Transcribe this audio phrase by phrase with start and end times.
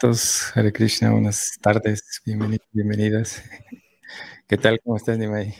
[0.00, 0.52] Todos.
[0.54, 2.22] Hare Krishna, buenas tardes.
[2.24, 3.42] Bienvenidos, bienvenidas.
[4.46, 4.78] ¿Qué tal?
[4.84, 5.56] ¿Cómo estás, Nimai?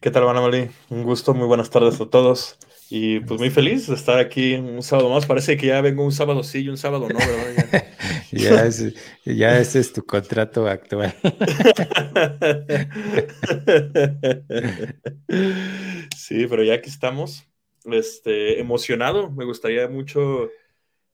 [0.00, 0.70] ¿Qué tal, Manamali?
[0.88, 2.56] Un gusto, muy buenas tardes a todos.
[2.88, 5.26] Y pues muy feliz de estar aquí un sábado más.
[5.26, 7.84] Parece que ya vengo un sábado sí y un sábado no, ¿verdad?
[8.32, 8.94] ya, es,
[9.26, 11.14] ya ese es tu contrato actual.
[16.16, 17.44] sí, pero ya aquí estamos.
[17.84, 19.30] Este, emocionado.
[19.30, 20.48] Me gustaría mucho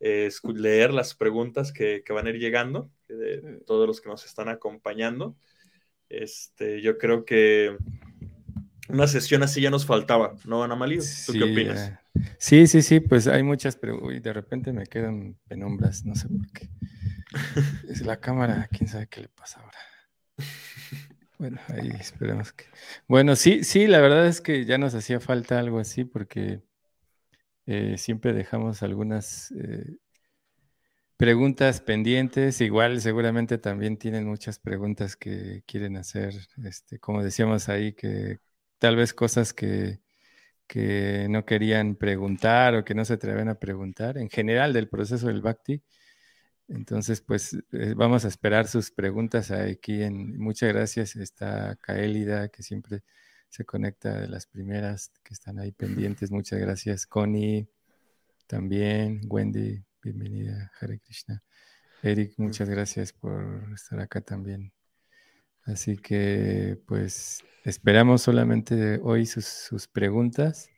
[0.00, 4.48] eh, leer las preguntas que, van a ir llegando de todos los que nos están
[4.48, 5.36] acompañando.
[6.08, 7.76] Este, yo creo que
[8.88, 10.98] una sesión así ya nos faltaba, ¿no, Ana Malí?
[11.26, 11.92] ¿Tú qué opinas?
[12.38, 16.50] sí, sí, sí, pues hay muchas, pero de repente me quedan penumbras, no sé por
[16.52, 16.68] qué.
[17.90, 19.78] Es la cámara, quién sabe qué le pasa ahora.
[21.38, 22.64] Bueno, ahí esperemos que.
[23.08, 26.62] Bueno, sí, sí, la verdad es que ya nos hacía falta algo así porque
[27.66, 29.96] eh, siempre dejamos algunas eh,
[31.16, 32.60] preguntas pendientes.
[32.60, 36.34] Igual, seguramente también tienen muchas preguntas que quieren hacer.
[36.64, 38.38] Este, como decíamos ahí, que
[38.78, 40.00] tal vez cosas que,
[40.66, 45.28] que no querían preguntar o que no se atreven a preguntar en general del proceso
[45.28, 45.82] del Bhakti.
[46.68, 50.02] Entonces, pues eh, vamos a esperar sus preguntas aquí.
[50.02, 51.16] En, muchas gracias.
[51.16, 53.02] Está Kaelida, que siempre
[53.56, 56.30] se conecta de las primeras que están ahí pendientes.
[56.30, 57.66] Muchas gracias, Connie,
[58.46, 61.42] también, Wendy, bienvenida, Hare Krishna.
[62.02, 64.74] Eric, muchas gracias por estar acá también.
[65.62, 70.68] Así que, pues, esperamos solamente hoy sus, preguntas.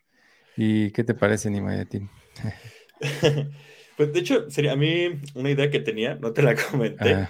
[0.57, 2.09] ¿Y qué te parece, Nimayatin?
[3.97, 7.27] pues, de hecho, sería a mí una idea que tenía, no te la comenté,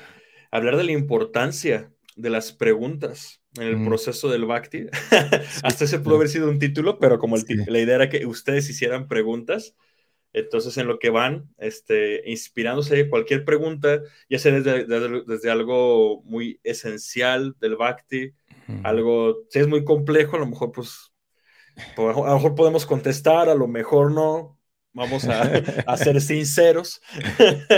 [0.50, 3.86] hablar de la importancia de las preguntas en el mm.
[3.86, 4.86] proceso del Bhakti.
[5.62, 9.08] Hasta ese pudo haber sido un título, pero como la idea era que ustedes hicieran
[9.08, 9.74] preguntas,
[10.32, 14.84] entonces en lo que van, este, inspirándose cualquier pregunta, ya sea desde,
[15.24, 18.32] desde, algo muy esencial del Bhakti,
[18.82, 21.12] algo, si es muy complejo, a lo mejor pues,
[21.96, 24.58] a lo mejor podemos contestar, a lo mejor no,
[24.92, 25.42] vamos a,
[25.86, 27.00] a ser sinceros,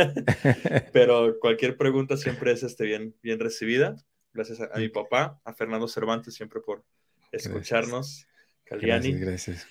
[0.93, 3.97] pero cualquier pregunta siempre es este, bien, bien recibida.
[4.33, 6.85] Gracias a, mi papá, a Fernando Cervantes, siempre por
[7.33, 8.27] escucharnos.
[8.65, 9.13] Caliani.
[9.15, 9.67] Gracias,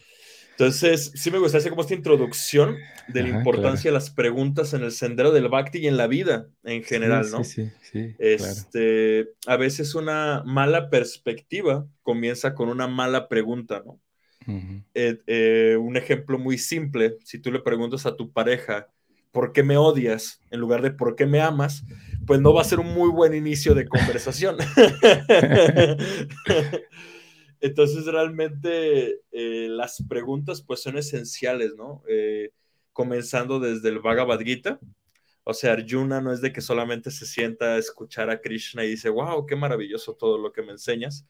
[0.51, 2.77] Entonces, sí me gustaría hacer como esta introducción
[3.07, 6.49] de la importancia de las preguntas en el sendero del Bhakti y en la vida
[6.63, 7.45] en general, ¿no?
[7.45, 8.15] Sí, sí, sí.
[8.19, 14.01] Este, A veces una mala perspectiva comienza con una mala pregunta, ¿no?
[14.95, 18.89] Eh, eh, un ejemplo muy simple, si tú le preguntas a tu pareja,
[19.31, 20.41] ¿por qué me odias?
[20.51, 21.83] En lugar de ¿por qué me amas?
[22.25, 24.57] Pues no va a ser un muy buen inicio de conversación.
[27.61, 32.03] Entonces, realmente eh, las preguntas pues son esenciales, ¿no?
[32.07, 32.51] Eh,
[32.93, 34.79] comenzando desde el Bhagavad Gita.
[35.43, 38.89] O sea, Arjuna no es de que solamente se sienta a escuchar a Krishna y
[38.89, 41.25] dice, wow, qué maravilloso todo lo que me enseñas,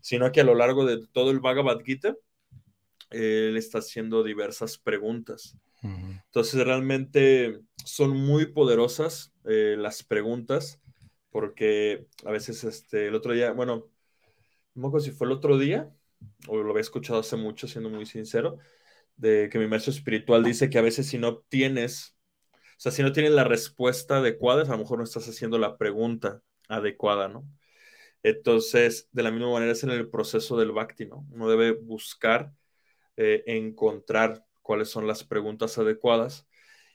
[0.00, 2.14] sino que a lo largo de todo el Bhagavad Gita,
[3.14, 5.56] él está haciendo diversas preguntas.
[5.82, 10.80] Entonces, realmente son muy poderosas eh, las preguntas,
[11.30, 13.90] porque a veces este, el otro día, bueno,
[14.74, 15.94] no me si fue el otro día,
[16.48, 18.58] o lo había escuchado hace mucho, siendo muy sincero,
[19.16, 22.16] de que mi maestro espiritual dice que a veces si no tienes,
[22.52, 25.76] o sea, si no tienes la respuesta adecuada, a lo mejor no estás haciendo la
[25.76, 27.46] pregunta adecuada, ¿no?
[28.22, 31.26] Entonces, de la misma manera es en el proceso del bhakti, ¿no?
[31.30, 32.52] Uno debe buscar
[33.16, 36.48] eh, encontrar cuáles son las preguntas adecuadas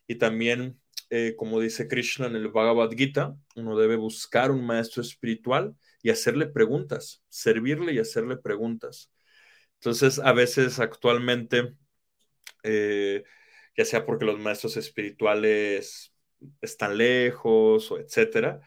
[0.08, 5.02] y también, eh, como dice Krishna en el Bhagavad Gita, uno debe buscar un maestro
[5.02, 9.12] espiritual y hacerle preguntas, servirle y hacerle preguntas.
[9.76, 11.76] Entonces, a veces actualmente,
[12.64, 13.24] eh,
[13.78, 16.14] ya sea porque los maestros espirituales
[16.62, 18.62] están lejos o etcétera,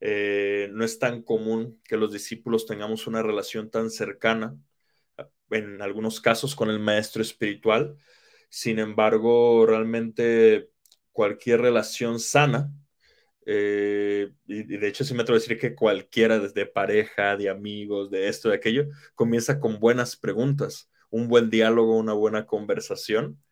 [0.00, 4.56] no es tan común que los discípulos tengamos una relación tan cercana,
[5.52, 7.96] en algunos casos con el maestro espiritual.
[8.48, 10.70] Sin embargo, realmente
[11.12, 12.72] cualquier relación sana
[13.46, 18.10] eh, y, de hecho, sí me atrevo a decir que cualquiera, desde pareja, de amigos,
[18.10, 20.90] de esto, de aquello, comienza con buenas preguntas.
[21.10, 23.42] Un buen diálogo, una buena conversación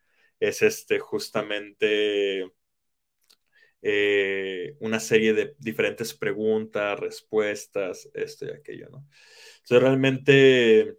[0.41, 2.51] es este justamente
[3.83, 9.07] eh, una serie de diferentes preguntas, respuestas, esto y aquello, ¿no?
[9.63, 10.99] Entonces, realmente,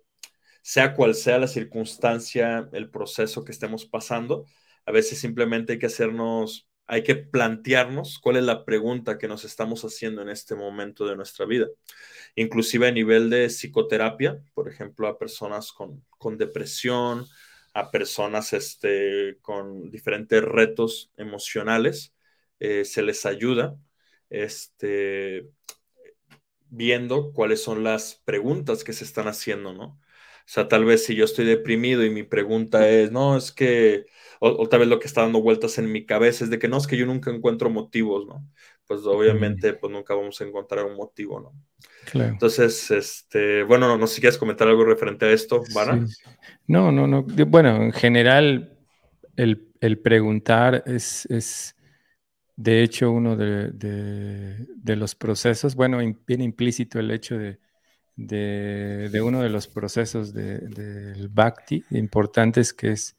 [0.62, 4.46] sea cual sea la circunstancia, el proceso que estemos pasando,
[4.86, 9.46] a veces simplemente hay que hacernos hay que plantearnos cuál es la pregunta que nos
[9.46, 11.68] estamos haciendo en este momento de nuestra vida.
[12.36, 16.04] Inclusive a nivel de psicoterapia, por ejemplo, a personas con,
[16.38, 17.26] depresión,
[17.74, 22.14] a personas este, con diferentes retos emocionales,
[22.60, 23.78] eh, se les ayuda
[24.30, 25.50] este,
[26.68, 30.01] viendo cuáles son las preguntas que se están haciendo, ¿no?
[30.52, 34.04] O sea, tal vez si yo estoy deprimido y mi pregunta es, no, es que,
[34.42, 36.76] o, tal vez lo que está dando vueltas en mi cabeza es de que no,
[36.76, 38.46] es que yo nunca encuentro motivos, ¿no?
[38.86, 41.54] Pues obviamente, pues nunca vamos a encontrar un motivo, ¿no?
[42.12, 42.34] Claro.
[42.34, 45.98] Entonces, este, bueno, no, sé si quieres comentar algo referente a esto, ¿Vara?
[46.68, 47.24] No, no, no.
[47.24, 48.78] Bueno, en general,
[49.38, 51.78] el, preguntar es, es,
[52.58, 57.58] de hecho, uno de, de, los procesos, bueno, viene implícito el hecho de,
[58.16, 63.18] de, uno de los procesos del bhakti importantes que es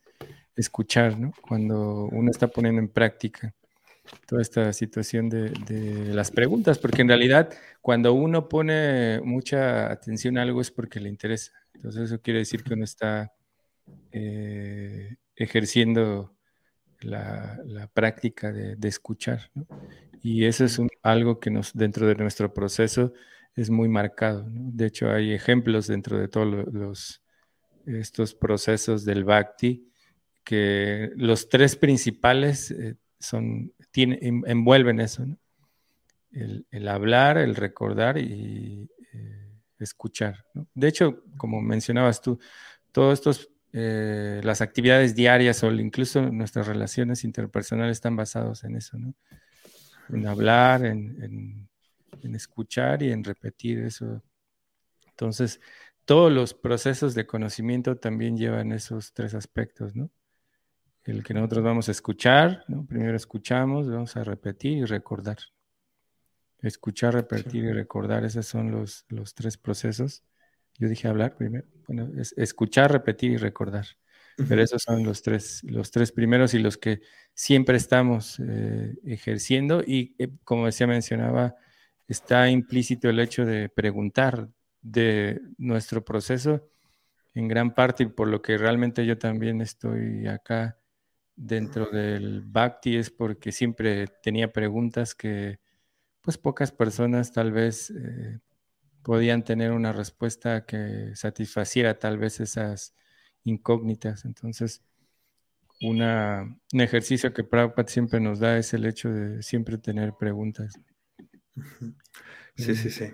[0.57, 1.33] escuchar, ¿no?
[1.41, 3.55] Cuando uno está poniendo en práctica
[4.27, 10.43] toda esta situación de, las preguntas, porque en realidad cuando uno pone mucha atención a
[10.43, 11.53] algo es porque le interesa.
[11.75, 13.33] Entonces eso quiere decir que uno está
[14.13, 16.37] eh, ejerciendo
[17.01, 19.51] la, práctica de, escuchar.
[20.23, 23.13] Y eso es algo que nos, dentro de nuestro proceso
[23.55, 24.47] es muy marcado.
[24.49, 27.23] De hecho, hay ejemplos dentro de todos los,
[27.87, 29.89] estos procesos del Bhakti
[30.45, 35.25] que los tres principales eh, son, envuelven eso,
[36.33, 40.45] el, hablar, el recordar y eh, escuchar.
[40.75, 42.41] De hecho, como mencionabas tú,
[42.91, 48.99] todos estos, eh, las actividades diarias o incluso nuestras relaciones interpersonales están basados en eso,
[48.99, 49.15] ¿no?
[50.09, 51.69] En hablar, en
[52.35, 54.23] escuchar y en repetir eso.
[55.09, 55.61] Entonces,
[56.05, 60.11] todos los procesos de conocimiento también llevan esos tres aspectos, ¿no?
[61.05, 62.87] El que nosotros vamos a escuchar, ¿no?
[62.87, 65.39] Primero escuchamos, vamos a repetir y recordar.
[66.61, 70.23] Escuchar, repetir y recordar, esos son los, los tres procesos.
[70.79, 71.67] Yo dije hablar primero.
[71.87, 73.87] Bueno, es escuchar, repetir y recordar.
[74.49, 77.03] Pero esos son los tres, los tres primeros y los que
[77.35, 79.83] siempre estamos eh, ejerciendo.
[79.87, 81.57] Y eh, como decía, mencionaba,
[82.09, 84.49] está implícito el hecho de preguntar
[84.81, 86.69] de nuestro proceso
[87.35, 90.79] en gran parte y por lo que realmente yo también estoy acá
[91.37, 95.61] dentro del Bhakti es porque siempre tenía preguntas que
[96.21, 98.41] pues pocas personas tal vez eh,
[99.03, 102.95] podían tener una respuesta que satisfaciera tal vez esas
[103.45, 104.25] incógnitas.
[104.25, 104.83] Entonces,
[105.81, 106.01] un
[106.73, 110.79] ejercicio que Prabhupada siempre nos da es el hecho de siempre tener preguntas.
[112.57, 113.13] Sí, sí, sí.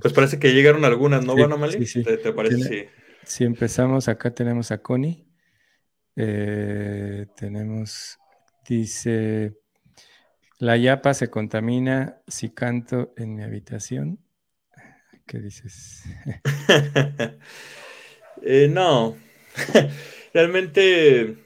[0.00, 1.34] Pues parece que llegaron algunas, ¿no,
[1.70, 2.90] sí, sí, ¿Te, parece?
[3.24, 5.26] Si empezamos, acá tenemos a Connie.
[6.16, 8.18] Eh, tenemos,
[8.66, 9.58] dice,
[10.58, 14.20] la yapa se contamina si canto en mi habitación.
[15.26, 16.04] ¿Qué dices?
[18.42, 19.18] Eh, no,
[20.32, 21.36] realmente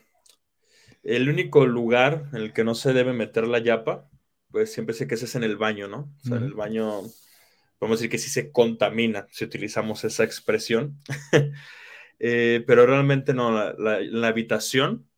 [1.02, 4.08] el único lugar en el que no se debe meter la yapa
[4.54, 6.14] pues siempre sé que ese es en el baño, ¿no?
[6.22, 7.02] O sea, en el baño,
[7.76, 10.96] podemos decir que sí se contamina si utilizamos esa expresión,
[12.20, 15.08] eh, pero realmente no, la, habitación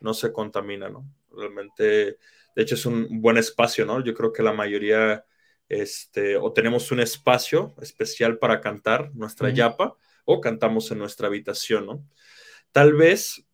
[0.00, 1.06] no se contamina, ¿no?
[1.30, 4.02] Realmente, de hecho es un buen espacio, ¿no?
[4.02, 5.24] Yo creo que la mayoría,
[5.68, 11.86] este, o tenemos un espacio especial para cantar nuestra yapa, o cantamos en nuestra habitación,
[11.86, 12.04] ¿no?
[12.72, 13.46] Tal vez,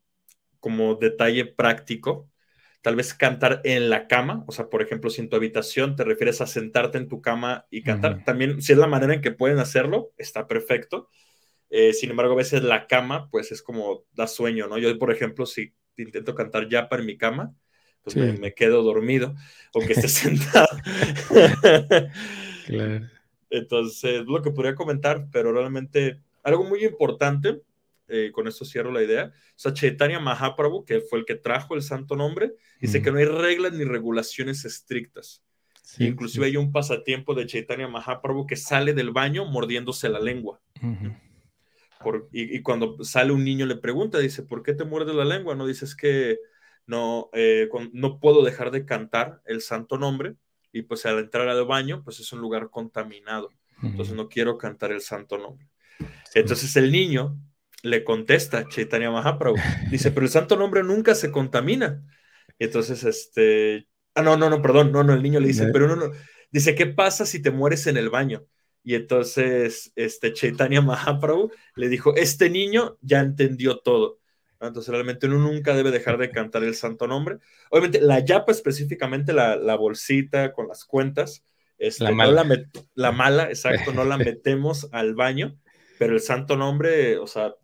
[0.61, 2.31] como detalle práctico,
[2.87, 6.05] tal vez cantar en la cama, o sea, por ejemplo, si en tu habitación te
[6.05, 9.33] refieres a sentarte en tu cama y cantar, también si es la manera en que
[9.33, 11.09] pueden hacerlo, está perfecto.
[11.69, 14.79] Eh, sin embargo, a veces la cama, pues es como da sueño, ¿no?
[14.79, 17.53] Yo, por ejemplo, si intento cantar ya para mi cama,
[18.05, 19.35] pues me, quedo dormido,
[19.75, 20.69] aunque esté sentado.
[22.67, 23.09] claro.
[23.51, 27.63] Entonces, lo que podría comentar, pero realmente algo muy importante
[28.09, 29.33] eh, con esto cierro la idea.
[29.35, 33.19] O sea, Chaitanya Mahaprabhu, que fue el que trajo el santo nombre, dice que no
[33.19, 35.43] hay reglas ni regulaciones estrictas.
[35.99, 40.61] Inclusive hay un pasatiempo de Chaitanya Mahaprabhu que sale del baño mordiéndose la lengua.
[42.33, 45.55] y, cuando sale un niño le pregunta, dice, ¿por qué te muerdes la lengua?
[45.55, 46.39] No dices que
[46.87, 50.35] no, eh, no puedo dejar de cantar el santo nombre
[50.73, 53.51] y pues al entrar al baño, pues es un lugar contaminado.
[53.83, 55.69] Entonces no quiero cantar el santo nombre.
[56.35, 57.39] Entonces el niño
[57.87, 59.57] le contesta Chaitanya Mahaprabhu.
[59.91, 62.03] Dice, pero el santo nombre nunca se contamina.
[62.59, 65.87] Y entonces, este, ah, no, no, no, perdón, no, no, el niño le dice, pero
[65.87, 66.11] no, no,
[66.51, 68.45] dice, ¿qué pasa si te mueres en el baño?
[68.83, 74.21] Y entonces, este, Chaitanya Mahaprabhu le dijo, este niño ya entendió todo.
[74.61, 77.39] Entonces, realmente uno nunca debe dejar de cantar el santo nombre.
[77.71, 81.45] Obviamente, la yapa específicamente, la, la bolsita con las cuentas,
[81.79, 82.45] este, la, mala.
[82.45, 85.59] No la, la mala, exacto, no la metemos al baño,
[85.99, 87.55] pero el santo nombre, o sea,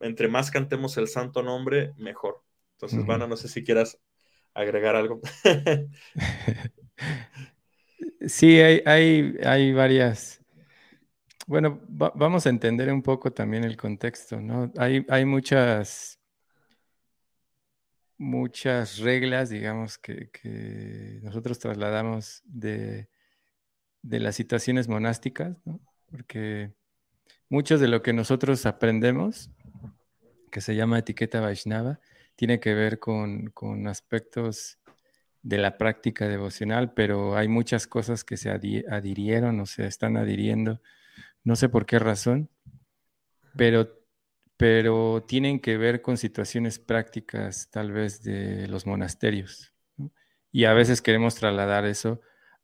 [0.00, 2.42] entre más cantemos el santo nombre, mejor.
[2.72, 3.98] Entonces, Vana, no sé si quieras
[4.54, 5.20] agregar algo.
[8.26, 10.40] sí, hay, hay, hay varias.
[11.46, 14.72] Bueno, vamos a entender un poco también el contexto, ¿no?
[14.76, 16.20] Hay, hay muchas
[18.20, 20.30] muchas reglas, digamos, que,
[21.22, 23.08] nosotros trasladamos de,
[24.02, 25.80] las situaciones monásticas, ¿no?
[26.06, 26.74] porque
[27.48, 29.50] mucho de lo que nosotros aprendemos,
[30.50, 32.00] que se llama etiqueta Vaishnava,
[32.36, 33.52] tiene que ver con,
[33.86, 34.78] aspectos
[35.42, 40.80] de la práctica devocional, pero hay muchas cosas que se adhirieron o se están adhiriendo,
[41.44, 42.50] no sé por qué razón,
[43.56, 44.00] pero
[44.60, 49.72] pero tienen que ver con situaciones prácticas tal vez de los monasterios.
[50.52, 52.20] Y a veces queremos trasladar eso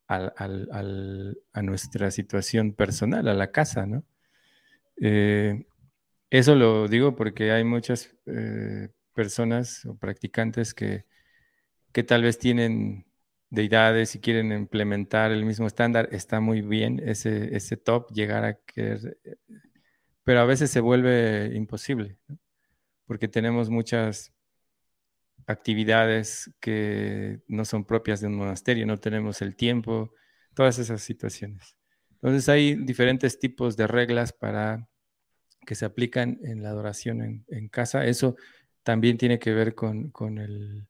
[0.07, 4.05] a nuestra situación personal, a la casa, ¿no?
[5.01, 5.67] Eh,
[6.31, 11.05] eso lo digo porque hay muchas eh, personas o practicantes que,
[11.93, 13.07] que tal vez tienen
[13.51, 18.55] deidades y quieren implementar el mismo estándar, está muy bien ese, ese top, llegar a
[18.55, 19.19] querer
[20.27, 22.19] pero a veces se vuelve imposible,
[23.07, 24.35] porque tenemos muchas
[25.47, 30.13] actividades que no son propias de un monasterio, no tenemos el tiempo,
[30.53, 31.77] todas esas situaciones.
[32.15, 34.89] Entonces hay diferentes tipos de reglas para
[35.67, 38.07] que se aplican en la adoración en, casa.
[38.07, 38.37] Eso
[38.83, 40.87] también tiene que ver con, el,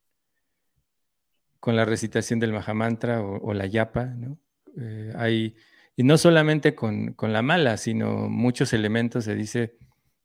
[1.59, 4.05] con la recitación del Mahamantra o, o la yapa.
[4.05, 4.39] ¿no?
[4.77, 5.55] Eh, hay
[5.99, 9.75] y no solamente con, la mala, sino muchos elementos, se dice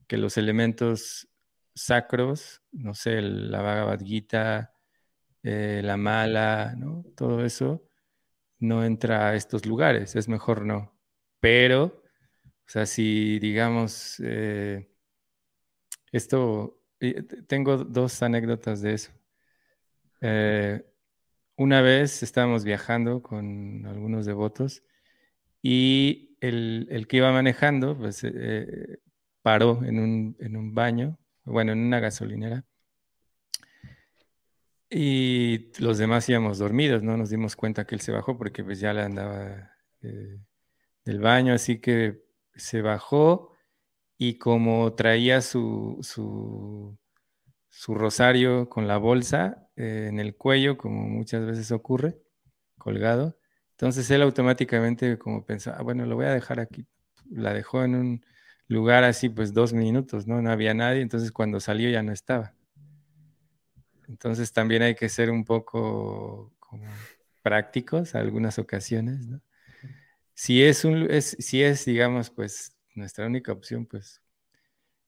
[0.07, 1.29] que los elementos
[1.75, 4.75] sacros, no sé, la Bhagavad Gita,
[5.43, 7.07] eh, la mala, ¿no?
[7.17, 7.85] Todo eso
[8.59, 10.95] no entra a estos lugares, es mejor no.
[11.41, 12.02] Pero,
[12.67, 14.89] o sea, si digamos, eh,
[16.13, 16.81] esto,
[17.47, 19.13] tengo dos anécdotas de eso.
[20.21, 20.85] Eh,
[21.57, 24.83] una vez estábamos viajando con algunos devotos
[25.63, 29.01] y el, que iba manejando, pues eh,
[29.43, 32.65] paró en un, baño, bueno, en una gasolinera.
[34.91, 37.17] Y los demás íbamos dormidos, ¿no?
[37.17, 41.81] Nos dimos cuenta que él se bajó porque pues ya le andaba del baño, así
[41.81, 42.22] que
[42.55, 43.53] se bajó
[44.19, 46.99] y como traía su, su,
[47.95, 52.19] rosario con la bolsa eh, en el cuello, como muchas veces ocurre,
[52.79, 53.37] colgado,
[53.83, 56.87] entonces él automáticamente como pensaba, ah, bueno, lo voy a dejar aquí.
[57.29, 58.27] La dejó en un
[58.69, 60.41] lugar así, pues dos minutos, ¿no?
[60.41, 62.55] No había nadie, entonces cuando salió ya no estaba.
[64.07, 66.87] Entonces también hay que ser un poco como
[67.43, 69.41] prácticos a algunas ocasiones, ¿no?
[70.35, 74.21] Si es, un, si es, digamos, pues nuestra única opción, pues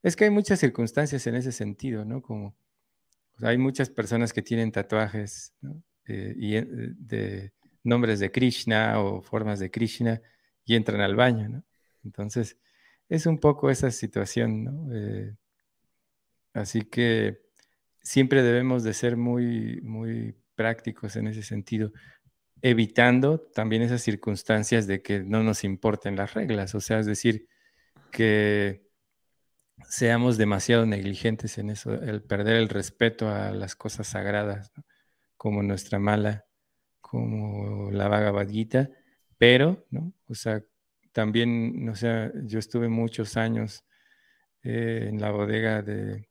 [0.02, 2.22] es que hay muchas circunstancias en ese sentido, ¿no?
[2.22, 2.54] Como
[3.42, 5.54] hay muchas personas que tienen tatuajes.
[6.06, 10.20] Eh, y eh, de, nombres de Krishna o formas de Krishna
[10.64, 11.64] y entran al baño, ¿no?
[12.04, 12.58] Entonces,
[13.08, 14.94] es un poco esa situación, ¿no?
[14.94, 15.36] Eh,
[16.54, 17.40] así que
[18.02, 21.92] siempre debemos de ser muy, muy prácticos en ese sentido,
[22.66, 27.46] evitando también esas circunstancias de que no nos importen las reglas, o sea, es decir,
[28.10, 28.88] que
[29.86, 34.72] seamos demasiado negligentes en eso, el perder el respeto a las cosas sagradas,
[35.36, 36.46] como nuestra mala
[37.02, 38.88] como la Bhagavad Gita,
[39.36, 40.14] pero, ¿no?
[40.26, 40.64] O sea,
[41.12, 43.84] también, o sea, yo estuve muchos años
[44.62, 46.28] eh, en la bodega de,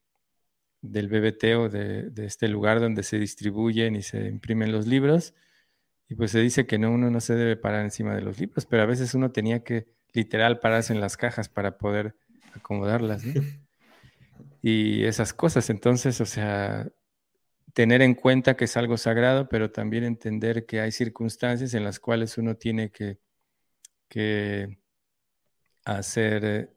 [0.81, 5.35] del BBT o de, este lugar donde se distribuyen y se imprimen los libros,
[6.09, 8.65] y pues se dice que no, uno no se debe parar encima de los libros,
[8.65, 12.15] pero a veces uno tenía que literal pararse en las cajas para poder
[12.53, 13.33] acomodarlas, ¿no?
[14.65, 16.87] Y esas cosas, entonces, o sea,
[17.73, 21.99] tener en cuenta que es algo sagrado, pero también entender que hay circunstancias en las
[21.99, 23.19] cuales uno tiene que,
[25.85, 26.69] hacer eh,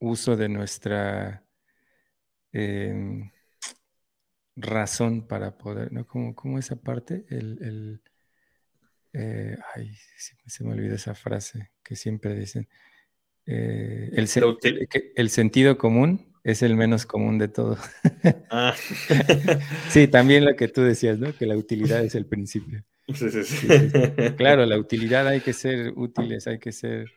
[0.00, 1.44] uso de nuestra
[2.52, 3.30] em,
[4.56, 6.06] razón para poder, ¿no?
[6.06, 8.00] Como, esa parte, el,
[9.14, 9.90] eh, ay,
[10.46, 12.68] se me olvidó esa frase que siempre dicen,
[13.46, 14.28] eh, el,
[15.16, 17.78] el, sentido común es el menos común de todo.
[18.50, 18.74] Ah.
[19.90, 21.34] sí, también lo que tú decías, ¿no?
[21.36, 22.84] Que la utilidad es el principio.
[23.14, 23.68] Sí, sí, sí.
[24.38, 27.12] claro, la utilidad hay que ser útiles, hay que ser...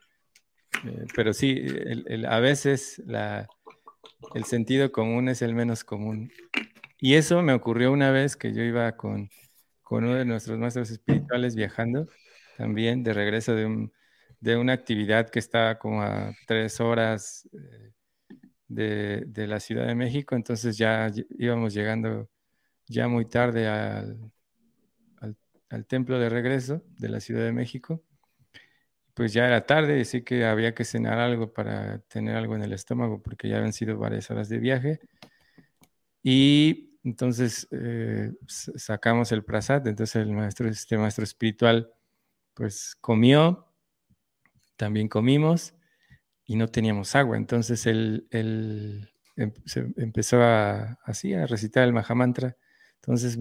[0.85, 1.65] Eh, pero sí,
[2.27, 3.47] a veces la,
[4.33, 6.29] el sentido común es el menos común.
[6.99, 9.29] Y eso me ocurrió una vez que yo iba con,
[9.87, 12.07] con uno de nuestros maestros espirituales viajando,
[12.57, 13.93] también de regreso de, un,
[14.41, 17.47] de una actividad que estaba como a tres horas.
[17.53, 17.93] Eh,
[18.67, 22.29] de, la Ciudad de México, entonces ya íbamos llegando
[22.85, 24.29] ya muy tarde al,
[25.69, 28.03] al templo de regreso de la Ciudad de México.
[29.13, 32.73] Pues ya era tarde, así que había que cenar algo para tener algo en el
[32.73, 34.99] estómago, porque ya habían sido varias horas de viaje.
[36.21, 41.89] Y entonces eh, sacamos el prasad, entonces el maestro, este maestro espiritual,
[42.53, 43.73] pues comió,
[44.75, 45.73] también comimos
[46.45, 47.37] y no teníamos agua.
[47.37, 49.53] Entonces él, em,
[49.97, 52.57] empezó a, así a recitar el Mahamantra.
[52.95, 53.39] Entonces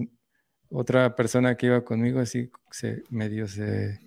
[0.69, 3.99] otra persona que iba conmigo así se medio se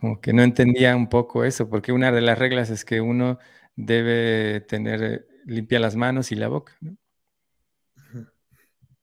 [0.00, 3.38] como que no entendía un poco eso, porque una de las reglas es que uno
[3.76, 6.76] debe tener limpia las manos y la boca.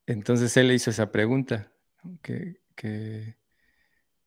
[0.06, 1.72] Entonces él le hizo esa pregunta,
[2.22, 3.38] que, que,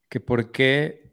[0.09, 1.13] que, por qué,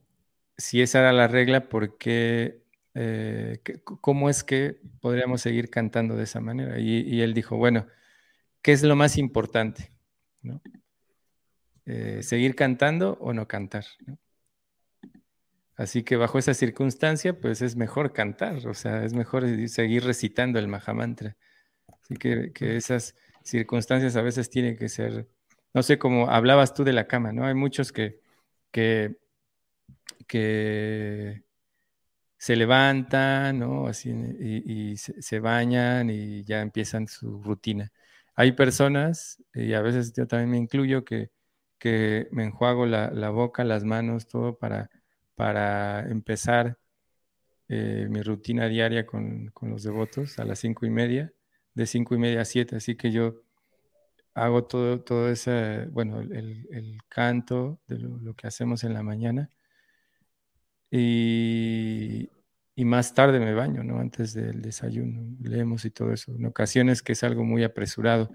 [0.57, 6.23] si esa era la regla, por qué, eh, cómo es que podríamos seguir cantando de
[6.23, 6.79] esa manera.
[6.79, 7.87] Y, él dijo, bueno,
[8.61, 9.91] ¿qué es lo más importante?
[10.41, 10.61] ¿No?
[11.85, 13.85] Eh, seguir cantando o no cantar.
[15.75, 20.59] Así que bajo esa circunstancia, pues es mejor cantar, o sea, es mejor seguir recitando
[20.59, 21.35] el Mahamantra.
[22.03, 25.27] Así que, esas circunstancias a veces tienen que ser,
[25.73, 27.45] no sé, como hablabas tú de la cama, ¿no?
[27.45, 28.19] Hay muchos que,
[28.71, 29.17] que,
[30.27, 31.43] que
[32.37, 33.87] se levantan, ¿no?
[33.87, 37.91] Así, y, se, bañan y ya empiezan su rutina.
[38.35, 41.31] Hay personas, y a veces yo también me incluyo, que
[41.83, 44.89] que me enjuago la, boca, las manos, todo para,
[45.35, 46.77] para empezar
[47.67, 51.33] eh, mi rutina diaria con, los devotos a las cinco y media,
[51.73, 52.75] de cinco y media a siete.
[52.75, 53.41] Así que yo
[54.33, 59.51] hago todo, todo ese, bueno, el, canto de lo, que hacemos en la mañana.
[60.91, 62.29] Y,
[62.75, 63.99] y, más tarde me baño, ¿no?
[63.99, 66.33] Antes del desayuno, leemos y todo eso.
[66.35, 68.29] En ocasiones que es algo muy apresurado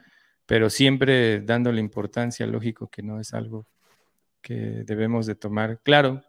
[0.49, 3.69] pero siempre dándole importancia, lógico que no es algo
[4.41, 4.55] que
[4.87, 6.23] debemos de tomar, claro,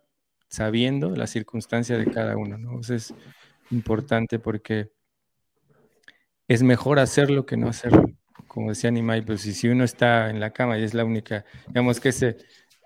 [0.50, 2.82] sabiendo la circunstancia de cada uno, ¿no?
[2.82, 3.14] es
[3.72, 4.92] importante porque
[6.50, 8.12] es mejor hacerlo que no hacerlo.
[8.48, 12.00] Como decía Nimai, pues si uno está en la cama y es la única, digamos
[12.00, 12.38] que ese,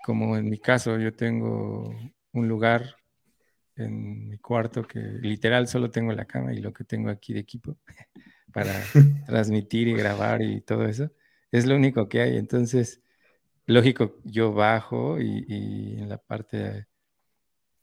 [0.04, 1.96] como en mi caso, yo tengo
[2.32, 2.96] un lugar
[3.76, 7.40] en mi cuarto que literal solo tengo la cama y lo que tengo aquí de
[7.40, 7.78] equipo
[8.52, 8.72] para
[9.26, 11.10] transmitir y grabar y todo eso
[11.50, 12.36] es lo único que hay.
[12.36, 13.00] Entonces,
[13.66, 16.86] lógico, yo bajo y, en la parte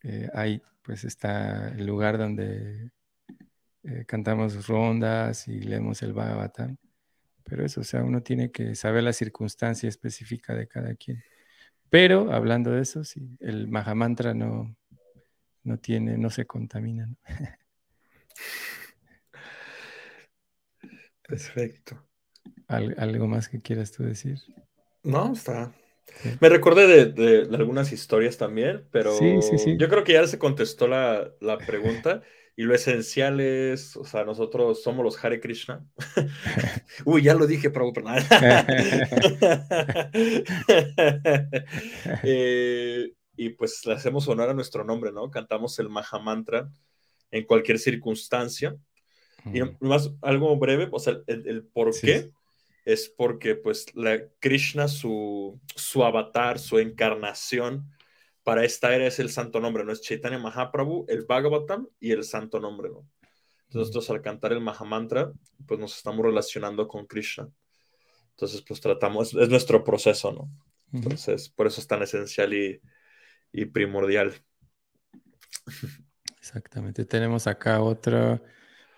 [0.04, 2.92] eh, ahí pues está el lugar donde
[3.84, 6.78] eh, cantamos rondas y leemos el Bhagavatam.
[7.44, 11.24] Pero eso, o sea, uno tiene que saber la circunstancia específica de cada quien.
[11.90, 14.76] Pero hablando de eso, sí, el Mahamantra no,
[15.64, 17.10] no tiene, no se contamina.
[21.28, 22.06] Perfecto.
[22.68, 24.40] ¿Algo más que quieras tú decir?
[25.04, 25.74] No, está.
[26.40, 31.34] Me recordé de, algunas historias también, pero yo creo que ya se contestó la,
[31.66, 32.22] pregunta
[32.62, 35.84] y lo esencial es, o sea, nosotros somos los Hare Krishna.
[37.06, 38.20] Uy, ya lo dije, Prabhupada.
[42.22, 45.32] eh, y pues le hacemos honor a nuestro nombre, ¿no?
[45.32, 46.70] Cantamos el Mahamantra
[47.32, 48.78] en cualquier circunstancia.
[49.52, 52.30] Y más algo breve, o sea, el, por qué
[52.86, 57.90] es porque pues la Krishna, su, su avatar, su encarnación
[58.44, 62.24] para esta era es el santo nombre, no es Chaitanya Mahaprabhu, el Bhagavatam y el
[62.24, 63.08] santo nombre, ¿no?
[63.68, 65.32] Entonces nosotros al cantar el Mahamantra,
[65.66, 67.48] pues nos estamos relacionando con Krishna.
[68.32, 70.50] Entonces pues tratamos, es nuestro proceso, ¿no?
[70.92, 72.82] Entonces por eso es tan esencial y,
[73.54, 74.34] y primordial.
[76.38, 77.06] Exactamente.
[77.06, 78.42] Tenemos acá otra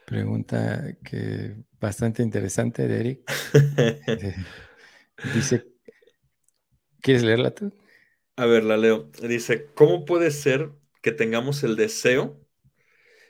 [0.05, 3.31] pregunta que bastante interesante de Eric.
[4.07, 4.35] Eh,
[5.35, 5.67] dice,
[7.01, 7.71] ¿quieres leerla tú?
[8.35, 9.11] A ver, la leo.
[9.21, 12.39] Dice, ¿cómo puede ser que tengamos el deseo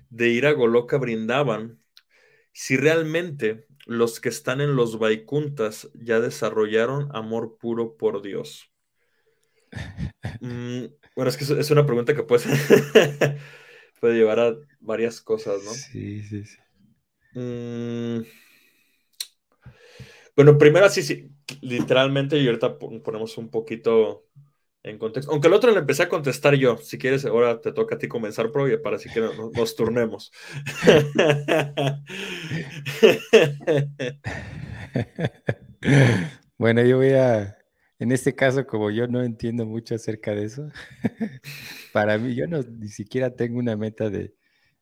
[0.10, 1.82] de ir a Goloka Brindaban
[2.54, 8.72] si realmente los que están en los Vaikuntas ya desarrollaron amor puro por Dios?
[10.40, 10.86] Mm,
[11.16, 12.44] bueno, es que es una pregunta que puede,
[14.00, 15.72] puede llevar a varias cosas, ¿no?
[15.72, 16.58] Sí, sí, sí.
[17.34, 18.24] Mm.
[20.36, 21.30] Bueno, primero así, sí,
[21.62, 24.26] literalmente, y ahorita ponemos un poquito
[24.84, 25.32] en contexto.
[25.32, 26.78] Aunque el otro le empecé a contestar yo.
[26.78, 30.32] Si quieres, ahora te toca a ti comenzar, Pro, y para así que nos, turnemos.
[36.58, 37.58] bueno, yo voy a,
[38.00, 40.70] en este caso, como yo no entiendo mucho acerca de eso,
[41.94, 44.34] para mí yo no ni siquiera tengo una meta de,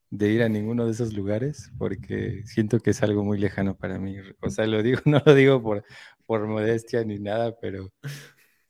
[0.10, 4.00] de ir a ninguno de esos lugares porque siento que es algo muy lejano para
[4.00, 4.16] mí.
[4.42, 5.84] O sea, lo digo, no lo digo por,
[6.26, 7.92] por modestia ni nada, pero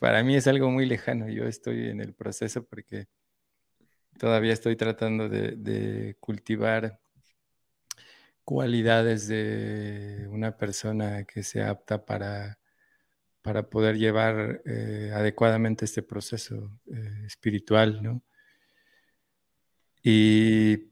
[0.02, 1.30] para mí es algo muy lejano.
[1.30, 3.08] Yo estoy en el proceso porque
[4.18, 7.00] todavía estoy tratando de, cultivar
[8.44, 12.58] cualidades de una persona que sea apta para,
[13.44, 18.24] para poder llevar eh, adecuadamente este proceso eh, espiritual, ¿no?
[20.02, 20.90] Y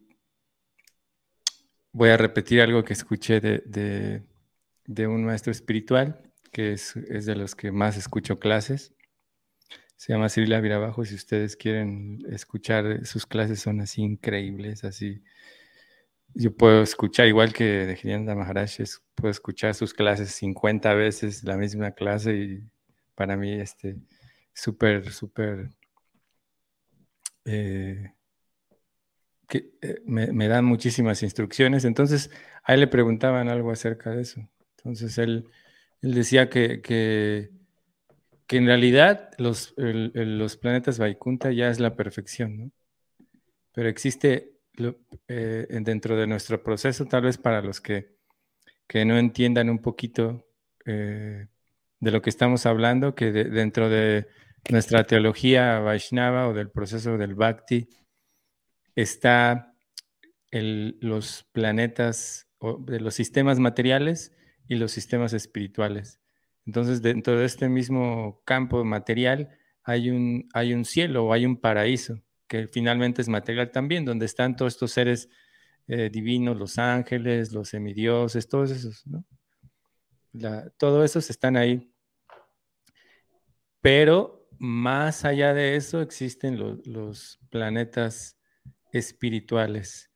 [1.92, 7.72] voy a repetir algo que escuché de, un maestro espiritual, que es, de los que
[7.72, 8.94] más escucho clases.
[10.00, 11.04] Se llama Cyril Virabajo.
[11.04, 15.22] Si ustedes quieren escuchar sus clases, son así increíbles, así.
[16.34, 18.72] Yo puedo escuchar, igual que de Girianda Maharaj,
[19.14, 22.64] puedo escuchar sus clases 50 veces, la misma clase, y
[23.14, 23.98] para mí, este,
[24.54, 25.72] súper, súper
[27.44, 28.14] eh,
[29.52, 31.84] eh, me, dan muchísimas instrucciones.
[31.84, 32.32] Entonces,
[32.64, 34.50] a él le preguntaban algo acerca de eso.
[34.78, 35.50] Entonces, él,
[36.02, 37.59] él decía que, que,
[38.58, 42.72] en realidad los, los planetas Vaikunta ya es la perfección, ¿no?
[43.74, 44.60] Pero existe
[45.28, 48.16] eh, dentro de nuestro proceso, tal vez para los que,
[48.88, 50.48] que no entiendan un poquito
[50.86, 51.48] eh,
[52.00, 54.28] de lo que estamos hablando, que dentro de
[54.70, 57.90] nuestra teología Vaishnava o del proceso del Bhakti,
[58.96, 59.74] está
[60.52, 62.48] los planetas,
[62.80, 64.36] de los sistemas materiales
[64.68, 66.20] y los sistemas espirituales.
[66.70, 69.50] Entonces, dentro de este mismo campo material
[69.84, 74.74] hay un, cielo o hay un paraíso, que finalmente es material también, donde están todos
[74.74, 75.30] estos seres
[75.88, 79.26] eh, divinos, los ángeles, los semidioses, todos esos, ¿no?
[80.78, 81.92] todos esos están ahí.
[83.82, 88.38] Pero más allá de eso existen los planetas
[88.92, 90.12] espirituales.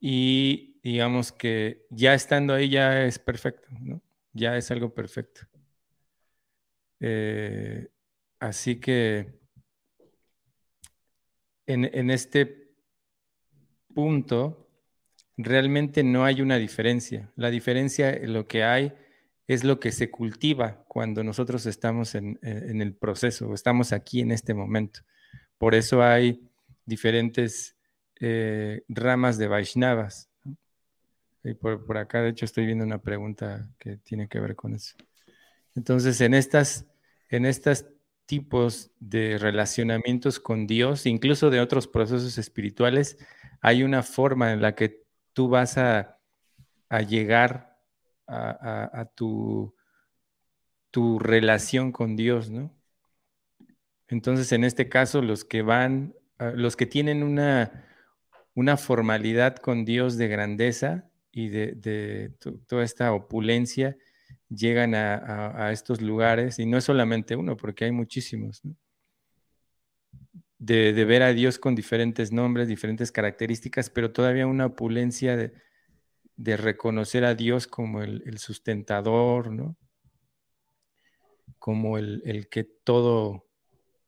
[0.00, 4.02] Y digamos que ya estando ahí ya es perfecto, ¿no?
[4.32, 5.42] Ya es algo perfecto.
[7.00, 7.88] Eh,
[8.38, 9.40] así que
[11.66, 12.74] en, en este
[13.94, 14.68] punto
[15.36, 17.32] realmente no hay una diferencia.
[17.36, 18.92] La diferencia, lo que hay
[19.46, 24.30] es lo que se cultiva cuando nosotros estamos en, en, el proceso, estamos aquí en
[24.30, 25.00] este momento.
[25.58, 26.48] Por eso hay
[26.84, 27.76] diferentes
[28.20, 30.30] eh, ramas de Vaishnavas.
[31.42, 34.94] Y por, acá, de hecho, estoy viendo una pregunta que tiene que ver con eso.
[35.74, 36.86] Entonces, en estas,
[37.30, 37.86] en estos
[38.26, 43.16] tipos de relacionamientos con Dios, incluso de otros procesos espirituales,
[43.60, 46.18] hay una forma en la que tú vas a,
[47.08, 47.78] llegar
[48.26, 49.74] a, tu,
[50.90, 52.74] tu relación con Dios, ¿no?
[54.08, 57.86] Entonces, en este caso, los que van, los que tienen una,
[58.54, 62.32] una formalidad con Dios de grandeza y de,
[62.66, 63.96] toda esta opulencia,
[64.50, 68.62] llegan a, estos lugares, y no es solamente uno, porque hay muchísimos,
[70.58, 75.52] de, ver a Dios con diferentes nombres, diferentes características, pero todavía una opulencia de,
[76.56, 79.76] reconocer a Dios como el, sustentador, ¿no?
[81.58, 83.46] como el, que todo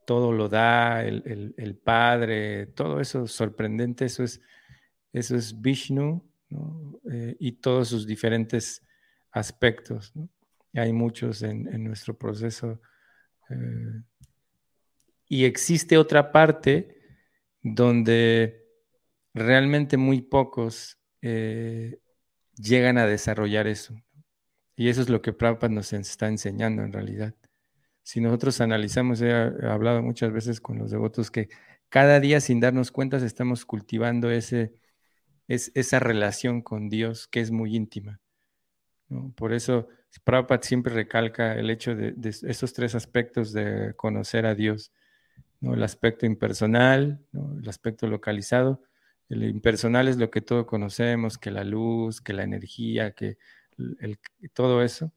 [0.05, 4.41] todo lo da, el, Padre, todo eso sorprendente, eso es,
[5.13, 6.29] eso es Vishnu
[7.11, 8.83] eh, y todos sus diferentes
[9.33, 10.13] aspectos.
[10.75, 12.81] Hay muchos en, nuestro proceso.
[13.51, 14.03] Eh,
[15.29, 16.99] y existe otra parte
[17.63, 18.67] donde
[19.35, 21.99] realmente muy pocos eh,
[22.57, 23.95] llegan a desarrollar eso.
[24.77, 27.35] Y eso es lo que Prabhupada nos está enseñando en realidad
[28.03, 31.49] si nosotros analizamos, he, hablado muchas veces con los devotos que
[31.89, 34.75] cada día sin darnos cuenta estamos cultivando ese,
[35.49, 38.21] esa relación con Dios que es muy íntima.
[39.35, 39.89] Por eso
[40.25, 44.93] Prabhupada siempre recalca el hecho de, esos tres aspectos de conocer a Dios.
[45.61, 48.83] El aspecto impersonal, el aspecto localizado.
[49.29, 53.39] El impersonal es lo que todos conocemos, que la luz, que la energía, que
[54.53, 55.13] todo eso.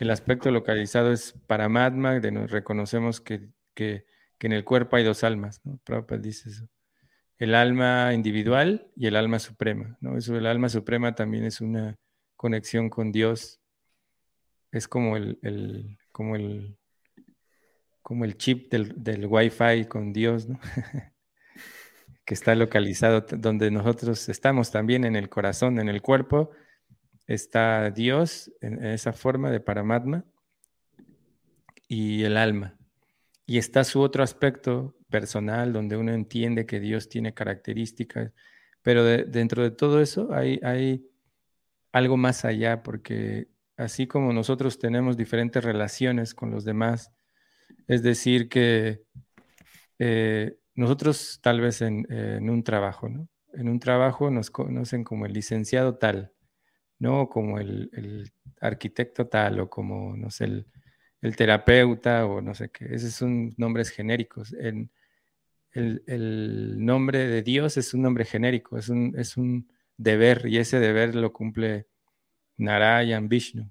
[0.00, 5.62] El aspecto localizado es Paramatma, de nos reconocemos que, en el cuerpo hay dos almas,
[5.64, 5.80] ¿no?
[5.84, 6.68] Prabhupada dice eso.
[7.38, 10.18] El alma individual y el alma suprema, ¿no?
[10.18, 11.96] Eso, el alma suprema también es una
[12.44, 13.58] conexión con Dios.
[14.70, 15.38] Es como el,
[16.12, 16.76] como el,
[18.02, 20.46] como el chip del, del Wi-Fi con Dios,
[22.26, 26.50] que está localizado donde nosotros estamos también en el corazón, en el cuerpo,
[27.26, 30.26] está Dios en esa forma de Paramatma
[31.88, 32.76] y el alma.
[33.46, 38.32] Y está su otro aspecto personal, donde uno entiende que Dios tiene características,
[38.82, 41.08] pero dentro de todo eso hay, hay
[41.94, 47.12] algo más allá, porque así como nosotros tenemos diferentes relaciones con los demás,
[47.88, 49.02] Es decir, que
[49.98, 52.06] eh, nosotros tal vez en,
[52.50, 53.28] un trabajo, ¿no?
[53.52, 56.32] En un trabajo nos conocen como el licenciado tal,
[56.98, 57.28] ¿no?
[57.28, 60.46] Como el, arquitecto tal o como, no sé,
[61.22, 62.86] el, terapeuta o no sé qué.
[62.94, 64.52] Esos son nombres genéricos.
[64.54, 64.90] En,
[65.72, 70.80] el, nombre de Dios es un nombre genérico, es un, es un deber y ese
[70.80, 71.86] deber lo cumple
[72.56, 73.70] Narayan Vishnu.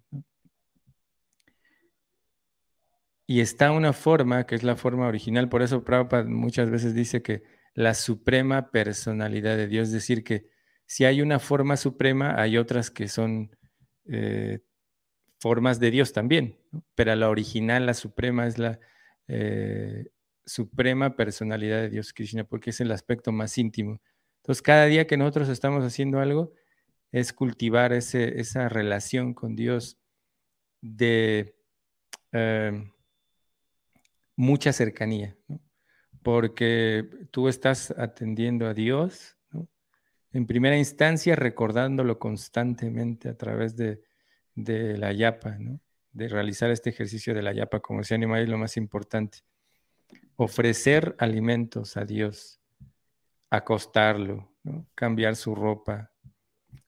[3.26, 7.22] Y está una forma, que es la forma original, por eso Prabhupada muchas veces dice
[7.22, 10.50] que la suprema personalidad de Dios, es decir, que
[10.86, 13.56] si hay una forma suprema, hay otras que son
[14.06, 14.60] eh,
[15.40, 16.60] formas de Dios también,
[16.96, 18.80] pero la original, la suprema, es la
[19.28, 20.10] eh,
[20.46, 24.02] suprema personalidad de Dios Krishna, porque es el aspecto más íntimo.
[24.44, 26.52] Entonces, cada día que nosotros estamos haciendo algo,
[27.14, 29.98] es cultivar esa relación con Dios
[30.82, 31.56] de
[32.34, 32.92] em,
[34.36, 35.38] mucha cercanía,
[36.24, 39.38] porque tú estás atendiendo a Dios,
[40.34, 44.02] en primera instancia recordándolo constantemente a través de,
[44.56, 45.58] la yapa,
[46.12, 49.38] de realizar este ejercicio de la yapa, como decía Animal, es lo más importante.
[50.36, 52.60] Ofrecer alimentos a Dios,
[53.54, 54.52] acostarlo,
[54.96, 56.12] cambiar su ropa,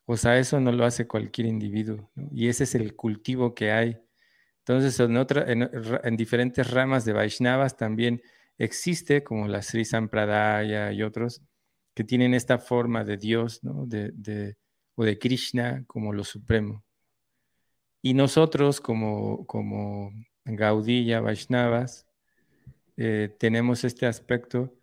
[0.06, 3.98] o sea, eso no lo hace cualquier individuo, y ese es el cultivo que hay.
[4.60, 8.22] Entonces, en, diferentes ramas de Vaishnavas también
[8.58, 11.44] existe, como la Sri Sampradaya y otros,
[11.94, 14.58] que tienen esta forma de Dios, de,
[14.96, 16.84] o de Krishna como lo supremo.
[18.02, 20.12] Y nosotros, como, como
[20.46, 22.08] Gaudilla, Vaishnavas,
[22.98, 24.74] eh, tenemos este aspecto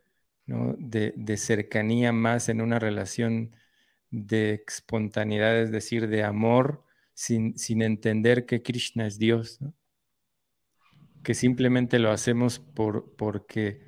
[0.78, 3.54] de, cercanía más en una relación
[4.10, 6.84] de espontaneidad, es decir, de amor,
[7.14, 9.58] sin, entender que Krishna es Dios,
[11.22, 13.80] que simplemente lo hacemos por, porque,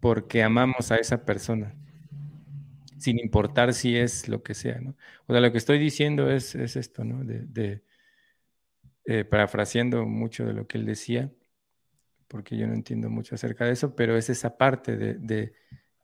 [0.00, 1.74] porque amamos a esa persona,
[2.98, 4.80] sin importar si es lo que sea.
[5.26, 7.24] O sea, lo que estoy diciendo es, esto, ¿no?
[7.24, 7.82] de,
[9.06, 11.30] eh, parafraseando mucho de lo que él decía,
[12.28, 15.52] porque yo no entiendo mucho acerca de eso, pero es esa parte de,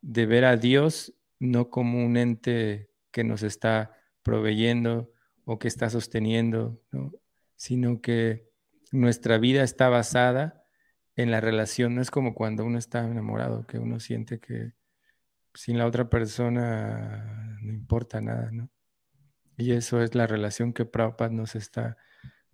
[0.00, 5.12] de ver a Dios no como un ente que nos está proveyendo
[5.44, 6.80] o que está sosteniendo,
[7.56, 8.48] sino que
[8.92, 10.62] nuestra vida está basada
[11.16, 11.94] en la relación.
[11.94, 14.74] No es como cuando uno está enamorado, que uno siente que
[15.54, 18.70] sin la otra persona no importa nada, ¿no?
[19.56, 21.96] Y eso es la relación que Prabhupada nos está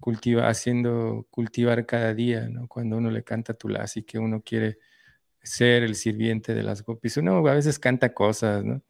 [0.01, 2.69] cultiva, haciendo cultivar cada día, ¿no?
[2.69, 4.79] Cuando uno le canta Tulasi, que uno quiere
[5.43, 7.17] ser el sirviente de las gopis.
[7.17, 8.83] Uno a veces canta cosas, ¿no?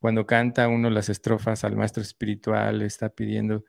[0.00, 3.64] Cuando canta uno las estrofas al maestro espiritual, está pidiendo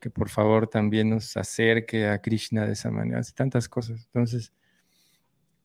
[0.00, 4.04] que por favor también nos acerque a Krishna de esa manera, hace tantas cosas.
[4.06, 4.52] Entonces,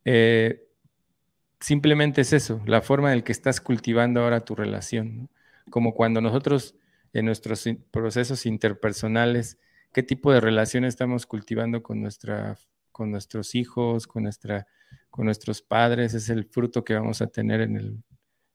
[0.05, 0.67] eh,
[1.59, 5.29] simplemente es eso, la forma en que estás cultivando ahora tu relación.
[5.69, 6.75] Como cuando nosotros
[7.13, 9.57] en nuestros procesos interpersonales,
[9.91, 12.57] qué tipo de relación estamos cultivando con, nuestra,
[12.91, 14.67] con nuestros hijos, con, nuestra,
[15.09, 18.03] con nuestros padres, es el fruto que vamos a tener en el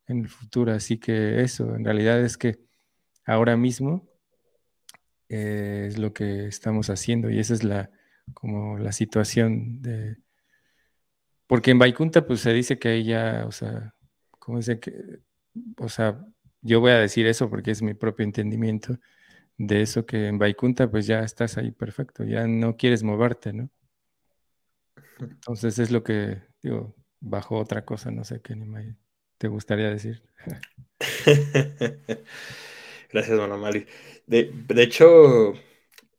[0.06, 0.72] en el futuro.
[0.72, 2.58] Así que eso, en realidad es que
[3.24, 4.08] ahora mismo
[5.28, 7.90] eh, es lo que estamos haciendo y esa es la
[8.34, 10.16] como la situación de
[11.46, 13.94] porque en Vaikunta pues se dice que ella, o sea,
[14.38, 15.20] ¿cómo dice que
[15.78, 16.24] o sea,
[16.60, 18.98] yo voy a decir eso porque es mi propio entendimiento
[19.58, 23.70] de eso que en Vaikunta pues ya estás ahí perfecto, ya no quieres moverte, ¿no?
[25.20, 28.66] Entonces es lo que digo, bajo otra cosa, no sé qué ni
[29.38, 30.22] te gustaría decir?
[33.12, 33.86] Gracias, Don Mali.
[34.26, 35.54] De, hecho,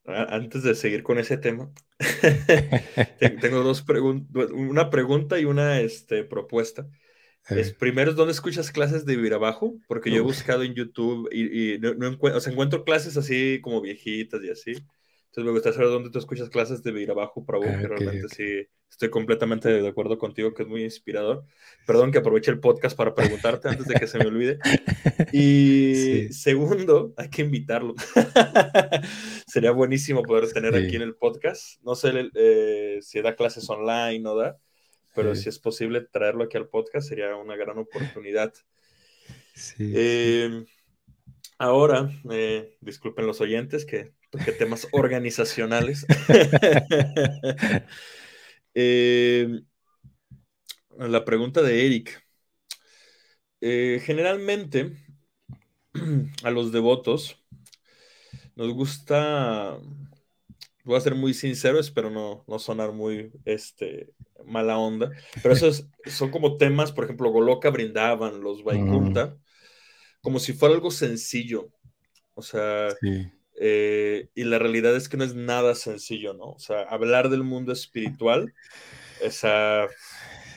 [0.05, 1.71] antes de seguir con ese tema,
[3.41, 6.87] tengo dos preguntas, una pregunta y una este, propuesta.
[7.49, 9.75] Es, primero, ¿dónde escuchas clases de vivir abajo?
[9.87, 13.81] Porque yo he buscado en YouTube y, no, encuentro, o sea, encuentro clases así como
[13.81, 14.71] viejitas y así.
[14.71, 18.27] Entonces me gustaría saber dónde tú escuchas clases de vivir abajo para vos, que realmente
[18.29, 21.45] sí estoy completamente de acuerdo contigo, que es muy inspirador.
[21.85, 24.59] Perdón que aproveche el podcast para preguntarte antes de que se me olvide.
[25.33, 27.95] Y segundo, hay que invitarlo.
[29.47, 31.81] Sería buenísimo poder tener aquí en el podcast.
[31.83, 34.57] No sé eh, si da clases online o da,
[35.17, 38.53] pero si es posible traerlo aquí al podcast sería una gran oportunidad.
[39.79, 40.65] Eh,
[41.57, 46.05] ahora, eh, disculpen los oyentes que toqué temas organizacionales.
[48.79, 49.61] Eh,
[50.99, 52.23] la pregunta de Eric.
[53.59, 54.95] Eh, generalmente,
[56.43, 57.43] a los devotos
[58.55, 59.79] nos gusta,
[60.87, 64.09] voy a ser muy sincero, espero no, no sonar muy, este,
[64.45, 65.11] mala onda,
[65.43, 69.37] pero esos son como temas, por ejemplo, Goloka brindaban, los Vaikunta,
[70.21, 71.69] como si fuera algo sencillo.
[72.33, 72.89] O sea,
[73.59, 76.51] eh, y la realidad es que no es nada sencillo, ¿no?
[76.51, 78.53] O sea, hablar del mundo espiritual,
[79.21, 79.87] esa...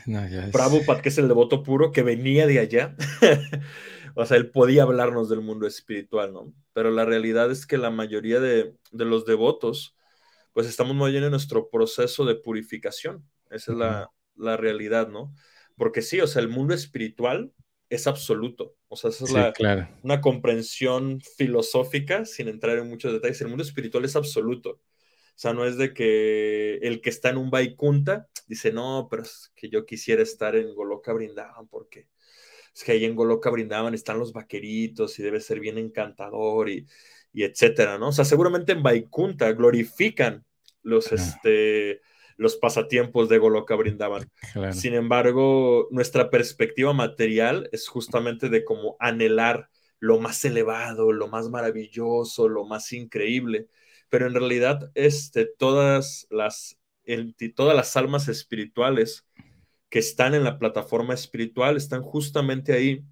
[0.07, 2.97] No, Prabhupada, que es el devoto puro, que venía de allá,
[4.14, 6.55] o sea, él podía hablarnos del mundo espiritual, ¿no?
[6.72, 9.95] Pero la realidad es que la mayoría de, de los devotos,
[10.53, 13.24] pues estamos muy bien en nuestro proceso de purificación.
[13.51, 15.34] Esa es la, la, realidad, ¿no?
[15.76, 17.53] Porque sí, o sea, el mundo espiritual
[17.88, 18.76] es absoluto.
[18.88, 23.40] O sea, esa es la, una comprensión filosófica, sin entrar en muchos detalles.
[23.40, 24.70] El mundo espiritual es absoluto.
[24.70, 29.22] O sea, no es de que el que está en un Vaikunta dice, no, pero
[29.22, 32.09] es que yo quisiera estar en Goloka Brindaban, porque
[32.74, 36.86] es que ahí en Goloka Brindaban están los vaqueritos y debe ser bien encantador y,
[37.33, 38.09] y etcétera, ¿no?
[38.09, 40.45] O sea, seguramente en Vaikunta glorifican
[40.83, 42.01] los, este,
[42.37, 44.31] los pasatiempos de Goloka brindaban.
[44.72, 49.68] Sin embargo, nuestra perspectiva material es justamente de cómo anhelar
[49.99, 53.68] lo más elevado, lo más maravilloso, lo más increíble.
[54.09, 56.78] Pero en realidad, este, todas, las,
[57.55, 59.26] todas las almas espirituales
[59.89, 63.05] que están en la plataforma espiritual están justamente ahí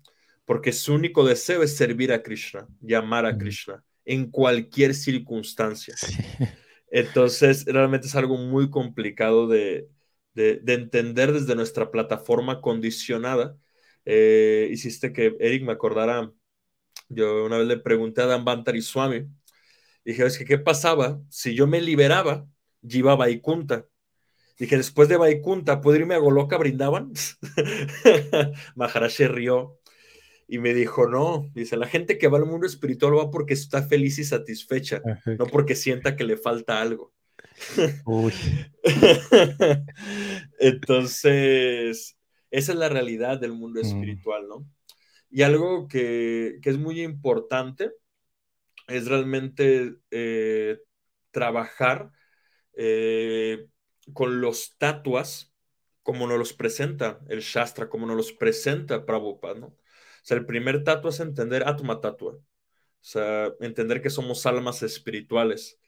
[0.45, 5.95] porque su único deseo es servir a Krishna, llamar a Krishna en cualquier circunstancia.
[6.91, 9.89] Entonces, realmente es algo muy complicado de,
[10.35, 13.57] entender desde nuestra plataforma condicionada.
[14.07, 16.33] Eh, hiciste que Eric me acordara,
[17.09, 19.27] yo una vez le pregunté a Dan Bantari Swami,
[20.05, 22.47] dije, es que qué pasaba si yo me liberaba,
[22.83, 23.87] y iba a Vaikunta.
[24.59, 27.13] Dije, después de Vaikunta, ¿puedo irme a Goloka Brindaban?
[28.75, 29.79] Maharaj se rió
[30.51, 33.83] y me dijo, no, dice, la gente que va al mundo espiritual va porque está
[33.83, 37.13] feliz y satisfecha, no porque sienta que le falta algo.
[40.59, 42.17] Entonces,
[42.51, 43.85] esa es la realidad del mundo mm.
[43.85, 44.67] espiritual, ¿no?
[45.31, 47.93] Y algo que, es muy importante
[48.87, 50.79] es realmente eh,
[51.31, 52.11] trabajar
[52.75, 53.69] eh,
[54.15, 55.53] con los tatuas
[56.03, 59.78] como nos los presenta el Shastra, como nos los presenta Prabhupada, ¿no?
[60.37, 62.41] El primer tatua es entender Atma Tatua, o
[63.01, 65.79] sea, entender que somos almas espirituales.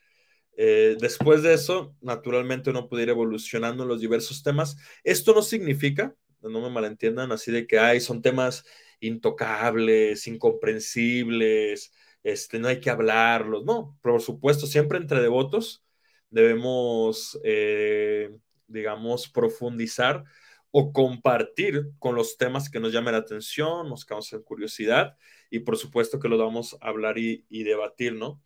[0.57, 4.77] Eh, después de eso, naturalmente uno puede ir evolucionando los diversos temas.
[5.05, 8.65] Esto no significa, no me malentiendan, así de que hay, son temas
[9.01, 13.65] intocables, incomprensibles, este, no hay que hablarlos.
[13.65, 15.85] No, por supuesto, siempre entre devotos
[16.31, 18.37] debemos, eh,
[18.67, 20.25] digamos, profundizar
[20.71, 25.17] o compartir con los temas que nos llamen la atención, nos causen curiosidad
[25.51, 28.43] y por supuesto que lo vamos a hablar y, debatir, ¿no?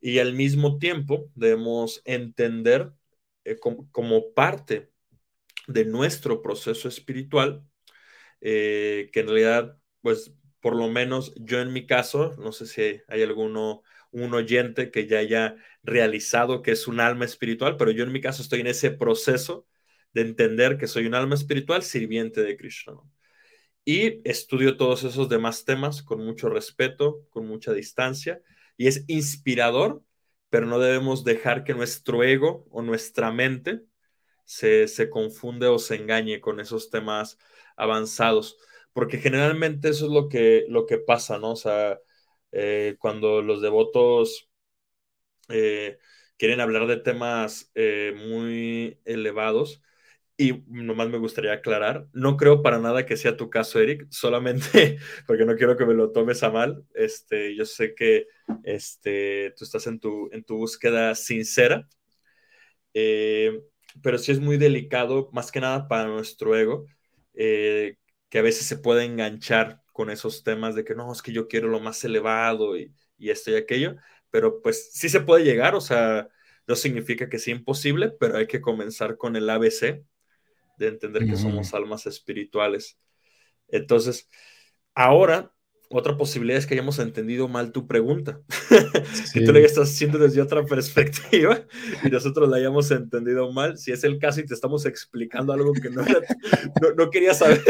[0.00, 2.92] Y al mismo tiempo debemos entender
[3.44, 4.90] eh, como, parte
[5.68, 7.64] de nuestro proceso espiritual,
[8.40, 13.00] eh, que en realidad, pues por lo menos yo en mi caso, no sé si
[13.08, 18.04] hay alguno, un oyente que ya haya realizado que es un alma espiritual, pero yo
[18.04, 19.66] en mi caso estoy en ese proceso
[20.14, 22.94] de entender que soy un alma espiritual sirviente de Krishna.
[23.84, 28.40] Y estudio todos esos demás temas con mucho respeto, con mucha distancia,
[28.76, 30.02] y es inspirador,
[30.50, 33.82] pero no debemos dejar que nuestro ego o nuestra mente
[34.44, 37.38] se, se confunde o se engañe con esos temas
[37.76, 38.58] avanzados,
[38.92, 41.52] porque generalmente eso es lo que, lo que pasa, ¿no?
[41.52, 41.98] O sea,
[42.52, 44.50] eh, cuando los devotos
[45.48, 45.98] eh,
[46.36, 49.82] quieren hablar de temas eh, muy elevados,
[50.48, 54.98] y nomás me gustaría aclarar, no creo para nada que sea tu caso, Eric, solamente
[55.26, 56.84] porque no quiero que me lo tomes a mal.
[56.94, 58.26] Este, yo sé que
[58.64, 61.88] este, tú estás en tu, en tu búsqueda sincera,
[62.94, 63.62] eh,
[64.02, 66.86] pero sí es muy delicado, más que nada para nuestro ego,
[67.34, 67.96] eh,
[68.28, 71.48] que a veces se puede enganchar con esos temas de que no, es que yo
[71.48, 73.96] quiero lo más elevado y, y esto y aquello,
[74.30, 76.28] pero pues sí se puede llegar, o sea,
[76.66, 80.04] no significa que sea imposible, pero hay que comenzar con el ABC
[80.82, 82.98] de entender que somos almas espirituales.
[83.68, 84.28] Entonces,
[84.94, 85.52] ahora,
[85.88, 88.40] otra posibilidad es que hayamos entendido mal tu pregunta,
[89.32, 91.66] que tú la estás haciendo desde otra perspectiva
[92.02, 93.76] y nosotros la hayamos entendido mal.
[93.78, 96.02] Si es el caso y te estamos explicando algo que no,
[96.96, 97.62] no, quería saber,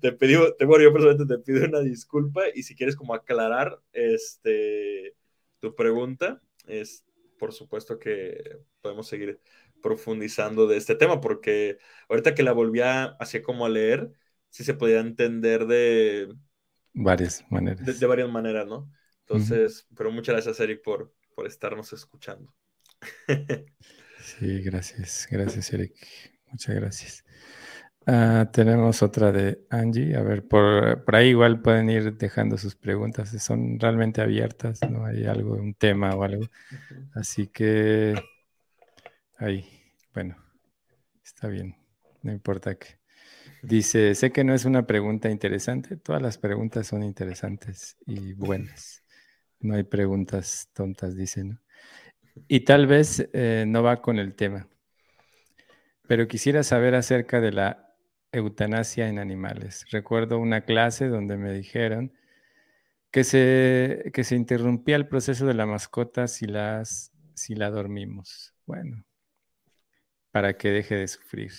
[0.00, 5.14] te pedí, te, yo personalmente te pido una disculpa y si quieres como aclarar este,
[5.60, 7.04] tu pregunta, es
[7.38, 9.40] por supuesto que podemos seguir
[9.82, 14.12] profundizando de este tema, porque ahorita que la volví a, así como a leer,
[14.50, 16.34] sí se podía entender de
[16.92, 17.98] varias maneras.
[17.98, 18.90] De, varias maneras, ¿no?
[19.20, 22.54] Entonces, pero muchas gracias, Eric, por, por estarnos escuchando.
[24.20, 25.94] sí, gracias, gracias, Eric.
[26.50, 27.24] Muchas gracias.
[28.10, 30.16] Ah, tenemos otra de Angie.
[30.16, 33.30] A ver, por, por, ahí igual pueden ir dejando sus preguntas.
[33.42, 36.46] Son realmente abiertas, no hay algo, un tema o algo.
[37.14, 38.14] Así que
[39.38, 39.66] ahí,
[40.14, 40.36] bueno,
[41.24, 41.76] está bien.
[42.22, 42.98] No importa que.
[43.62, 45.96] Dice, sé que no es una pregunta interesante.
[45.96, 49.02] Todas las preguntas son interesantes y buenas.
[49.60, 51.60] No hay preguntas tontas, dicen.
[52.46, 54.68] Y tal vez eh, no va con el tema.
[56.06, 57.94] Pero quisiera saber acerca de la
[58.30, 59.84] eutanasia en animales.
[59.90, 62.12] Recuerdo una clase donde me dijeron
[63.10, 68.54] que se, que se interrumpía el proceso de la mascota si, las, si la dormimos.
[68.66, 69.04] Bueno,
[70.38, 71.50] para que deje de sufrir.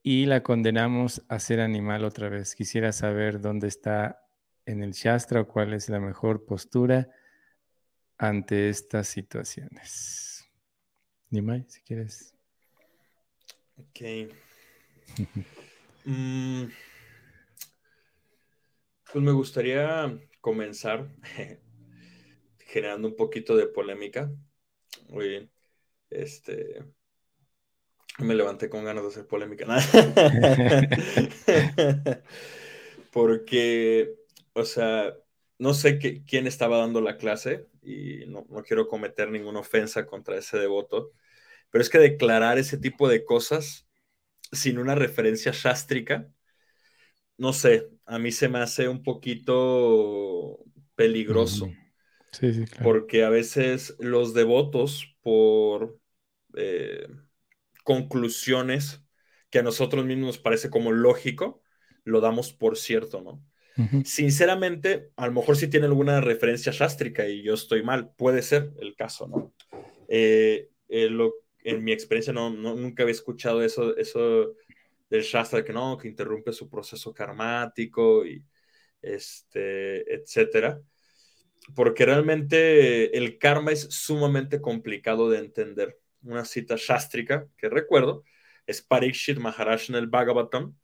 [0.00, 2.54] Y la condenamos a ser animal otra vez.
[2.54, 4.24] Quisiera saber dónde está
[4.64, 7.10] en el Shastra o cuál es la mejor postura
[8.16, 10.48] ante estas situaciones.
[11.30, 12.32] Nimai, si quieres.
[13.76, 14.30] Ok.
[16.04, 16.64] Mm,
[19.12, 21.08] pues me gustaría comenzar
[22.58, 24.32] generando un poquito de polémica.
[25.08, 25.52] Muy bien.
[26.10, 26.84] Este.
[28.18, 29.66] Me levanté con ganas de hacer polémica.
[33.12, 34.14] Porque,
[34.52, 35.14] o sea,
[35.58, 40.38] no sé quién estaba dando la clase y no, no quiero cometer ninguna ofensa contra
[40.38, 41.12] ese devoto,
[41.70, 43.86] pero es que declarar ese tipo de cosas
[44.52, 46.28] sin una referencia sástrica,
[47.36, 50.58] no sé, a mí se me hace un poquito
[50.94, 51.68] peligroso.
[52.32, 52.84] Sí, sí, claro.
[52.84, 55.98] Porque a veces los devotos, por
[56.54, 57.06] eh,
[57.82, 59.02] conclusiones
[59.50, 61.62] que a nosotros mismos nos parece como lógico,
[62.04, 63.44] lo damos por cierto, ¿no?
[64.04, 68.70] Sinceramente, a lo mejor si tiene alguna referencia sástrica y yo estoy mal, puede ser
[68.80, 69.54] el caso, ¿no?
[70.08, 71.32] Eh, eh, lo,
[71.64, 74.54] en mi experiencia no, nunca había escuchado eso, eso
[75.08, 78.44] del Shastra, que no, que interrumpe su proceso karmático y
[79.00, 80.80] este, etcétera.
[81.74, 85.98] Porque realmente el karma es sumamente complicado de entender.
[86.22, 88.24] Una cita shastrika que recuerdo
[88.66, 90.76] es Parikshit Maharaj en el Bhagavatam,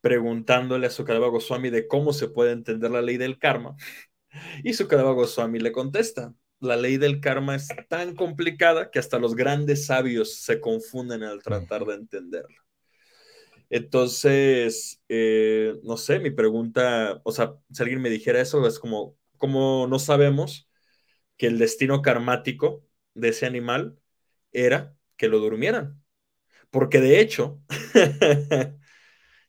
[0.00, 3.76] preguntándole a Sukadeva Goswami de cómo se puede entender la ley del karma.
[4.64, 9.34] Y Sukadeva Goswami le contesta, la ley del karma es tan complicada que hasta los
[9.34, 12.62] grandes sabios se confunden al tratar de entenderla.
[13.70, 19.16] Entonces, eh, no sé, mi pregunta, o sea, si alguien me dijera eso, es como,
[19.38, 20.68] ¿cómo no sabemos
[21.38, 23.98] que el destino karmático de ese animal
[24.52, 26.02] era que lo durmieran?
[26.70, 27.62] Porque de hecho,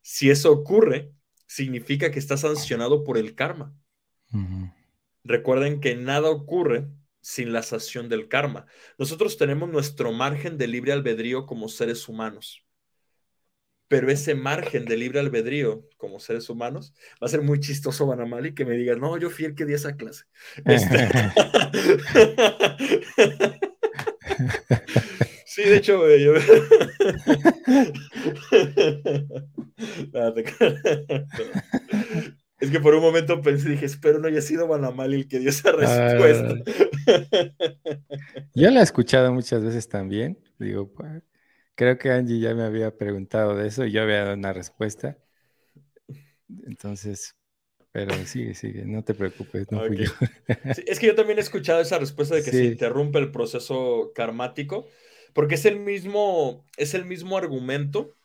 [0.01, 1.13] si eso ocurre,
[1.47, 3.75] significa que está sancionado por el karma.
[5.23, 6.87] Recuerden que nada ocurre
[7.21, 8.65] sin la sanción del karma.
[8.97, 12.65] Nosotros tenemos nuestro margen de libre albedrío como seres humanos.
[13.87, 18.53] Pero ese margen de libre albedrío como seres humanos va a ser muy chistoso, Banamali,
[18.53, 20.25] que me diga, no, yo fui el que di esa clase.
[20.65, 21.07] Este
[25.45, 26.33] sí, de hecho, yo...
[32.59, 35.49] Es que por un momento pensé, dije, espero no haya sido Banamali el que dio
[35.49, 36.55] esa respuesta.
[38.55, 40.39] yo la he escuchado muchas veces también.
[40.59, 41.21] Digo, pues,
[41.75, 45.17] creo que Angie ya me había preguntado de eso y yo había dado una respuesta.
[46.65, 47.35] Entonces,
[47.93, 50.11] pero sigue, sigue, no te preocupes, no fui yo.
[50.87, 54.87] es que yo también he escuchado esa respuesta de que se interrumpe el proceso karmático,
[55.33, 58.15] porque es el mismo, es el mismo argumento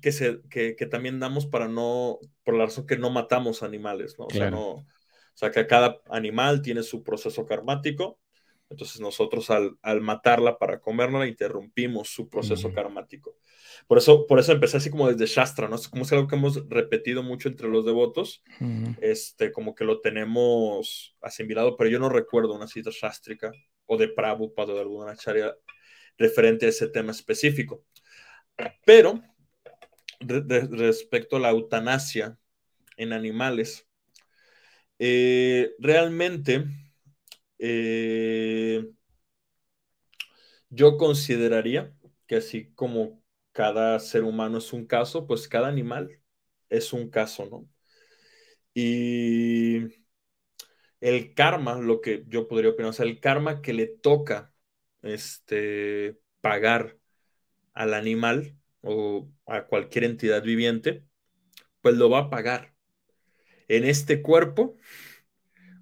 [0.00, 4.26] que, se, que, también damos para no, por la razón que no matamos animales, ¿no?
[4.26, 4.86] O, sea, no, o
[5.34, 8.20] sea, que cada animal tiene su proceso karmático,
[8.68, 13.36] entonces nosotros al, al matarla para comerla interrumpimos su proceso karmático.
[13.86, 15.76] Por eso, por eso empecé así como desde Shastra, ¿no?
[15.76, 18.42] Es como es algo que hemos repetido mucho entre los devotos,
[19.00, 23.52] este, como que lo tenemos asimilado, pero yo no recuerdo una cita shastrica
[23.86, 25.54] o de Prabhupada o de alguna charia
[26.18, 27.84] referente a ese tema específico.
[28.84, 29.22] Pero
[30.20, 32.36] respecto a la eutanasia
[32.96, 33.86] en animales,
[34.98, 36.64] eh, realmente
[37.58, 38.84] eh,
[40.70, 41.94] yo consideraría
[42.26, 46.20] que así como cada ser humano es un caso, pues cada animal
[46.68, 47.68] es un caso, ¿no?
[48.74, 49.88] Y
[51.00, 54.54] el karma, lo que yo podría opinar, o sea, el karma que le toca
[55.02, 56.98] este, pagar
[57.74, 61.04] al animal o a cualquier entidad viviente,
[61.82, 62.74] pues lo va a pagar
[63.68, 64.76] en este cuerpo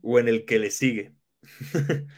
[0.02, 1.14] o en el que le sigue.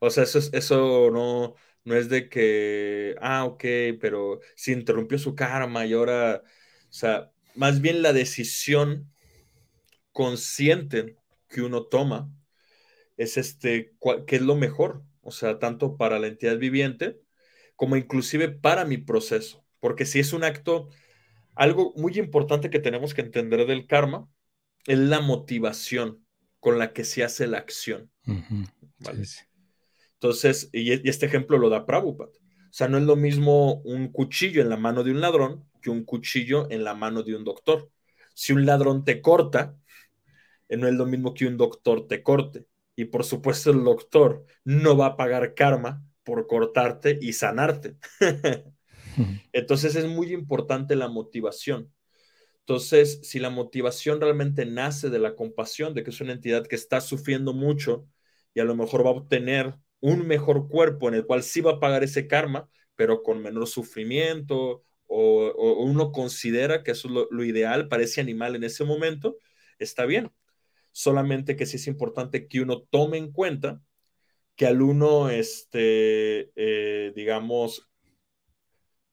[0.00, 1.54] o sea, eso, eso no,
[1.84, 3.64] No es de que, ah, ok,
[4.00, 9.12] pero se interrumpió su karma y ahora, o sea, más bien la decisión
[10.12, 11.16] consciente
[11.48, 12.30] que uno toma
[13.16, 13.94] es este,
[14.26, 17.20] qué es lo mejor, o sea, tanto para la entidad viviente
[17.76, 20.88] como inclusive para mi proceso, porque si es un acto,
[21.54, 24.28] algo muy importante que tenemos que entender del karma
[24.86, 26.23] es la motivación
[26.64, 28.10] con la que se hace la acción.
[30.14, 32.30] Entonces, y, este ejemplo lo da Prabhupada.
[32.30, 35.90] O sea, no es lo mismo un cuchillo en la mano de un ladrón que
[35.90, 37.90] un cuchillo en la mano de un doctor.
[38.34, 39.76] Si un ladrón te corta,
[40.70, 42.64] eh, no es lo mismo que un doctor te corte.
[42.96, 47.98] Y por supuesto el doctor no va a pagar karma por cortarte y sanarte.
[49.52, 51.92] Entonces es muy importante la motivación.
[52.66, 56.76] Entonces, si la motivación realmente nace de la compasión, de que es una entidad que
[56.76, 58.08] está sufriendo mucho
[58.54, 61.72] y a lo mejor va a obtener un mejor cuerpo en el cual sí va
[61.72, 65.52] a pagar ese karma, pero con menor sufrimiento, o,
[65.84, 69.36] uno considera que eso es lo, ideal para ese animal en ese momento,
[69.78, 70.32] está bien.
[70.92, 73.82] Solamente que sí es importante que uno tome en cuenta
[74.56, 77.90] que al uno, este, eh, digamos,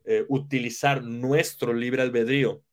[0.05, 2.63] eh, utilizar nuestro libre albedrío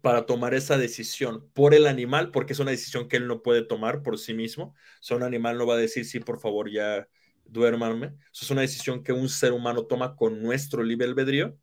[0.00, 3.62] para tomar esa decisión por el animal, porque es una decisión que él no puede
[3.62, 4.64] tomar por sí mismo.
[4.66, 7.08] O sea, un animal no va a decir, sí, por favor, ya
[7.44, 8.14] duérmanme.
[8.32, 11.58] Eso es una decisión que un ser humano toma con nuestro libre albedrío.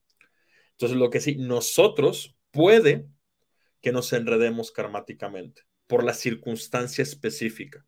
[0.71, 3.07] Entonces, lo que sí, nosotros puede
[3.81, 7.85] que nos enredemos karmáticamente por la circunstancia específica.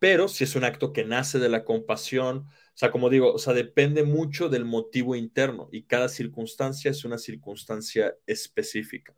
[0.00, 3.38] Pero si es un acto que nace de la compasión, o sea, como digo, o
[3.38, 9.14] sea, depende mucho del motivo interno y cada circunstancia es una circunstancia específica.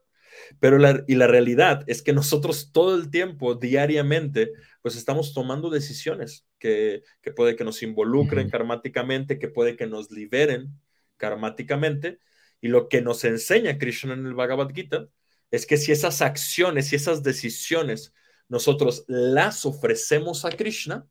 [0.61, 5.71] Pero la, y la realidad es que nosotros todo el tiempo, diariamente, pues estamos tomando
[5.71, 10.81] decisiones que, que puede que nos involucren karmáticamente, que puede que nos liberen
[11.17, 12.19] karmáticamente.
[12.61, 15.09] Y lo que nos enseña Krishna en el Bhagavad Gita
[15.51, 18.15] es que si esas acciones y esas decisiones
[18.49, 21.07] nosotros las ofrecemos a Krishna,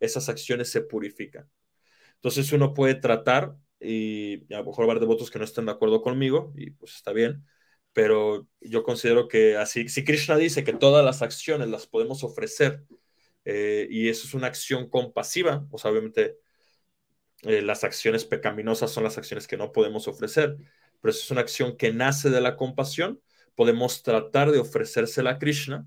[0.00, 1.50] esas acciones se purifican.
[2.14, 6.02] Entonces uno puede tratar, y a lo mejor habrá devotos que no estén de acuerdo
[6.02, 7.44] conmigo, y pues está bien,
[7.96, 12.84] pero yo considero que así, si Krishna dice que todas las acciones las podemos ofrecer,
[13.46, 16.36] eh, y eso es una acción compasiva, pues obviamente
[17.44, 20.58] eh, las acciones pecaminosas son las acciones que no podemos ofrecer,
[21.00, 23.18] pero eso es una acción que nace de la compasión,
[23.54, 25.86] podemos tratar de ofrecérsela a Krishna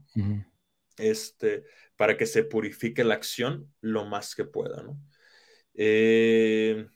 [0.97, 1.63] este,
[1.95, 4.81] para que se purifique la acción lo más que pueda.
[4.81, 4.99] ¿no?
[5.75, 6.87] Eh,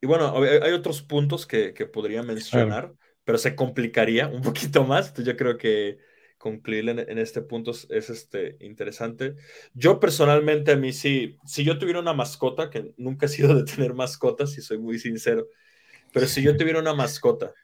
[0.00, 2.94] y bueno, hay otros puntos que, que podría mencionar,
[3.30, 5.06] pero se complicaría un poquito más.
[5.06, 5.98] Entonces yo creo que
[6.36, 9.36] concluir en, este punto es, este, interesante.
[9.72, 13.62] Yo personalmente a mí sí, si yo tuviera una mascota, que nunca he sido de
[13.72, 15.46] tener mascotas, si soy muy sincero,
[16.12, 17.54] pero si yo tuviera una mascota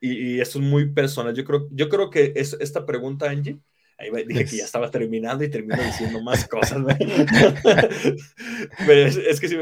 [0.00, 1.36] y, eso es muy personal.
[1.36, 3.60] Yo creo, yo creo que es, esta pregunta, Angie,
[3.98, 6.78] ahí dije que ya estaba terminando y termino diciendo más cosas.
[8.86, 9.56] Pero es, que, sí,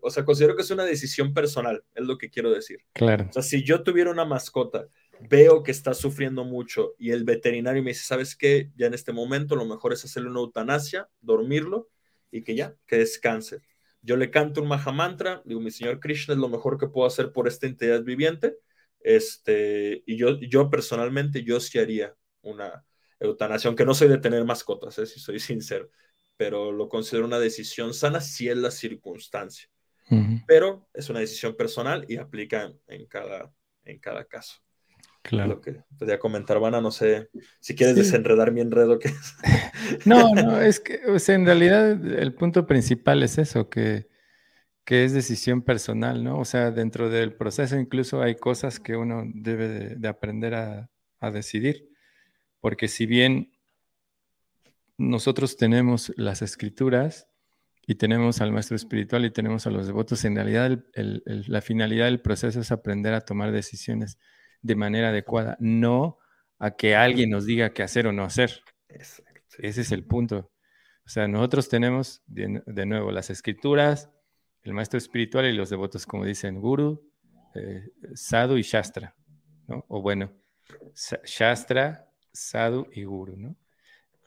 [0.00, 2.80] o sea, considero que es una decisión personal, es lo que quiero decir.
[2.92, 3.26] Claro.
[3.28, 4.88] O sea, si yo tuviera una mascota,
[5.28, 8.70] veo que está sufriendo mucho y el veterinario me dice, ¿sabes qué?
[8.76, 11.88] Ya en este momento lo mejor es hacerle una eutanasia, dormirlo
[12.30, 13.60] y que ya, que descanse.
[14.00, 17.32] Yo le canto un Mahamantra, digo, mi señor Krishna es lo mejor que puedo hacer
[17.32, 18.56] por esta entidad viviente
[19.00, 22.84] este, y yo, yo personalmente, yo sí haría una
[23.20, 25.06] eutanasia, aunque no soy de tener mascotas, ¿eh?
[25.06, 25.90] si soy sincero,
[26.36, 29.68] pero lo considero una decisión sana si es la circunstancia.
[30.46, 33.52] Pero es una decisión personal y aplica en, cada,
[33.84, 34.62] en cada caso.
[35.20, 35.56] Claro.
[35.56, 37.28] Lo que podría comentar, Vana, no sé
[37.60, 38.98] si quieres desenredar mi enredo.
[38.98, 39.12] Que
[40.06, 44.08] No, no, es que en realidad el punto principal es eso, que
[44.88, 46.38] que es decisión personal, ¿no?
[46.38, 50.90] O sea, dentro del proceso incluso hay cosas que uno debe de, aprender a,
[51.30, 51.87] decidir,
[52.60, 53.52] porque si bien
[54.96, 57.28] nosotros tenemos las escrituras
[57.86, 62.20] y tenemos al maestro espiritual y tenemos a los devotos, en realidad la finalidad del
[62.20, 64.18] proceso es aprender a tomar decisiones
[64.60, 66.18] de manera adecuada, no
[66.58, 68.62] a que alguien nos diga qué hacer o no hacer.
[68.88, 70.50] Ese es el punto.
[71.06, 74.10] O sea, nosotros tenemos de nuevo las escrituras,
[74.62, 77.10] el maestro espiritual y los devotos, como dicen, Guru,
[77.54, 79.14] eh, Sadhu y Shastra,
[79.66, 79.84] ¿no?
[79.88, 80.32] O bueno,
[81.24, 83.56] Shastra, Sadhu y Guru, ¿no?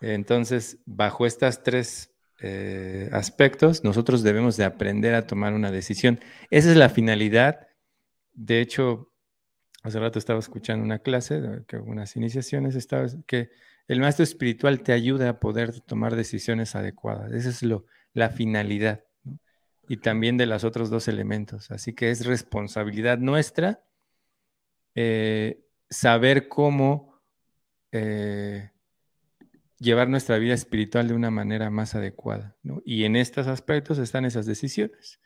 [0.01, 6.19] Entonces, bajo estas tres eh, aspectos, nosotros debemos de aprender a tomar una decisión.
[6.49, 7.67] Esa es la finalidad.
[8.33, 9.11] De hecho,
[9.83, 13.51] hace rato estaba escuchando una clase, que unas iniciaciones, estaba, que
[13.87, 17.31] el maestro espiritual te ayuda a poder tomar decisiones adecuadas.
[17.31, 19.03] Esa es lo, la finalidad
[19.87, 21.69] y también de los otros dos elementos.
[21.69, 23.83] Así que es responsabilidad nuestra
[24.95, 27.10] eh, saber cómo
[27.91, 28.71] eh,
[29.79, 32.55] llevar nuestra vida espiritual de una manera más adecuada.
[32.85, 35.19] Y en estos aspectos están esas decisiones.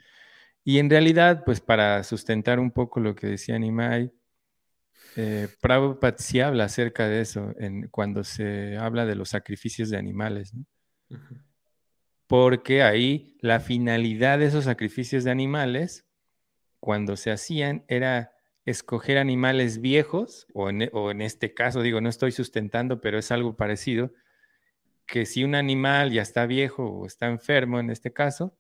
[0.64, 4.12] Y en realidad, pues para sustentar un poco lo que decía Nimai,
[5.18, 9.98] eh, Prabhupada sí habla acerca de eso en, cuando se habla de los sacrificios de
[9.98, 10.54] animales.
[12.28, 16.06] Porque ahí la finalidad de esos sacrificios de animales,
[16.80, 18.35] cuando se hacían, era
[18.66, 23.32] escoger animales viejos, o en, o en este caso, digo, no estoy sustentando, pero es
[23.32, 24.12] algo parecido,
[25.06, 28.58] que si un animal ya está viejo o está enfermo en este caso,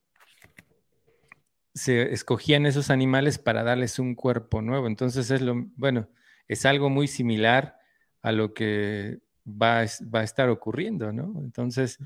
[1.73, 4.87] se escogían esos animales para darles un cuerpo nuevo.
[4.87, 6.09] Entonces es lo, bueno,
[6.47, 7.77] es algo muy similar
[8.21, 11.33] a lo que va, a estar ocurriendo, ¿no?
[11.39, 11.99] Entonces,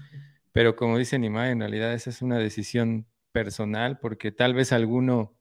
[0.51, 5.37] pero como dice Nimai, en realidad esa es una decisión personal porque tal vez alguno,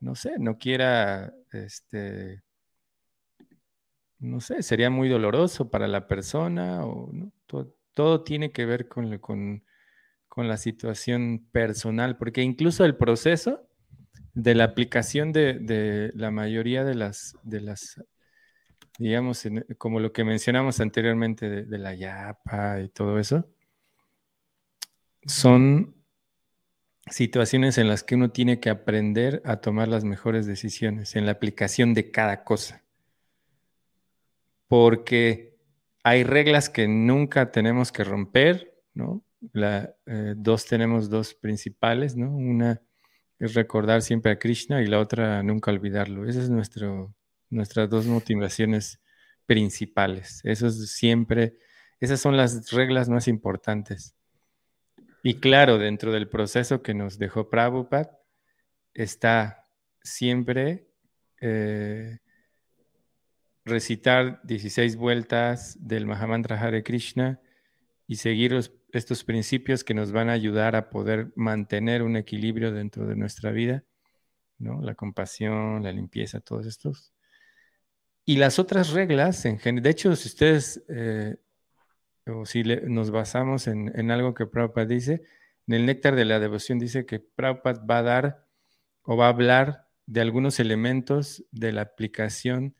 [0.00, 2.42] no sé, no quiera, este,
[4.18, 7.10] no sé, sería muy doloroso para la persona o
[7.94, 9.62] todo tiene que ver con, con,
[10.36, 13.66] la situación personal, porque incluso el proceso
[14.34, 18.02] de la aplicación de, la mayoría de las, de las
[18.98, 23.48] digamos, como lo que mencionamos anteriormente de, de, la yapa y todo eso,
[25.26, 25.95] son
[27.08, 31.32] situaciones en las que uno tiene que aprender a tomar las mejores decisiones en la
[31.32, 32.82] aplicación de cada cosa.
[34.68, 35.56] Porque
[36.02, 39.22] hay reglas que nunca tenemos que romper, ¿no?
[39.54, 42.30] Eh, dos tenemos dos principales, ¿no?
[42.30, 42.82] Una
[43.38, 46.28] es recordar siempre a Krishna y la otra nunca olvidarlo.
[46.28, 47.14] Esas es nuestro,
[47.50, 49.00] nuestras dos motivaciones
[49.46, 50.40] principales.
[50.44, 51.56] Eso es siempre,
[52.00, 54.14] esas son las reglas más importantes.
[55.22, 58.18] Y claro, dentro del proceso que nos dejó Prabhupada
[58.94, 59.64] está
[60.02, 60.88] siempre
[61.40, 62.18] eh,
[63.64, 67.40] recitar 16 vueltas del Mahamantra Hare Krishna
[68.06, 68.54] y seguir
[68.92, 73.50] estos principios que nos van a ayudar a poder mantener un equilibrio dentro de nuestra
[73.50, 73.84] vida,
[74.58, 74.80] ¿no?
[74.80, 77.12] La compasión, la limpieza, todos estos.
[78.24, 81.36] Y las otras reglas, en de hecho, si ustedes, eh,
[82.26, 85.22] o si nos basamos en, en, algo que Prabhupada dice,
[85.66, 88.46] en el néctar de la devoción dice que Prabhupada va a dar
[89.02, 92.74] o va a hablar de algunos elementos de la aplicación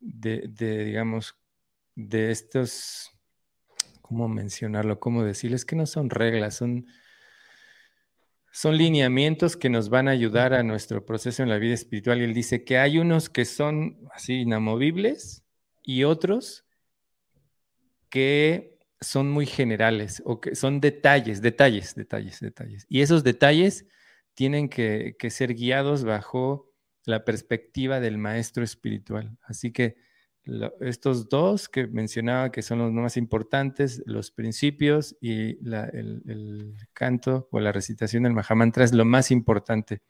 [0.00, 1.36] de, digamos,
[1.94, 3.10] de estos,
[4.02, 5.00] ¿cómo mencionarlo?
[5.00, 5.64] ¿Cómo decirles?
[5.64, 6.86] Que no son reglas, son,
[8.52, 12.20] son lineamientos que nos van a ayudar a nuestro proceso en la vida espiritual.
[12.20, 15.44] Y él dice que hay unos que son así inamovibles
[15.82, 16.66] y otros
[18.10, 18.73] que
[19.06, 22.86] son muy generales o que son detalles, detalles, detalles, detalles.
[22.88, 23.86] Y esos detalles
[24.34, 26.72] tienen que, ser guiados bajo
[27.04, 29.36] la perspectiva del maestro espiritual.
[29.42, 29.96] Así que
[30.80, 37.60] estos dos que mencionaba que son los más importantes, los principios y el, canto o
[37.60, 40.02] la recitación del Mahamantra es lo más importante.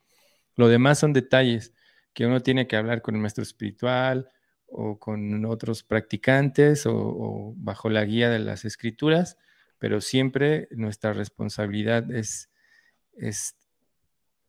[0.56, 1.72] Lo demás son detalles
[2.12, 4.30] que uno tiene que hablar con el maestro espiritual
[4.76, 9.38] o con otros practicantes o, bajo la guía de las escrituras,
[9.78, 12.50] pero siempre nuestra responsabilidad es,
[13.16, 13.56] es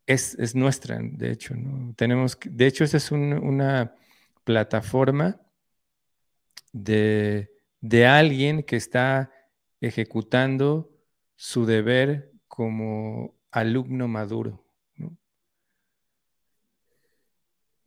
[0.05, 1.55] es, nuestra, de hecho.
[1.55, 1.93] ¿no?
[1.95, 3.95] Tenemos de hecho, esa es una
[4.43, 5.41] plataforma
[6.71, 7.51] de,
[7.81, 9.31] de alguien que está
[9.81, 10.91] ejecutando
[11.35, 14.63] su deber como alumno maduro.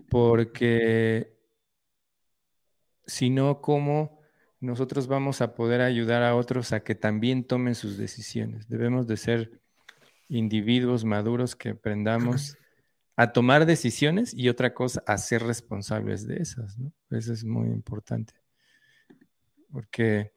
[0.08, 1.37] Porque
[3.08, 4.20] si no, ¿cómo
[4.60, 8.68] nosotros vamos a poder ayudar a otros a que también tomen sus decisiones?
[8.68, 9.60] Debemos de ser
[10.28, 12.56] individuos maduros que aprendamos
[13.16, 16.76] a tomar decisiones y otra cosa, a ser responsables de esas.
[17.10, 18.34] Eso es muy importante.
[19.72, 20.32] Porque,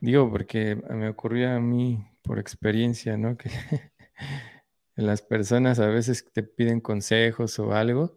[0.00, 3.36] digo, porque me ocurrió a mí por experiencia, ¿no?
[4.96, 8.16] Que las personas a veces te piden consejos o algo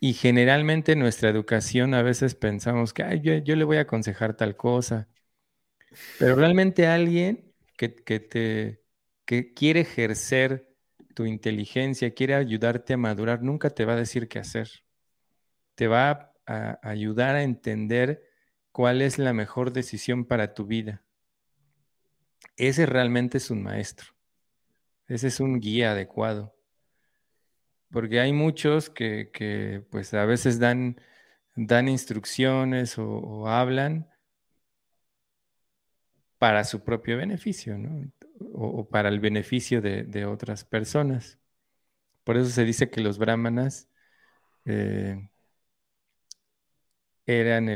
[0.00, 4.56] y generalmente nuestra educación a veces pensamos que yo, yo, le voy a aconsejar tal
[4.56, 5.08] cosa,
[6.18, 8.80] pero realmente alguien que, que te
[9.30, 10.74] que quiere ejercer
[11.14, 14.68] tu inteligencia, quiere ayudarte a madurar, nunca te va a decir qué hacer.
[15.76, 18.24] Te va a ayudar a entender
[18.72, 21.04] cuál es la mejor decisión para tu vida.
[22.56, 24.08] Ese realmente es un maestro.
[25.06, 26.52] Ese es un guía adecuado.
[27.92, 31.00] Porque hay muchos que, pues a veces dan,
[31.56, 34.08] dan instrucciones o, hablan
[36.38, 38.10] para su propio beneficio, ¿no?
[38.52, 41.38] o, para el beneficio de, otras personas.
[42.24, 43.88] por eso se dice que los brahmanas
[44.66, 45.28] eh,
[47.26, 47.68] eran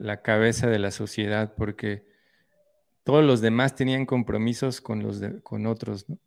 [0.00, 2.06] la cabeza de la sociedad, porque
[3.04, 6.18] todos los demás tenían compromisos con, los con otros, ¿no?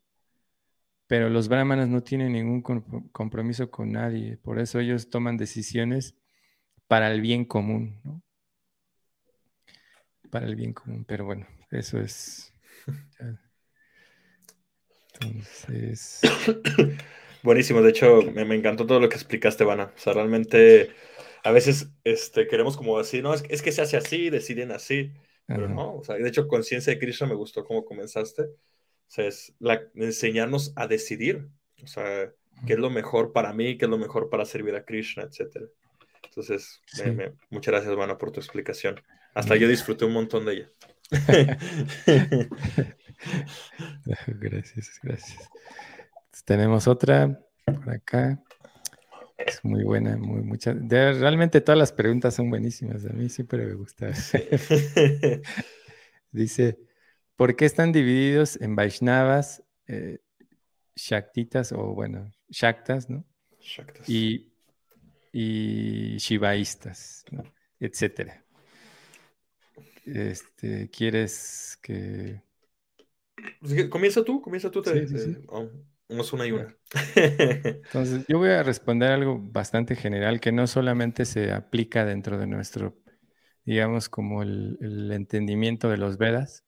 [1.12, 2.62] Pero los brahmanas no tienen ningún
[3.12, 6.16] compromiso con nadie, por eso ellos toman decisiones
[6.88, 8.24] para el bien común, ¿no?
[10.30, 12.53] Para el bien común, pero bueno, eso es...
[15.20, 16.22] Entonces...
[17.43, 19.91] Buenísimo, de hecho, me, encantó todo lo que explicaste, Vana.
[19.93, 20.91] O sea, realmente
[21.43, 25.12] a veces este, queremos como decir, no, es, es que se hace así, deciden así,
[25.45, 28.45] pero no, o sea, de hecho, conciencia de Krishna me gustó cómo comenzaste.
[29.12, 29.53] O sea, es
[29.93, 31.49] enseñarnos a decidir,
[31.84, 32.32] o sea,
[32.66, 35.66] qué es lo mejor para mí, qué es lo mejor para servir a Krishna, etcétera.
[36.24, 36.82] Entonces,
[37.49, 39.01] muchas gracias, Vana, por tu explicación.
[39.34, 40.70] Hasta yo disfruté un montón de ella.
[44.39, 45.49] gracias, gracias.
[46.45, 48.41] tenemos otra por acá.
[49.38, 50.74] Es muy buena, muy mucha.
[50.74, 53.05] realmente todas las preguntas son buenísimas.
[53.05, 54.07] A mí siempre me gusta.
[56.32, 56.80] Dice,
[57.41, 60.19] ¿por qué están divididos en Vaishnavas, eh,
[60.95, 63.25] Shaktitas o bueno, Shaktas, ¿no?
[63.59, 64.07] Shaktas.
[64.07, 64.53] Y,
[65.33, 67.43] y Shivaístas, ¿no?
[67.79, 68.45] etcétera.
[70.05, 72.43] Este, ¿quieres que
[73.59, 74.83] pues, comienza tú, comienza tú.
[74.83, 75.07] Te,
[75.47, 75.67] oh,
[76.09, 76.77] una y una.
[77.15, 82.45] Entonces, yo voy a responder algo bastante general que no solamente se aplica dentro de
[82.45, 82.95] nuestro,
[83.65, 86.65] digamos, como el, entendimiento de los Vedas,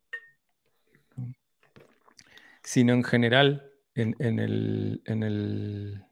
[2.64, 6.04] sino en general en, el,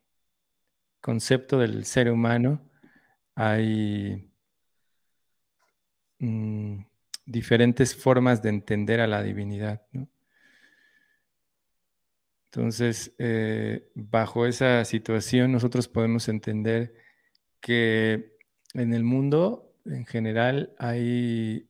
[0.99, 2.62] concepto del ser humano
[3.34, 4.32] hay
[6.20, 6.84] mm,
[7.26, 9.82] diferentes formas de entender a la divinidad.
[9.93, 10.08] ¿no?
[12.52, 16.93] Entonces, eh, bajo esa situación, nosotros podemos entender
[17.62, 18.36] que
[18.74, 21.70] en el mundo, en general, hay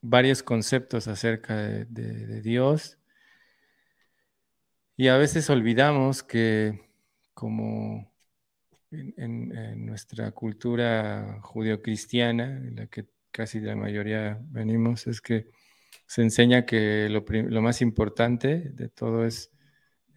[0.00, 2.98] varios conceptos acerca de, Dios
[4.96, 6.80] y a veces olvidamos que
[7.34, 8.12] como
[8.90, 15.48] en, nuestra cultura judio-cristiana, en la que casi la mayoría venimos, es que
[16.06, 19.50] se enseña que lo, más importante de todo es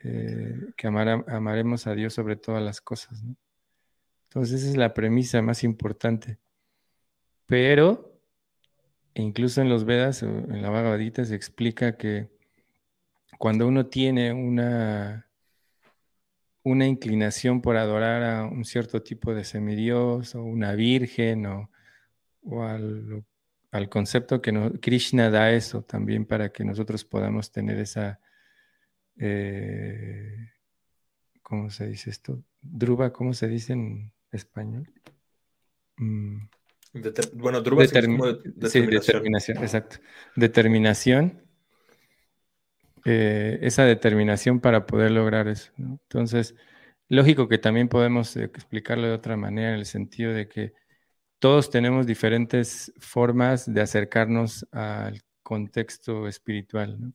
[0.04, 3.24] eh, que amaremos a Dios sobre todas las cosas.
[4.26, 6.38] Entonces esa es la premisa más importante.
[7.48, 8.14] Pero
[9.16, 12.30] incluso en los Vedas en la Bhagavad Gita se explica que
[13.38, 15.28] cuando uno tiene una,
[16.64, 21.72] una inclinación por adorar a un cierto tipo de semidios o una virgen o,
[22.44, 23.24] o al,
[23.72, 28.20] al concepto que Krishna da eso también para que nosotros podamos tener esa,
[29.18, 30.52] eh,
[31.42, 32.44] ¿cómo se dice esto?
[32.62, 34.90] Druba, ¿cómo se dice en español?
[35.98, 36.48] Mm.
[37.34, 39.58] bueno, Druba es como determinación.
[39.64, 39.98] exacto.
[40.36, 41.47] Determinación.
[43.10, 45.72] Eh, esa determinación para poder lograr eso.
[45.78, 46.56] Entonces,
[47.08, 50.74] lógico que también podemos explicarlo de otra manera en el sentido de que
[51.40, 57.14] todos tenemos diferentes formas de acercarnos al contexto espiritual.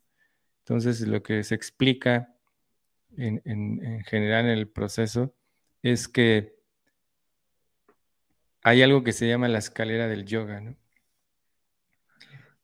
[0.60, 2.34] Entonces, lo que se explica
[3.18, 5.34] en, general en el proceso
[5.82, 6.54] es que
[8.62, 10.74] hay algo que se llama la escalera del yoga,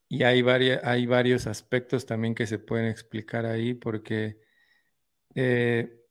[0.09, 0.43] Y hay,
[0.83, 4.41] hay varios aspectos también que se pueden explicar ahí porque
[5.35, 6.03] eh,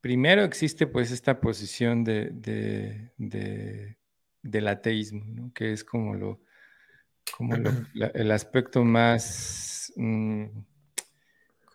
[0.00, 2.30] primero existe pues esta posición de
[4.50, 6.40] del ateísmo, que es como lo,
[7.36, 10.44] como el aspecto más, mm,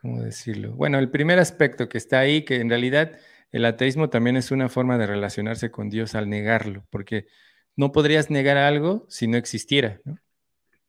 [0.01, 0.73] ¿cómo decirlo?
[0.73, 3.19] Bueno, el primer aspecto que está ahí, que en realidad
[3.51, 7.27] el ateísmo también es una forma de relacionarse con Dios al negarlo, porque
[7.75, 10.01] no podrías negar algo si no existiera,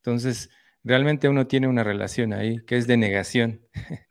[0.02, 0.50] Entonces,
[0.82, 3.60] realmente uno tiene una relación ahí que es de negación.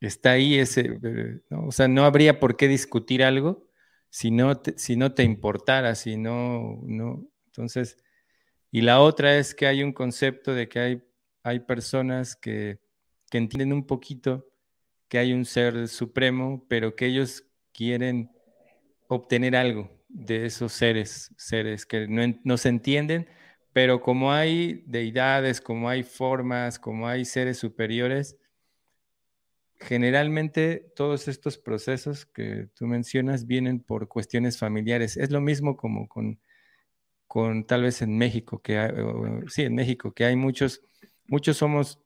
[0.00, 3.68] Está ahí ese, eh, o sea, no habría por qué discutir algo
[4.08, 7.98] si no te, si no te importara, si no, no, entonces,
[8.70, 11.02] y la otra es que hay un concepto de que hay,
[11.42, 12.80] hay personas que,
[13.30, 14.46] que entienden un poquito
[15.08, 18.30] que hay un ser supremo, pero que ellos quieren
[19.08, 23.28] obtener algo de esos seres, seres que no, no, se entienden,
[23.72, 28.36] pero como hay deidades, como hay formas, como hay seres superiores,
[29.80, 35.16] generalmente todos estos procesos que tú mencionas vienen por cuestiones familiares.
[35.16, 36.40] Es lo mismo como con,
[37.26, 38.92] con tal vez en México, que hay,
[39.48, 40.82] sí, en México, que hay muchos,
[41.26, 42.00] muchos somos,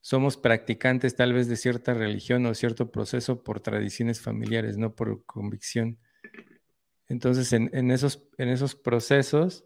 [0.00, 5.24] somos practicantes tal vez de cierta religión o cierto proceso por tradiciones familiares, no por
[5.24, 5.98] convicción.
[7.08, 9.64] Entonces, en, esos, en esos procesos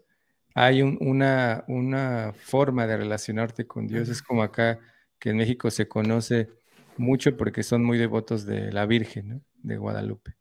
[0.53, 4.09] hay una, una forma de relacionarte con Dios.
[4.09, 4.79] Es como acá
[5.19, 6.49] que en México se conoce
[6.97, 10.35] mucho porque son muy devotos de la Virgen, de Guadalupe.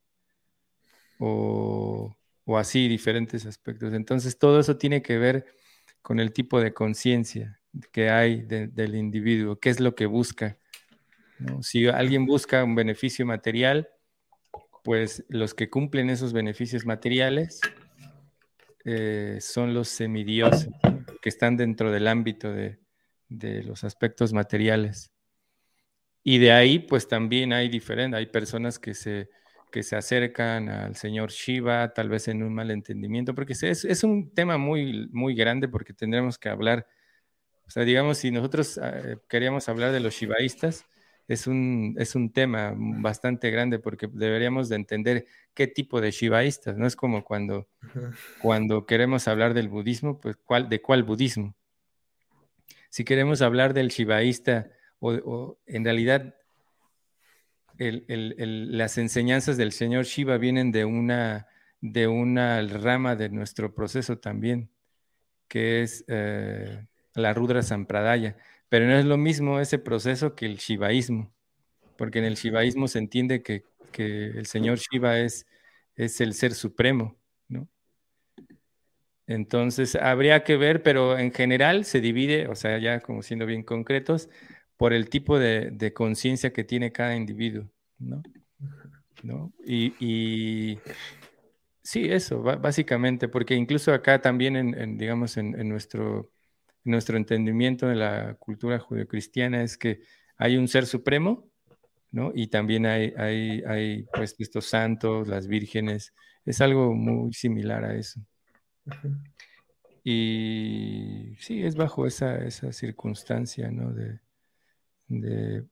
[1.18, 2.16] O,
[2.56, 3.92] así, diferentes aspectos.
[3.92, 5.46] Entonces, todo eso tiene que ver
[6.02, 7.60] con el tipo de conciencia
[7.92, 10.58] que hay del individuo, qué es lo que busca.
[11.60, 13.88] Si alguien busca un beneficio material,
[14.82, 17.60] pues los que cumplen esos beneficios materiales
[18.84, 20.70] eh, son los semidioses,
[21.20, 22.78] que están dentro del ámbito de,
[23.28, 25.12] los aspectos materiales.
[26.22, 29.30] Y de ahí, pues también hay diferentes, hay personas que se,
[29.70, 34.34] que se acercan al señor Shiva, tal vez en un malentendimiento, porque es, es un
[34.34, 36.86] tema muy, muy grande porque tendremos que hablar,
[37.66, 40.86] o sea, digamos, si nosotros eh, queríamos hablar de los shivaístas,
[41.30, 46.76] es un, es un tema bastante grande porque deberíamos de entender qué tipo de shivaístas,
[46.76, 46.88] ¿no?
[46.88, 47.68] Es como cuando,
[48.42, 51.54] cuando queremos hablar del budismo, pues ¿cuál, ¿de cuál budismo?
[52.88, 56.34] Si queremos hablar del shivaísta o, en realidad
[57.78, 61.46] las enseñanzas del señor Shiva vienen de una,
[61.80, 64.68] de una rama de nuestro proceso también,
[65.46, 68.36] que es eh, la Rudra Sampradaya.
[68.70, 71.30] Pero no es lo mismo ese proceso que el shivaísmo,
[71.98, 73.64] porque en el shivaísmo se entiende que,
[73.98, 75.46] el señor Shiva es,
[75.96, 77.18] es el ser supremo,
[77.48, 77.68] ¿no?
[79.26, 83.62] Entonces, habría que ver, pero en general se divide, o sea, ya como siendo bien
[83.62, 84.28] concretos,
[84.76, 87.68] por el tipo de, conciencia que tiene cada individuo,
[87.98, 88.22] ¿no?
[89.64, 90.78] Y,
[91.82, 96.30] sí, eso, básicamente, porque incluso acá también, en, digamos, en, nuestro
[96.84, 100.00] nuestro entendimiento de la cultura judeocristiana es que
[100.36, 101.48] hay un ser supremo,
[102.10, 102.32] ¿no?
[102.34, 106.14] Y también hay, hay, hay pues, estos santos, las vírgenes,
[106.44, 108.20] es algo muy similar a eso.
[110.02, 113.92] Y sí, es bajo esa, esa circunstancia, ¿no?
[113.92, 114.18] De,
[115.08, 115.66] de,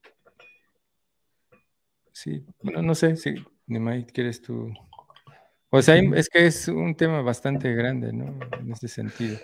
[2.13, 3.35] sí, bueno, no sé si,
[3.67, 4.71] Nimai, ¿quieres tú?
[5.71, 8.39] O sea, es que es un tema bastante grande, ¿no?
[8.59, 9.39] En este sentido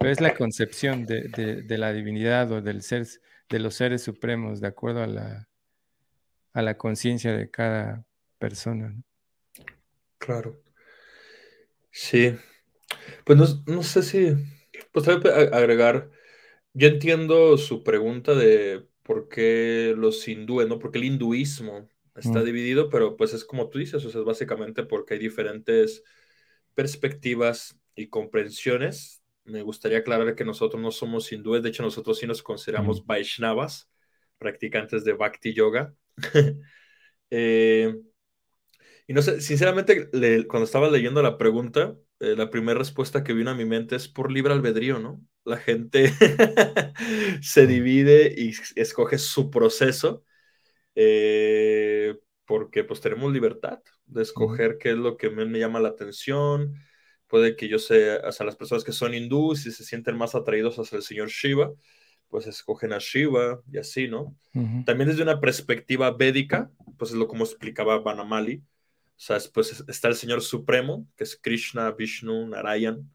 [0.00, 3.06] es la concepción de, la divinidad o del ser,
[3.48, 5.48] de los seres supremos, de acuerdo a la,
[6.52, 8.04] a la conciencia de cada
[8.38, 8.94] persona.
[10.18, 10.60] Claro.
[11.90, 12.36] Sí.
[13.24, 14.34] Pues no, sé si.
[14.92, 16.10] Pues agregar.
[16.74, 20.78] Yo entiendo su pregunta de por qué los hindúes, ¿no?
[20.78, 24.82] Porque el hinduismo está dividido, pero pues es como tú dices, o sea, es básicamente
[24.84, 26.02] porque hay diferentes
[26.74, 32.26] perspectivas y comprensiones me gustaría aclarar que nosotros no somos hindúes, de hecho nosotros sí
[32.26, 33.90] nos consideramos Vaishnavas,
[34.38, 35.94] practicantes de Bhakti Yoga.
[37.28, 37.92] Eh,
[39.06, 40.08] y no sé, sinceramente,
[40.46, 44.08] cuando estaba leyendo la pregunta, eh, la primera respuesta que vino a mi mente es
[44.08, 45.20] por libre albedrío, ¿no?
[45.44, 46.12] La gente
[47.42, 50.24] se divide y escoge su proceso
[50.96, 56.74] eh, porque pues tenemos libertad de escoger qué es lo que me llama la atención,
[57.28, 60.34] puede que yo sea, o sea, las personas que son hindúes y se sienten más
[60.34, 61.72] atraídos hacia el señor Shiva,
[62.28, 64.36] pues escogen a Shiva y así, ¿no?
[64.84, 70.08] También desde una perspectiva védica, pues es lo como explicaba Banamali, o sea, pues está
[70.08, 73.10] el señor supremo, que es Krishna, Vishnu, Narayan,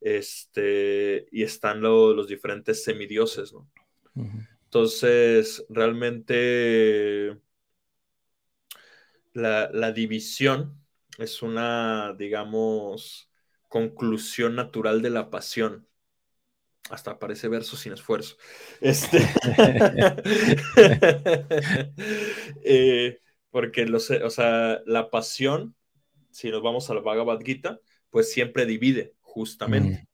[0.00, 3.68] este, y están los diferentes semidioses, ¿no?
[4.64, 7.38] Entonces, realmente
[9.32, 10.80] la, la división
[11.18, 13.30] es una, digamos,
[13.74, 15.88] conclusión natural de la pasión.
[16.90, 18.36] Hasta aparece verso sin esfuerzo.
[18.80, 19.18] Este...
[22.66, 23.20] Eh,
[23.50, 25.74] porque lo sé, o sea, la pasión,
[26.30, 30.08] si nos vamos a la Bhagavad Gita, pues siempre divide, justamente.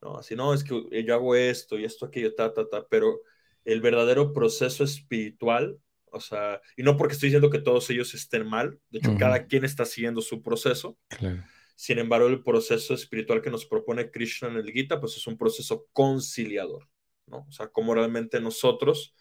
[0.00, 0.16] ¿no?
[0.16, 3.20] Así, no, es que yo hago esto y esto, aquello, ta, ta, ta, pero
[3.64, 8.46] el verdadero proceso espiritual, o sea, y no porque estoy diciendo que todos ellos estén
[8.46, 10.98] mal, de hecho, cada quien está siguiendo su proceso.
[11.08, 11.44] Claro
[11.76, 15.36] sin embargo, el proceso espiritual que nos propone Krishna en el Gita, pues es un
[15.36, 16.88] proceso conciliador,
[17.26, 17.46] ¿no?
[17.46, 19.14] O sea, como realmente nosotros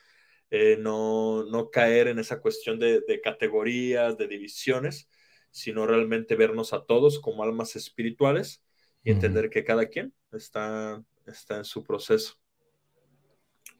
[0.49, 5.09] eh, no, no, caer en esa cuestión de, categorías, de divisiones,
[5.51, 8.63] sino realmente vernos a todos como almas espirituales
[9.03, 12.35] y entender que cada quien está, está en su proceso.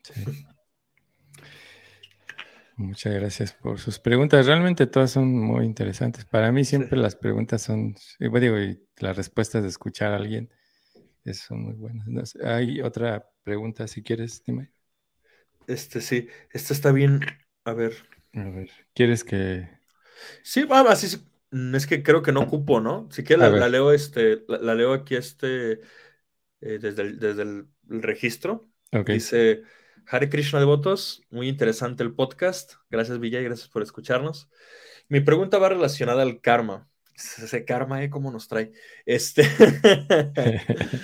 [0.03, 0.45] Sí.
[2.77, 4.45] Muchas gracias por sus preguntas.
[4.45, 6.25] Realmente todas son muy interesantes.
[6.25, 10.49] Para mí siempre las preguntas son, digo, y las respuestas de escuchar a alguien
[11.33, 12.35] son muy buenas.
[12.43, 14.71] hay otra pregunta, si quieres, dime.
[15.67, 17.21] Este sí, esta está bien.
[17.63, 17.93] A ver.
[18.33, 19.67] A ver, ¿quieres que...?
[20.43, 21.17] Sí, va, así
[21.51, 23.09] mm, es que creo que no cupo, ¿no?
[23.11, 25.79] Si quieres la, leo, este, la, leo aquí este,
[26.61, 28.69] eh, desde, el, desde el, registro.
[29.05, 29.63] Dice,
[30.07, 32.73] Hare Krishna Devotos, muy interesante el podcast.
[32.91, 34.49] Gracias Villa y gracias por escucharnos.
[35.09, 36.87] Mi pregunta va relacionada al karma.
[37.15, 38.09] Ese karma, ¿eh?
[38.09, 38.71] ¿Cómo nos trae?
[39.05, 39.43] Este...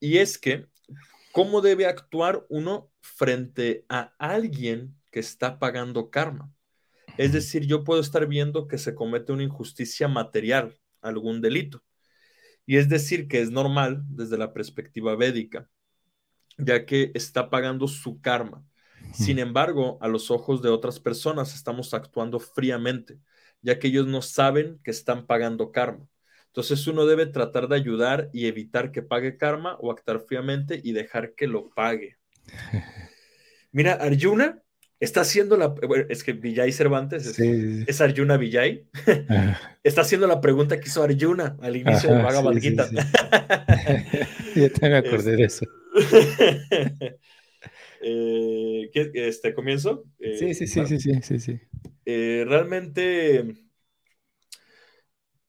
[0.00, 0.66] y es que,
[1.32, 6.52] ¿cómo debe actuar uno frente a alguien que está pagando karma?
[7.16, 11.82] Es decir, yo puedo estar viendo que se comete una injusticia material, algún delito.
[12.66, 15.70] Y es decir, que es normal desde la perspectiva védica,
[16.58, 18.64] ya que está pagando su karma.
[19.14, 23.18] Sin embargo, a los ojos de otras personas estamos actuando fríamente,
[23.62, 26.06] ya que ellos no saben que están pagando karma.
[26.48, 30.92] Entonces uno debe tratar de ayudar y evitar que pague karma o actuar fríamente y
[30.92, 32.16] dejar que lo pague.
[33.72, 34.62] Mira, Arjuna
[35.00, 35.74] está haciendo la...
[36.08, 38.88] Es que Vijay Cervantes es, Arjuna Vijay.
[39.82, 42.88] está haciendo la pregunta que hizo Arjuna al inicio del Bhagavad Gita.
[44.54, 45.66] Ya te acordé de eso.
[48.00, 50.04] Eh, este, ¿Comienzo?
[50.20, 51.60] sí, sí, sí, sí, sí, sí, sí.
[52.04, 53.44] Eh, realmente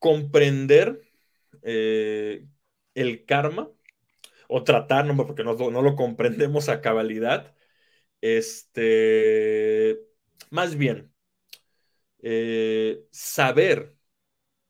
[0.00, 1.00] comprender
[1.62, 2.44] eh,
[2.94, 3.70] el karma
[4.48, 7.54] o tratar, no, porque no, no, lo comprendemos a cabalidad,
[8.20, 10.00] este,
[10.50, 11.12] más bien,
[12.22, 13.96] eh, saber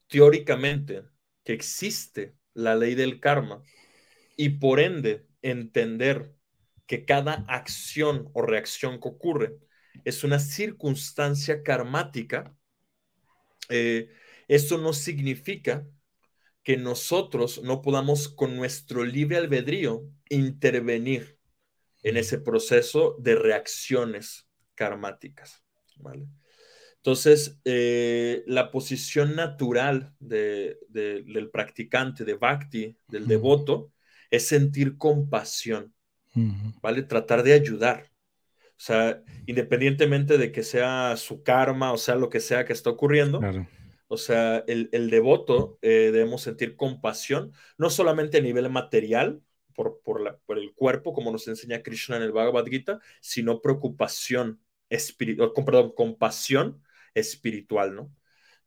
[0.07, 1.03] teóricamente
[1.43, 3.63] que existe la ley del karma
[4.37, 6.35] y por ende entender
[6.87, 9.57] que cada acción o reacción que ocurre
[10.05, 12.55] es una circunstancia karmática,
[13.69, 14.09] eh,
[14.47, 15.87] eso no significa
[16.63, 21.39] que nosotros no podamos con nuestro libre albedrío intervenir
[22.03, 25.63] en ese proceso de reacciones karmáticas.
[26.97, 33.91] Entonces, eh, la posición natural del practicante, de bhakti, del devoto,
[34.29, 35.93] es sentir compasión,
[36.81, 37.03] ¿vale?
[37.03, 38.11] Tratar de ayudar.
[38.81, 42.89] O sea, independientemente de que sea su karma, o sea, lo que sea que está
[42.89, 43.39] ocurriendo,
[44.07, 49.41] o sea, el, devoto eh, debemos sentir compasión, no solamente a nivel material,
[49.73, 55.51] por, por, el cuerpo, como nos enseña Krishna en el Bhagavad Gita, sino preocupación espiritual,
[55.65, 58.15] perdón, compasión espiritual, ¿no?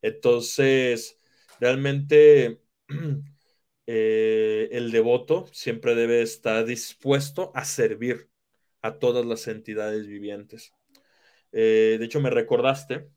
[0.01, 1.19] Entonces,
[1.59, 2.61] realmente
[3.87, 8.29] eh, el devoto siempre debe estar dispuesto a servir
[8.81, 10.73] a todas las entidades vivientes.
[11.51, 13.09] Eh, de hecho, me recordaste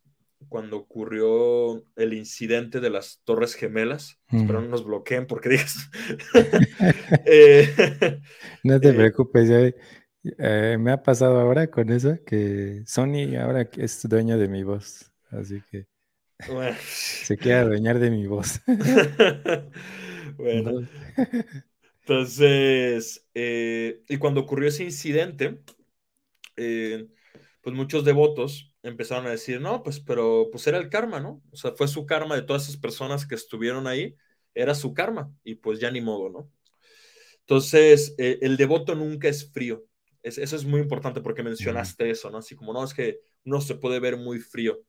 [0.49, 4.19] cuando ocurrió el incidente de las Torres Gemelas.
[4.31, 5.91] Espero no nos bloqueen porque digas.
[7.25, 7.69] Eh,
[8.65, 9.75] no te eh, preocupes,
[10.39, 15.63] me ha pasado ahora con eso que Sony ahora es dueño de mi voz, así
[15.71, 15.87] que
[16.87, 18.61] se quiere adueñar de mi voz.
[20.37, 20.87] bueno.
[22.09, 25.61] Entonces, eh, y cuando ocurrió ese incidente,
[26.57, 27.07] eh,
[27.61, 31.43] pues muchos devotos empezaron a decir, no, pues, pero pues era el karma, ¿no?
[31.51, 34.15] O sea, fue su karma de todas esas personas que estuvieron ahí,
[34.55, 36.51] era su karma, y pues ya ni modo, ¿no?
[37.41, 39.85] Entonces, eh, el devoto nunca es frío.
[40.23, 42.39] eso es muy importante porque mencionaste eso, ¿no?
[42.39, 44.83] Así como, no, es que uno se puede ver muy frío,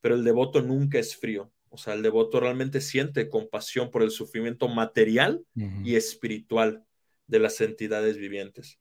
[0.00, 1.52] pero el devoto nunca es frío.
[1.70, 5.44] O sea, el devoto realmente siente compasión por el sufrimiento material
[5.84, 6.84] y espiritual
[7.26, 8.78] de las entidades vivientes.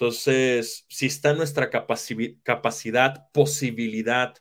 [0.00, 4.34] Entonces, si está en nuestra capacidad, posibilidad,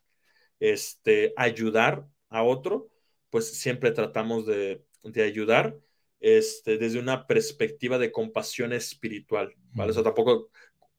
[0.57, 2.89] este, ayudar a otro,
[3.29, 4.86] pues siempre tratamos de,
[5.21, 5.75] ayudar
[6.21, 9.92] este, desde una perspectiva de compasión espiritual, ¿vale?
[9.92, 10.50] O sea, tampoco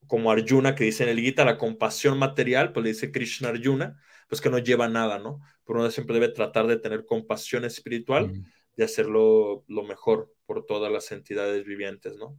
[0.07, 3.99] como Arjuna que dice en el Gita, la compasión material, pues le dice Krishna Arjuna,
[4.29, 5.41] pues que no lleva nada, ¿no?
[5.65, 8.45] Pero uno siempre debe tratar de tener compasión espiritual,
[8.77, 12.39] de hacerlo lo mejor por todas las entidades vivientes, ¿no?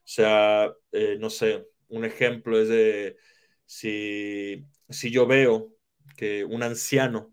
[0.00, 3.16] O sea, eh, no sé, un ejemplo es de
[3.66, 5.72] si, si yo veo
[6.16, 7.32] que un anciano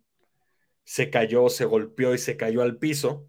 [0.84, 3.28] se cayó, se golpeó y se cayó al piso,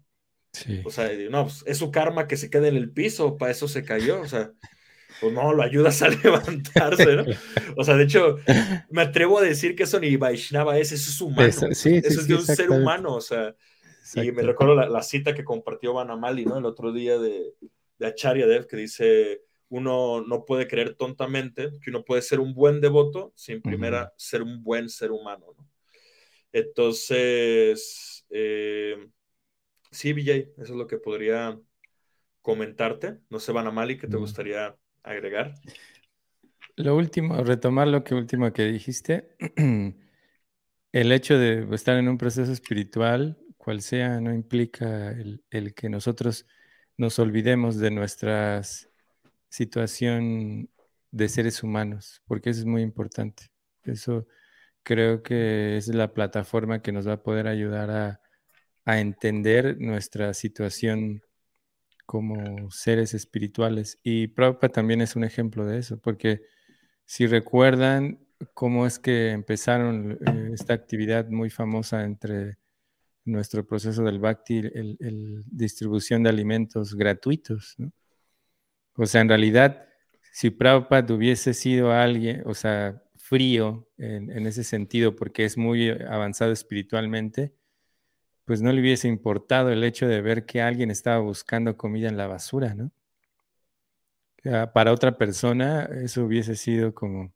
[0.83, 3.67] o sea, no, pues, es su karma que se quede en el piso, para eso
[3.67, 4.51] se cayó, o sea,
[5.19, 7.25] pues no, lo ayudas a levantarse, ¿no?
[7.77, 8.37] O sea, de hecho,
[8.89, 11.47] me atrevo a decir que eso ni Vaishnava es, eso es humano.
[11.47, 13.55] eso es de un ser humano, o sea.
[14.15, 16.57] Y me recuerdo la, cita que compartió Vanamali, ¿no?
[16.57, 17.53] El otro día de,
[17.99, 22.53] de Acharya Dev, que dice, uno no puede creer tontamente que uno puede ser un
[22.53, 25.69] buen devoto sin primero ser un buen ser humano, ¿no?
[26.51, 28.95] Entonces, eh,
[29.91, 31.59] sí, Vijay, eso es lo que podría
[32.41, 33.19] comentarte.
[33.29, 35.53] No sé, Vanamali, ¿qué te gustaría agregar?
[36.75, 39.35] Lo último, retomar lo que último que dijiste,
[40.91, 45.89] el hecho de estar en un proceso espiritual, cual sea, no implica el, el que
[45.89, 46.47] nosotros
[46.99, 48.61] nos olvidemos de nuestra
[49.47, 50.69] situación
[51.11, 53.47] de seres humanos, porque eso es muy importante.
[53.83, 54.27] Eso
[54.83, 58.21] creo que es la plataforma que nos va a poder ayudar a,
[58.83, 61.23] a entender nuestra situación
[62.05, 63.97] como seres espirituales.
[64.03, 66.41] Y Prabhupada también es un ejemplo de eso, porque
[67.05, 68.19] si recuerdan
[68.53, 72.57] cómo es que empezaron eh, esta actividad muy famosa entre
[73.25, 77.75] nuestro proceso del Bhakti, el, distribución de alimentos gratuitos.
[78.95, 79.87] O sea, en realidad,
[80.31, 85.89] si Prabhupada hubiese sido alguien, o sea, frío en, en, ese sentido, porque es muy
[85.89, 87.53] avanzado espiritualmente,
[88.45, 92.17] pues no le hubiese importado el hecho de ver que alguien estaba buscando comida en
[92.17, 92.91] la basura, ¿no?
[94.73, 97.33] Para otra persona eso hubiese sido como,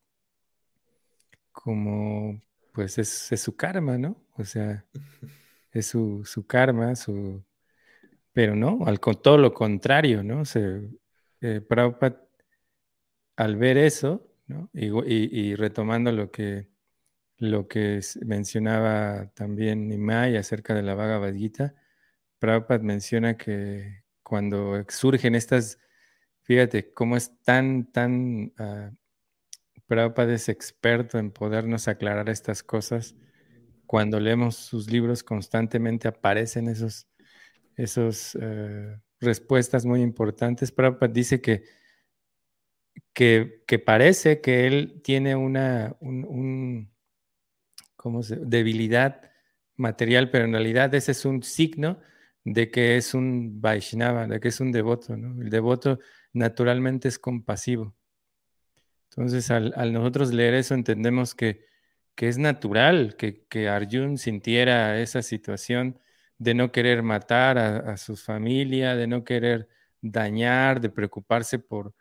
[1.52, 2.40] como,
[2.72, 4.16] pues es, su karma, ¿no?
[4.36, 4.84] O sea,
[5.74, 7.44] es su, karma, su...
[8.32, 10.44] Pero no, al, todo lo contrario, ¿no?
[10.44, 10.90] Se,
[11.40, 12.20] eh, Prabhupada,
[13.36, 14.70] al ver eso, ¿no?
[14.74, 16.68] y retomando lo que
[17.38, 21.74] lo que mencionaba también Nimai acerca de la Bhagavad Gita,
[22.38, 25.78] Prabhupada menciona que cuando surgen estas,
[26.42, 28.94] fíjate cómo es tan, tan, uh,
[29.86, 33.14] Prabhupada es experto en podernos aclarar estas cosas.
[33.86, 37.06] Cuando leemos sus libros constantemente aparecen esos,
[37.76, 40.72] esos uh, respuestas muy importantes.
[40.72, 41.64] Prabhupada dice que,
[43.12, 46.90] que, parece que él tiene una, un
[47.96, 49.30] ¿cómo se, debilidad
[49.76, 51.98] material, pero en realidad ese es un signo
[52.44, 55.14] de que es un Vaishnava, de que es un devoto.
[55.14, 55.98] El devoto
[56.32, 57.96] naturalmente es compasivo.
[59.10, 61.64] Entonces, al, nosotros leer eso, entendemos que,
[62.14, 65.98] que es natural que, que, Arjun sintiera esa situación
[66.38, 69.68] de no querer matar a, a, su familia, de no querer
[70.00, 71.94] dañar, de preocuparse por,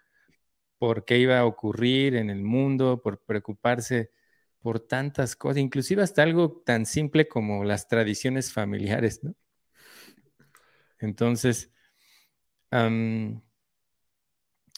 [0.77, 4.11] por qué iba a ocurrir en el mundo, por preocuparse
[4.61, 9.35] por tantas cosas, inclusive hasta algo tan simple como las tradiciones familiares, ¿no?
[10.99, 11.71] Entonces,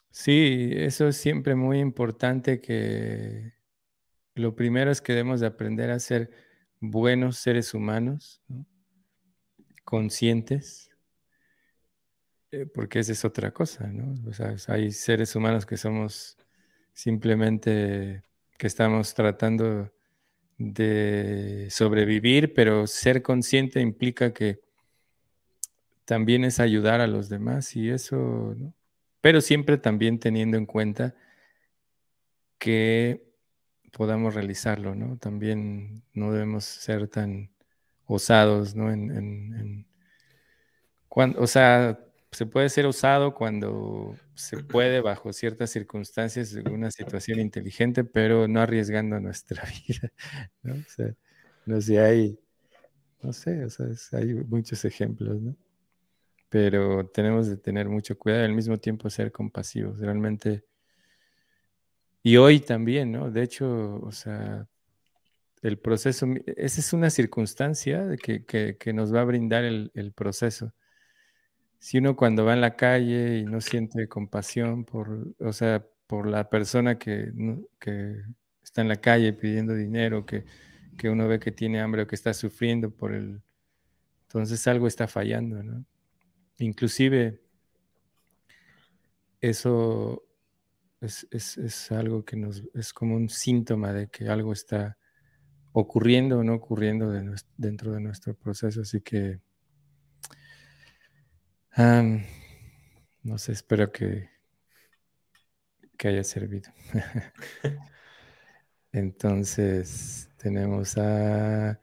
[0.09, 3.54] sí, eso es siempre muy importante que
[4.35, 6.29] lo primero es que debemos de aprender a ser
[6.79, 8.41] buenos seres humanos,
[9.83, 10.91] conscientes,
[12.51, 14.13] eh, porque esa es otra cosa, ¿no?
[14.29, 16.37] O sea, hay seres humanos que somos
[16.93, 18.23] simplemente
[18.57, 19.91] que estamos tratando
[20.57, 24.61] de sobrevivir, pero ser consciente implica que
[26.05, 28.73] también es ayudar a los demás y eso, ¿no?
[29.25, 31.15] pero siempre también teniendo en cuenta
[32.59, 33.24] que
[33.95, 35.17] podamos realizarlo, ¿no?
[35.17, 37.49] También no debemos ser tan
[38.05, 38.91] osados, ¿no?
[38.91, 39.87] En,
[41.07, 41.97] cuando, o sea,
[42.29, 48.59] se puede ser osado cuando se puede bajo ciertas circunstancias, una situación inteligente, pero no
[48.59, 50.11] arriesgando nuestra vida,
[50.61, 50.73] ¿no?
[50.73, 51.15] O sea,
[51.65, 52.37] no sé, hay,
[53.21, 55.55] no sé, o sea, hay muchos ejemplos, ¿no?
[56.49, 60.65] Pero tenemos de tener mucho cuidado y al mismo tiempo ser compasivos, realmente.
[62.25, 63.29] Y hoy también, ¿no?
[63.29, 64.67] De hecho, o sea,
[65.61, 66.27] el proceso,
[66.57, 70.73] esa es una circunstancia que, que, nos va a brindar el, el proceso
[71.85, 76.27] si uno cuando va en la calle y no siente compasión por, o sea, por
[76.27, 77.31] la persona que,
[77.79, 78.23] que
[78.63, 80.45] está en la calle pidiendo dinero, que,
[80.97, 83.39] que, uno ve que tiene hambre o que está sufriendo por el...
[84.23, 85.85] Entonces algo está fallando, ¿no?
[86.57, 87.39] Inclusive
[89.39, 90.24] eso
[91.05, 92.63] es, es, es algo que nos...
[92.73, 94.97] es como un síntoma de que algo está
[95.73, 97.11] ocurriendo o no ocurriendo
[97.57, 99.39] dentro de nuestro proceso, así que
[103.23, 104.29] no sé, espero que,
[105.97, 106.71] que haya servido.
[108.91, 111.79] Entonces, tenemos a,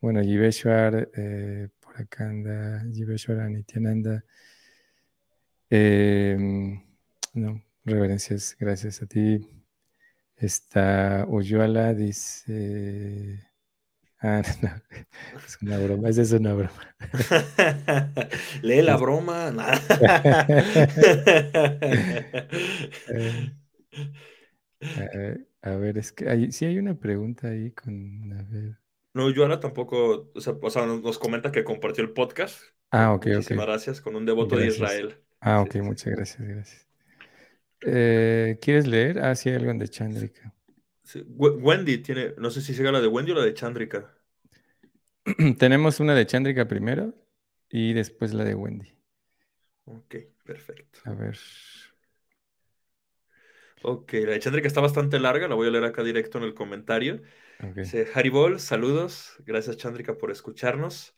[0.00, 4.22] bueno, Yiveshwar, eh, por acá anda Yiveshwar Nityananda.
[5.70, 6.82] Em,
[7.32, 9.48] no, reverencias, gracias a ti.
[10.36, 13.52] Está Oyuala, dice,
[14.24, 14.70] Ah, no,
[15.44, 16.96] es una broma, esa es una broma.
[18.62, 19.52] Lee la broma.
[24.84, 28.32] Eh, a ver, es que hay, sí hay una pregunta ahí con.
[28.32, 28.78] A ver.
[29.14, 32.60] No, Joana tampoco, o sea, o sea, nos comenta que compartió el podcast.
[32.90, 35.18] Ah, ok, Muchísimas gracias, con un devoto de Israel.
[35.40, 36.91] Ah, ok, muchas gracias, gracias.
[37.84, 39.18] Eh, ¿Quieres leer?
[39.20, 40.54] Ah, sí, algo de Chandrika.
[41.36, 44.14] Wendy tiene, no sé si sigue la de Wendy o la de Chandrika.
[45.58, 47.14] Tenemos una de Chandrika primero
[47.68, 48.92] y después la de Wendy.
[49.84, 51.00] Ok, perfecto.
[51.04, 51.38] A ver.
[53.82, 56.54] Ok, la de Chandrika está bastante larga, la voy a leer acá directo en el
[56.54, 57.20] comentario.
[57.74, 59.34] Dice Haribol, saludos.
[59.44, 61.16] Gracias, Chandrika, por escucharnos.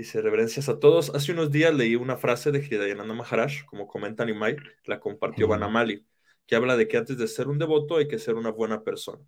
[0.00, 1.14] Dice, reverencias a todos.
[1.14, 4.56] Hace unos días leí una frase de Hridayananda Maharaj, como comenta Nimai,
[4.86, 6.06] la compartió Banamali,
[6.46, 9.22] que habla de que antes de ser un devoto hay que ser una buena persona.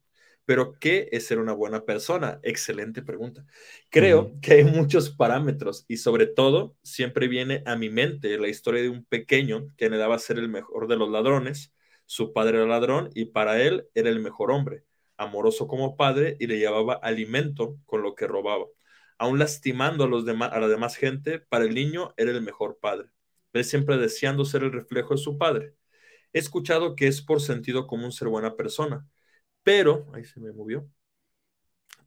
[0.47, 2.41] Pero, ¿qué es ser una buena persona?
[2.43, 3.45] Excelente pregunta.
[3.91, 8.81] Creo que hay muchos parámetros y sobre todo siempre viene a mi mente la historia
[8.81, 11.75] de un pequeño que anhelaba ser el mejor de los ladrones.
[12.07, 14.85] Su padre era ladrón y para él era el mejor hombre,
[15.19, 18.65] amoroso como padre y le llevaba alimento con lo que robaba.
[19.23, 22.81] Aún lastimando a, los demás, a la demás gente, para el niño era el mejor
[22.81, 23.09] padre.
[23.53, 25.77] Él siempre deseando ser el reflejo de su padre.
[26.33, 29.07] He escuchado que es por sentido común ser buena persona,
[29.63, 30.91] pero, ahí se me movió,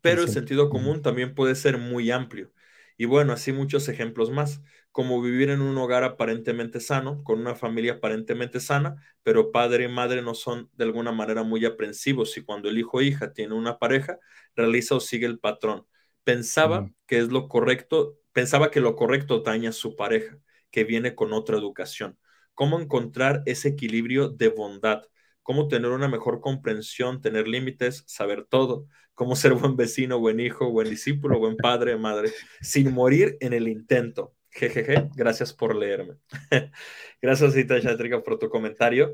[0.02, 2.52] pero el sentido común también puede ser muy amplio.
[2.98, 4.62] Y bueno, así muchos ejemplos más,
[4.92, 9.88] como vivir en un hogar aparentemente sano, con una familia aparentemente sana, pero padre y
[9.88, 13.54] madre no son de alguna manera muy aprensivos y cuando el hijo o hija tiene
[13.54, 14.20] una pareja,
[14.54, 15.86] realiza o sigue el patrón.
[16.26, 20.38] Pensaba que es lo correcto, pensaba que lo correcto daña a su pareja,
[20.72, 22.20] que viene con otra educación.
[22.54, 25.04] ¿Cómo encontrar ese equilibrio de bondad?
[25.46, 30.72] cómo tener una mejor comprensión, tener límites, saber todo, cómo ser buen vecino, buen hijo,
[30.72, 32.32] buen discípulo, buen padre, madre,
[32.62, 34.34] sin morir en el intento.
[34.50, 36.16] Jejeje, gracias por leerme.
[37.22, 39.14] gracias, Cita Chatrica, por tu comentario.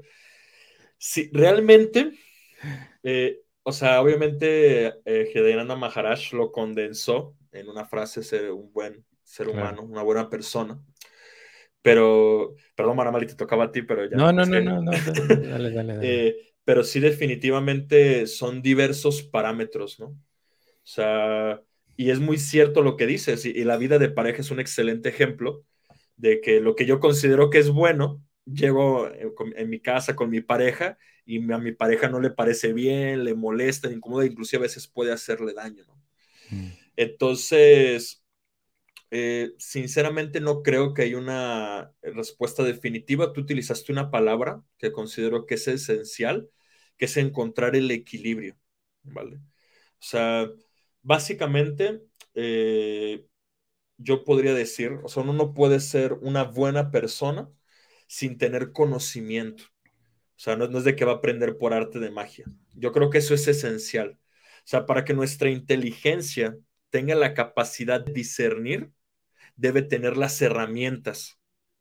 [0.97, 2.13] Sí, realmente,
[3.03, 9.47] eh, o sea, obviamente, eh, Maharaj lo condensó en una frase, ser un buen ser
[9.47, 10.81] humano, una buena persona.
[11.81, 14.15] Pero, perdón, Maramali, te tocaba a ti, pero ya.
[14.15, 15.99] No, no, no, no, no, dale, dale, dale.
[16.01, 20.07] Eh, pero sí, definitivamente son diversos parámetros, ¿no?
[20.07, 20.17] O
[20.83, 21.61] sea,
[21.97, 25.09] y es muy cierto lo que dices, y, la vida de pareja es un excelente
[25.09, 25.63] ejemplo
[26.17, 29.09] de que lo que yo considero que es bueno, llego
[29.55, 33.35] en, mi casa con mi pareja y a mi pareja no le parece bien, le
[33.35, 35.95] molesta, incomoda, inclusive a veces puede hacerle daño, ¿no?
[36.49, 36.69] Mm.
[36.95, 38.23] Entonces,
[39.11, 43.34] eh, sinceramente no creo que haya una respuesta definitiva.
[43.34, 46.49] Tú utilizaste una palabra que considero que es esencial,
[46.98, 48.57] que es encontrar el equilibrio,
[49.03, 49.38] ¿vale?
[49.38, 50.49] O sea,
[51.02, 52.02] básicamente
[52.35, 53.26] eh,
[53.98, 57.49] yo podría decir, o sea, uno no puede ser una buena persona
[58.07, 59.65] sin tener conocimiento.
[60.41, 62.45] O sea, no, no es de que va a aprender por arte de magia.
[62.73, 64.18] Yo creo que eso es esencial.
[64.19, 66.57] O sea, para que nuestra inteligencia
[66.89, 68.89] tenga la capacidad de discernir,
[69.55, 71.39] debe tener las herramientas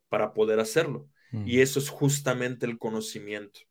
[0.09, 1.09] para poder hacerlo.
[1.43, 3.61] Y eso es justamente el conocimiento.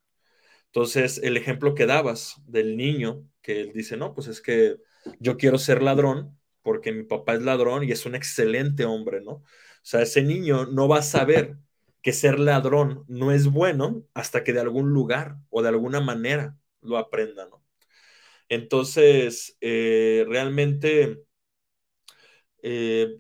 [0.67, 4.75] Entonces, el ejemplo que dabas del niño, que él dice, no, pues es que
[5.21, 9.35] yo quiero ser ladrón porque mi papá es ladrón y es un excelente hombre, ¿no?
[9.35, 9.45] O
[9.83, 11.59] sea, ese niño no va a saber
[12.03, 16.57] que ser ladrón no es bueno hasta que de algún lugar o de alguna manera
[16.81, 17.63] lo aprenda, ¿no?
[18.49, 21.23] Entonces, eh, realmente
[22.63, 23.17] eh,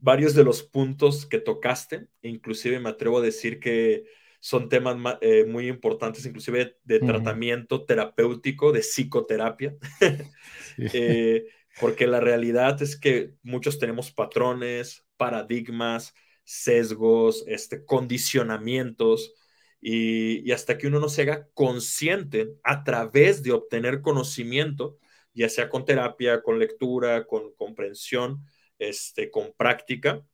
[0.00, 4.04] varios de los puntos que tocaste, inclusive me atrevo a decir que
[4.40, 9.76] son temas eh, muy importantes, inclusive de tratamiento terapéutico, de psicoterapia,
[11.80, 16.14] porque la realidad es que muchos tenemos patrones, paradigmas,
[16.50, 19.34] sesgos, este, condicionamientos,
[19.80, 24.98] y, hasta que uno no se haga consciente a través de obtener conocimiento,
[25.32, 28.44] ya sea con terapia, con lectura, con comprensión,
[28.80, 30.26] este, con práctica,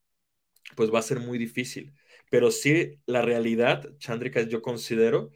[0.77, 1.93] pues va a ser muy difícil.
[2.31, 5.31] Pero sí, la realidad, Chandrika, yo considero,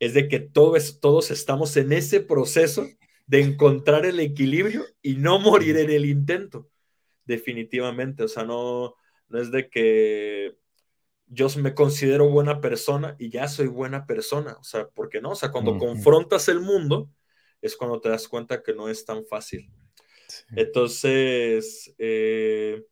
[0.00, 2.88] es de que todos, todos estamos en ese proceso
[3.26, 6.70] de encontrar el equilibrio y no morir en el intento,
[7.26, 8.24] definitivamente.
[8.24, 8.96] O sea, no,
[9.32, 10.56] no es de que
[11.26, 14.58] yo me considero buena persona y ya soy buena persona.
[14.60, 15.30] O sea, ¿por qué no?
[15.30, 17.10] O sea, cuando confrontas el mundo,
[17.62, 19.70] es cuando te das cuenta que no es tan fácil.
[20.54, 22.84] Entonces, eh,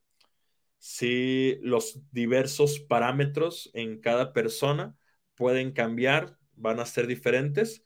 [0.79, 4.97] sí, los diversos parámetros en cada persona
[5.35, 7.85] pueden cambiar, van a ser diferentes.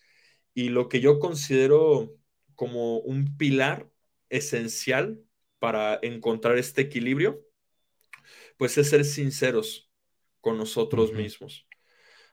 [0.54, 2.14] Y lo que yo considero
[2.54, 3.90] como un pilar
[4.28, 5.20] esencial
[5.58, 7.44] para encontrar este equilibrio,
[8.56, 9.90] pues es ser sinceros
[10.40, 11.66] con nosotros mismos.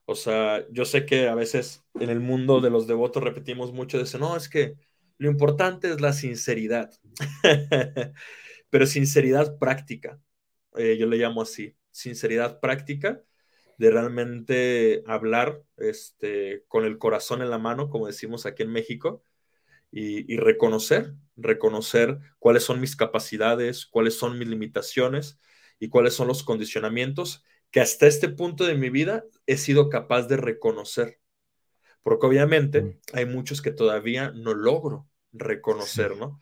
[0.06, 3.98] O sea, yo sé que a veces en el mundo de los devotos repetimos mucho
[3.98, 4.76] de eso, no, es que
[5.18, 6.92] lo importante es la sinceridad,
[8.70, 10.20] pero sinceridad práctica,
[10.76, 13.24] eh, yo le llamo así, sinceridad práctica,
[13.78, 19.24] de realmente hablar este, con el corazón en la mano, como decimos aquí en México,
[19.92, 25.40] y, y, reconocer, reconocer cuáles son mis capacidades, cuáles son mis limitaciones
[25.82, 30.28] y cuáles son los condicionamientos que hasta este punto de mi vida he sido capaz
[30.28, 31.20] de reconocer.
[32.04, 36.40] Porque obviamente hay muchos que todavía no logro reconocer, ¿no?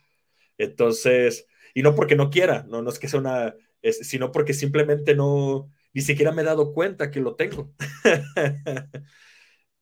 [0.58, 5.14] Entonces, y no porque no quiera, no, no es que sea una, sino porque simplemente
[5.14, 7.72] no, ni siquiera me he dado cuenta que lo tengo.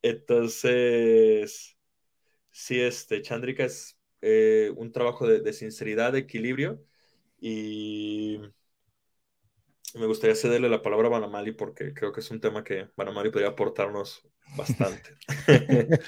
[0.03, 1.77] Entonces,
[2.53, 6.85] sí, este, Chandrika es eh, un trabajo de, sinceridad, de equilibrio
[7.41, 8.39] y
[9.95, 13.31] me gustaría cederle la palabra a Banamali porque creo que es un tema que Banamali
[13.31, 14.23] podría aportarnos
[14.57, 15.11] bastante.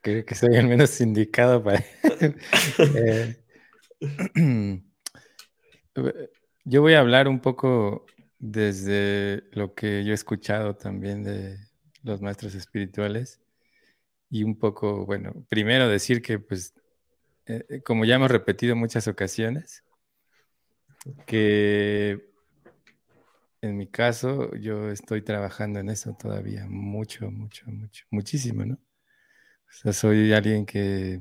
[0.00, 1.84] creo que soy al menos indicado para...
[2.94, 3.36] Eh,
[6.64, 8.06] yo voy a hablar un poco
[8.38, 11.58] desde lo que yo he escuchado también de
[12.04, 13.40] los maestros espirituales
[14.30, 16.74] y un poco, bueno, primero decir que pues,
[17.46, 19.82] eh, eh, como ya hemos repetido muchas ocasiones,
[21.26, 22.27] que
[23.60, 28.74] en mi caso yo estoy trabajando en eso todavía mucho, mucho, mucho, muchísimo, ¿no?
[28.74, 31.20] O sea, soy alguien que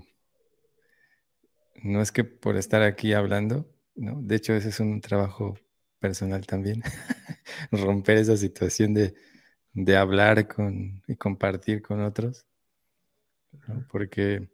[1.84, 4.22] no es que por estar aquí hablando, ¿no?
[4.22, 5.56] De hecho, ese es un trabajo
[6.00, 6.82] personal también,
[7.72, 9.16] romper esa situación de,
[9.98, 12.46] hablar con, y compartir con otros,
[13.90, 14.50] porque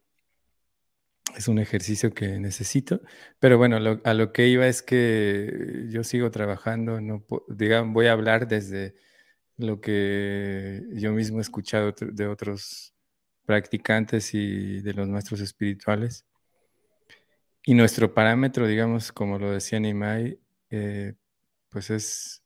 [1.35, 3.01] es un ejercicio que necesito,
[3.39, 8.13] pero bueno, a lo que iba es que yo sigo trabajando, no, digamos, voy a
[8.13, 8.95] hablar desde
[9.57, 12.93] lo que yo mismo he escuchado de otros
[13.45, 16.25] practicantes y de los maestros espirituales.
[17.65, 20.39] Y nuestro parámetro, digamos, como lo decía Nimai,
[20.69, 21.13] eh,
[21.69, 22.43] pues es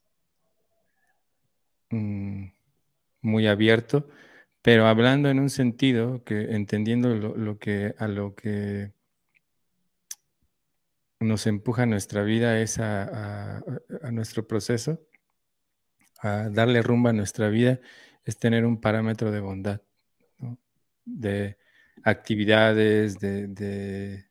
[1.90, 2.46] mm,
[3.22, 4.10] muy abierto,
[4.68, 8.92] pero hablando en un sentido que entendiendo lo, que a lo que
[11.22, 13.64] nos empuja nuestra vida es a,
[14.12, 15.00] nuestro proceso,
[16.20, 17.80] a darle rumbo a nuestra vida,
[18.26, 19.82] es tener un parámetro de bondad,
[21.06, 21.58] de
[22.04, 24.26] actividades, de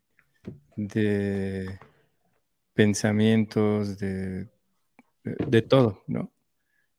[0.76, 1.78] de
[2.74, 4.50] pensamientos, de,
[5.24, 6.30] de, todo, ¿no?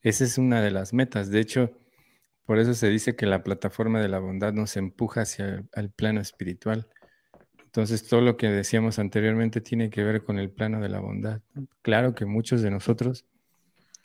[0.02, 1.30] Esa es una de las metas.
[1.30, 1.78] De hecho,
[2.48, 6.22] por eso se dice que la plataforma de la bondad nos empuja hacia el, plano
[6.22, 6.88] espiritual.
[7.66, 11.42] Entonces, todo lo que decíamos anteriormente tiene que ver con el plano de la bondad.
[11.82, 13.26] Claro que muchos de nosotros,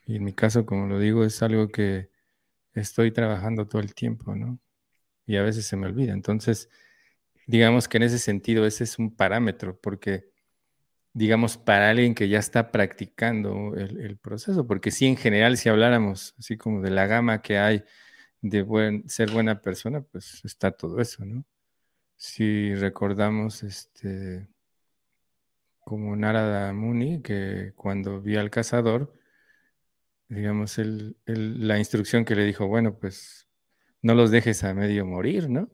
[0.07, 2.11] y en mi caso, como lo digo, es algo que
[2.75, 4.59] estoy trabajando todo el tiempo, ¿no?
[5.25, 6.13] Y a veces se me olvida.
[6.13, 6.69] Entonces,
[7.47, 10.33] digamos que en ese sentido ese es un parámetro, porque
[11.13, 16.35] digamos para alguien que ya está practicando el, proceso, porque si en general si habláramos
[16.41, 17.85] así como de la gama que hay
[18.43, 21.45] de buen, ser buena persona, pues está todo eso, ¿no?
[22.17, 24.49] Si recordamos este
[25.81, 29.13] como Narada Muni, que cuando vio al cazador,
[30.29, 30.77] digamos,
[31.27, 33.49] la instrucción que le dijo, bueno, pues
[34.03, 35.71] no los dejes a medio morir, ¿no?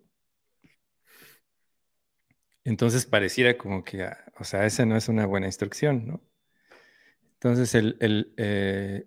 [2.64, 6.22] Entonces pareciera como que, ah, o sea, esa no es una buena instrucción, ¿no?
[7.34, 7.96] Entonces el,
[8.36, 9.06] eh,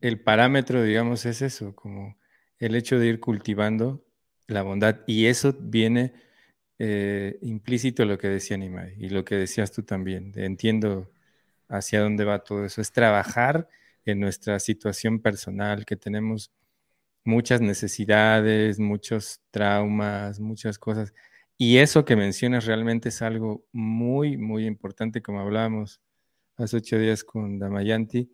[0.00, 2.17] el, parámetro, digamos, es eso, como
[2.58, 4.04] el hecho de ir cultivando
[4.46, 5.00] la bondad.
[5.06, 6.14] Y eso viene
[6.78, 10.32] eh, implícito lo que decía Nimai y lo que decías tú también.
[10.36, 11.10] Entiendo
[11.68, 12.80] hacia dónde va todo eso.
[12.80, 13.68] Es trabajar
[14.04, 16.52] en nuestra situación personal, que tenemos
[17.24, 21.12] muchas necesidades, muchos traumas, muchas cosas
[21.60, 26.00] y eso que mencionas realmente es algo muy, muy importante, como hablábamos
[26.56, 28.30] hace ocho días con Damayanti,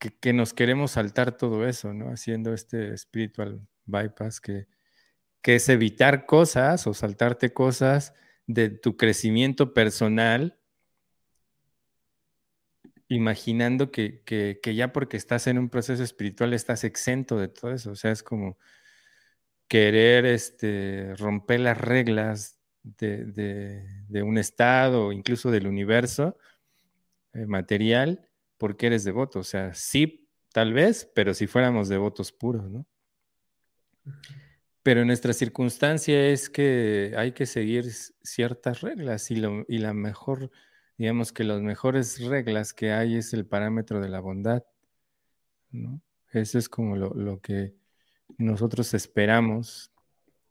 [0.00, 2.10] que, nos queremos saltar todo eso, ¿no?
[2.10, 4.66] Haciendo este spiritual bypass, que,
[5.42, 8.14] que es evitar cosas o saltarte cosas
[8.46, 10.58] de tu crecimiento personal,
[13.08, 17.92] imaginando que, que ya porque estás en un proceso espiritual estás exento de todo eso.
[17.92, 18.56] O sea, es como
[19.70, 23.84] querer este, romper las reglas de,
[24.24, 26.36] un estado incluso del universo
[27.34, 28.29] eh, material
[28.60, 29.40] porque eres devoto.
[29.40, 32.86] O sea, sí, tal vez, pero si fuéramos devotos puros, ¿no?
[34.82, 37.90] Pero nuestra circunstancia es que hay que seguir
[38.22, 40.52] ciertas reglas y, y la mejor,
[40.96, 44.62] digamos que las mejores reglas que hay es el parámetro de la bondad,
[45.72, 46.00] ¿no?
[46.32, 47.74] Eso es como lo que
[48.38, 49.90] nosotros esperamos,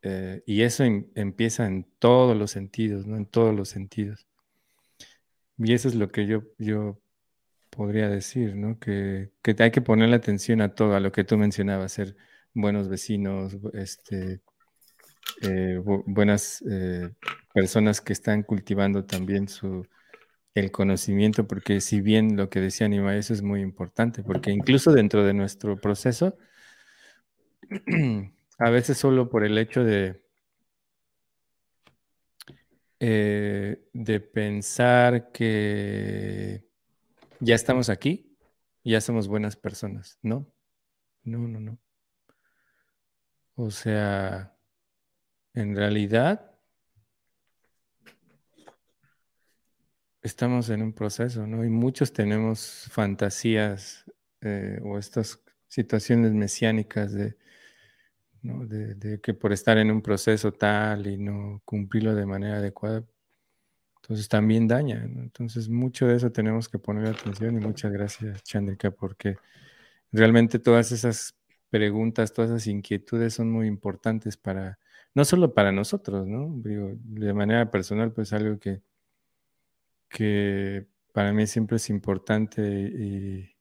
[0.02, 3.16] eh, y eso em, empieza en todos los sentidos, ¿no?
[3.16, 4.26] En todos los sentidos.
[5.58, 6.98] Y eso es lo que yo, yo
[7.70, 8.78] podría decir, ¿no?
[8.78, 12.16] Que, que hay que ponerle atención a todo, a lo que tú mencionabas, ser
[12.54, 14.42] buenos vecinos, este,
[15.42, 17.10] eh, buenas eh,
[17.54, 19.86] personas que están cultivando también su,
[20.54, 24.92] el conocimiento, porque si bien lo que decía Anima, eso es muy importante, porque incluso
[24.92, 26.36] dentro de nuestro proceso,
[28.58, 30.22] a veces solo por el hecho de,
[32.98, 36.69] eh, de pensar que
[37.40, 38.36] ya estamos aquí,
[38.84, 40.46] ya somos buenas personas, ¿no?
[41.22, 41.78] No, no, no.
[43.54, 44.56] O sea,
[45.54, 46.50] en realidad
[50.22, 51.64] estamos en un proceso, ¿no?
[51.64, 54.04] Y muchos tenemos fantasías
[54.40, 57.36] eh, o estas situaciones mesiánicas de,
[58.42, 63.04] de, que por estar en un proceso tal y no cumplirlo de manera adecuada,
[64.02, 65.02] entonces también daña.
[65.04, 69.36] Entonces mucho de eso tenemos que poner atención y muchas gracias, Chandrika, porque
[70.12, 71.36] realmente todas esas
[71.70, 74.78] preguntas, todas esas inquietudes son muy importantes para,
[75.14, 76.52] no solo para nosotros, ¿no?
[76.62, 78.82] Digo, de manera personal, pues algo que,
[80.08, 83.56] que para mí siempre es importante y,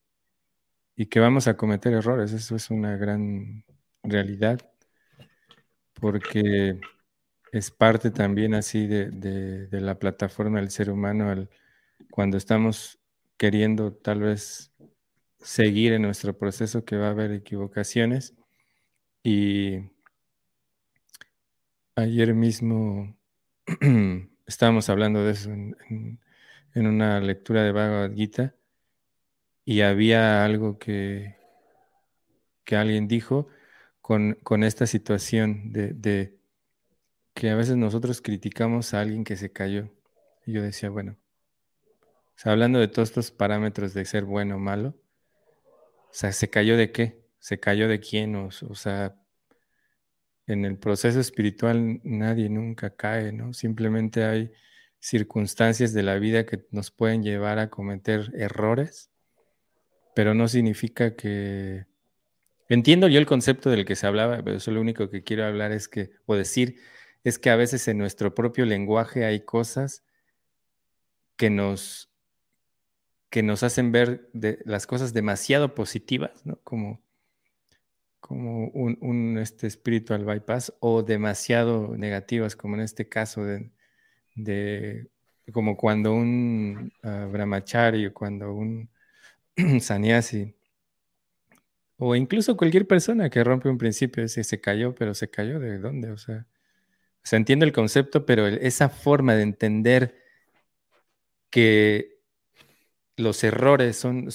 [0.96, 3.64] y que vamos a cometer errores, eso es una gran
[4.04, 4.60] realidad,
[5.94, 6.80] porque
[7.52, 11.48] es parte también así de, la plataforma del ser humano
[12.12, 13.00] cuando estamos
[13.38, 14.72] queriendo tal vez
[15.40, 18.36] seguir en nuestro proceso que va a haber equivocaciones.
[19.24, 19.80] Y
[21.96, 23.18] ayer mismo
[24.48, 26.20] estábamos hablando de eso en,
[26.76, 28.56] una lectura de Bhagavad Gita
[29.66, 31.36] y había algo que,
[32.64, 33.48] que alguien dijo
[34.02, 36.39] con, esta situación de
[37.40, 39.90] que a veces nosotros criticamos a alguien que se cayó.
[40.46, 41.16] Y yo decía, bueno,
[42.44, 44.94] hablando de todos estos parámetros de ser bueno o malo,
[46.10, 47.24] o ¿se cayó de qué?
[47.40, 48.36] ¿Se cayó de quién?
[48.36, 49.16] O, o sea,
[50.48, 53.54] en el proceso espiritual nadie nunca cae, ¿no?
[53.54, 54.52] Simplemente hay
[55.00, 59.12] circunstancias de la vida que nos pueden llevar a cometer errores,
[60.14, 61.86] pero no significa que...
[62.68, 65.72] Entiendo yo el concepto del que se hablaba, pero eso lo único que quiero hablar
[65.72, 66.76] es que, o decir,
[67.24, 70.04] es que a veces en nuestro propio lenguaje hay cosas
[71.36, 72.12] que nos,
[73.30, 74.30] que nos hacen ver
[74.66, 76.60] las cosas demasiado positivas, ¿no?
[76.64, 77.02] Como,
[78.20, 85.10] como un, este spiritual bypass o demasiado negativas, como en este caso de,
[85.54, 88.90] como cuando un uh, brahmachari cuando un
[89.82, 90.56] sannyasi
[91.98, 95.80] o incluso cualquier persona que rompe un principio, si se cayó, pero se cayó de
[95.80, 96.48] dónde, o sea,
[97.24, 100.16] se entiende el concepto, pero esa forma de entender
[101.50, 102.20] que
[103.18, 104.30] los errores son,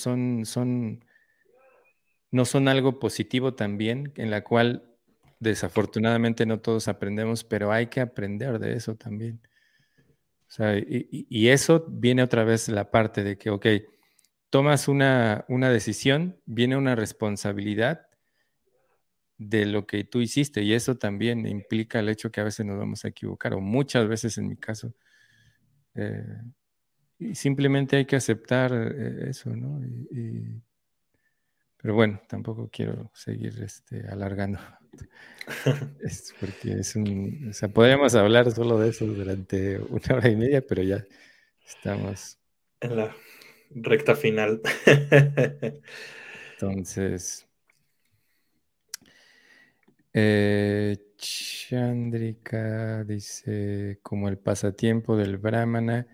[2.30, 4.94] no son algo positivo también, en la cual
[5.40, 9.40] desafortunadamente no todos aprendemos, pero hay que aprender de eso también.
[10.86, 13.66] y, eso viene otra vez la parte de que, ok,
[14.50, 18.06] tomas una, una decisión, viene una responsabilidad
[19.38, 22.78] de lo que tú hiciste y eso también implica el hecho que a veces nos
[22.78, 24.94] vamos a equivocar o muchas veces en mi caso.
[25.94, 26.42] Eh,
[27.18, 29.80] y simplemente hay que aceptar eh, eso, ¿no?
[31.76, 34.58] pero bueno, tampoco quiero seguir este, alargando.
[36.02, 40.36] es porque es un, o sea, podríamos hablar solo de eso durante una hora y
[40.36, 41.04] media, pero ya
[41.66, 42.38] estamos
[42.80, 43.14] en la
[43.70, 44.62] recta final.
[46.52, 47.46] Entonces,
[50.14, 56.06] eh, Chandrika dice, como el pasatiempo del brahmana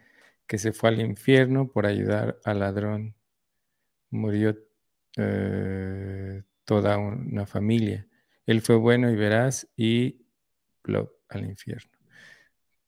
[0.46, 3.14] que se fue al infierno por ayudar al ladrón,
[4.10, 4.56] murió
[5.16, 8.08] eh, toda una familia.
[8.46, 10.24] Él fue bueno y veraz y
[11.28, 11.90] al infierno.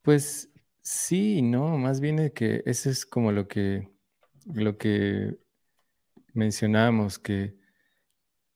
[0.03, 0.51] Pues
[0.83, 3.89] sí, no, más bien que eso es como lo que,
[4.53, 5.37] lo que
[6.35, 7.57] mencionábamos, que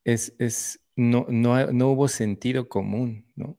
[0.04, 3.58] es, es no, no, hubo sentido común, ¿no?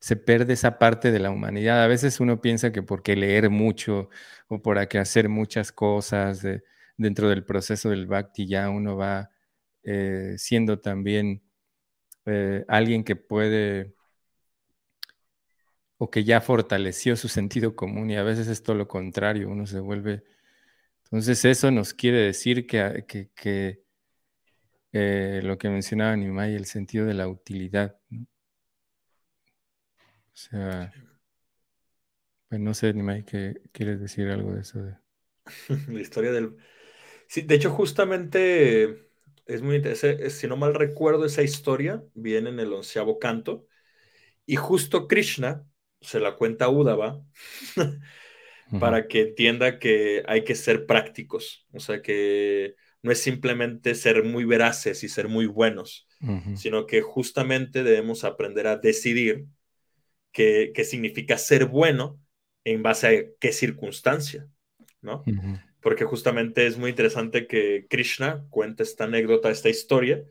[0.00, 1.82] Se pierde esa parte de la humanidad.
[1.84, 4.10] A veces uno piensa que porque leer mucho
[4.48, 6.46] o por hacer muchas cosas
[6.96, 9.30] dentro del proceso del bhakti ya uno va
[9.84, 11.42] eh, siendo también
[12.26, 13.94] eh, alguien que puede
[15.98, 19.66] o que ya fortaleció su sentido común y a veces es todo lo contrario, uno
[19.66, 20.24] se vuelve...
[21.04, 23.87] Entonces eso nos quiere decir que, que
[24.92, 27.98] eh, lo que mencionaba Nimai, el sentido de la utilidad.
[28.10, 28.22] ¿no?
[28.22, 28.26] O
[30.32, 30.92] sea,
[32.48, 34.80] pues no sé, Nimai, ¿qué quieres decir algo de eso?
[35.88, 36.56] la historia del...
[37.28, 39.10] Sí, de hecho, justamente
[39.46, 40.30] es muy interesante.
[40.30, 43.66] Si no mal recuerdo, esa historia viene en el onceavo canto.
[44.46, 45.66] Y justo Krishna
[46.00, 47.22] se la cuenta a Udava
[48.80, 51.66] para que entienda que hay que ser prácticos.
[51.72, 56.06] O sea, que no es simplemente ser muy veraces y ser muy buenos,
[56.56, 59.46] sino que justamente debemos aprender a decidir
[60.32, 62.20] qué, significa ser bueno
[62.64, 64.48] en base a qué circunstancia,
[65.00, 65.24] ¿no?
[65.80, 70.24] Porque justamente es muy interesante que Krishna cuente esta anécdota, esta historia,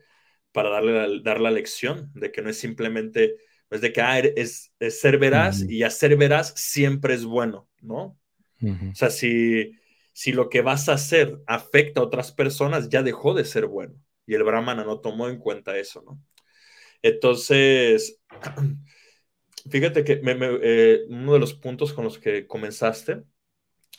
[0.52, 3.36] para darle la, dar la lección de que no es simplemente,
[3.70, 8.18] es de que ah, es, ser veraz y hacer veraz siempre es bueno, ¿no?
[8.60, 9.72] O sea, si,
[10.18, 13.94] si lo que vas a hacer afecta a otras personas, ya dejó de ser bueno.
[14.26, 16.20] Y el Brahmana no tomó en cuenta eso, ¿no?
[17.02, 18.18] Entonces,
[19.70, 23.22] fíjate que eh, uno de los puntos con los que comenzaste,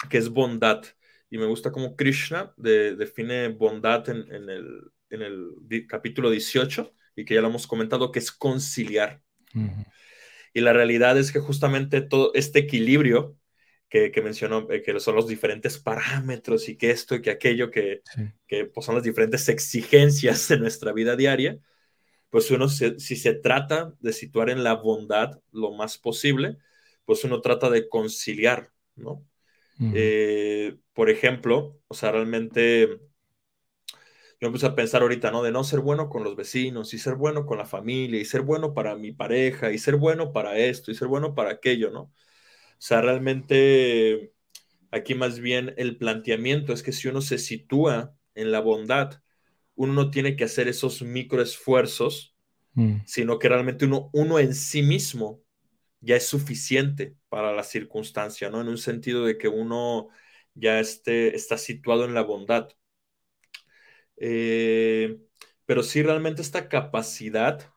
[0.09, 0.83] que es bondad,
[1.29, 7.35] y me gusta cómo Krishna define bondad en, el, en, el, capítulo 18, y que
[7.35, 9.21] ya lo hemos comentado, que es conciliar.
[10.53, 13.38] Y la realidad es que justamente todo este equilibrio
[13.89, 18.01] que, mencionó, eh, que son los diferentes parámetros y que esto y que aquello, que,
[18.47, 21.59] que pues, son las diferentes exigencias de nuestra vida diaria,
[22.29, 26.57] pues uno, si se trata de situar en la bondad lo más posible,
[27.03, 29.25] pues uno trata de conciliar, ¿no?
[29.79, 32.99] Eh, por ejemplo, o sea, realmente
[34.39, 35.41] yo empecé a pensar ahorita, ¿no?
[35.41, 38.41] De no ser bueno con los vecinos y ser bueno con la familia y ser
[38.41, 42.13] bueno para mi pareja y ser bueno para esto y ser bueno para aquello, ¿no?
[42.79, 44.31] O sea, realmente
[44.89, 49.21] aquí más bien el planteamiento es que si uno se sitúa en la bondad,
[49.75, 52.37] uno no tiene que hacer esos microesfuerzos,
[52.73, 52.99] mm.
[53.05, 55.41] sino que realmente uno, uno en sí mismo
[55.99, 58.61] ya es suficiente para la circunstancia, ¿no?
[58.61, 60.07] En un sentido de que uno
[60.53, 62.69] ya esté, está situado en la bondad.
[64.15, 65.19] Eh,
[65.65, 67.69] pero sí realmente esta capacidad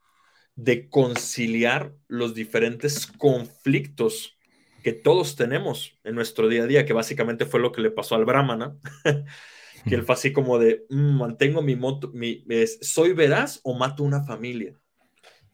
[0.55, 4.39] de conciliar los diferentes conflictos
[4.83, 8.15] que todos tenemos en nuestro día a día, que básicamente fue lo que le pasó
[8.15, 8.77] al Brahmana,
[9.87, 12.45] que él fue así como de, mm, mantengo mi moto, mi,
[12.81, 14.79] soy veraz o mato una familia.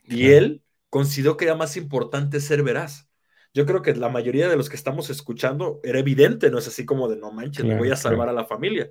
[0.05, 3.09] Y él consideró que era más importante ser veraz.
[3.53, 6.85] Yo creo que la mayoría de los que estamos escuchando era evidente, no es así
[6.85, 8.91] como de, no manches, me voy a salvar a la familia.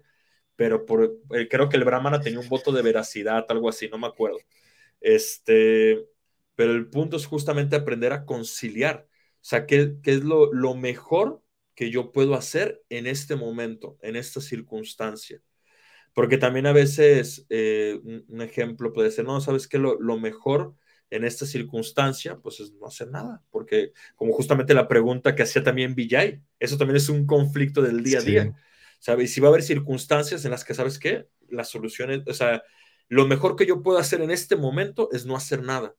[0.55, 3.97] Pero por, eh, creo que el Brahmana tenía un voto de veracidad, algo así, no
[3.97, 4.39] me acuerdo.
[4.99, 6.05] Este,
[6.55, 9.07] pero el punto es justamente aprender a conciliar
[9.41, 11.41] sea, ¿qué, es lo, mejor
[11.75, 15.41] que yo puedo hacer en este momento, en esta circunstancia?
[16.13, 19.77] Porque también a veces eh, un, ejemplo puede ser, no, ¿sabes qué?
[19.77, 20.73] Lo, mejor
[21.09, 25.63] en esta circunstancia, pues es no hacer nada, porque como justamente la pregunta que hacía
[25.63, 28.55] también Villay, eso también es un conflicto del día a día.
[28.99, 29.31] ¿Sabes?
[29.31, 31.27] Si va a haber circunstancias en las que, ¿sabes qué?
[31.49, 32.63] Las soluciones, o sea,
[33.07, 35.95] lo mejor que yo puedo hacer en este momento es no hacer nada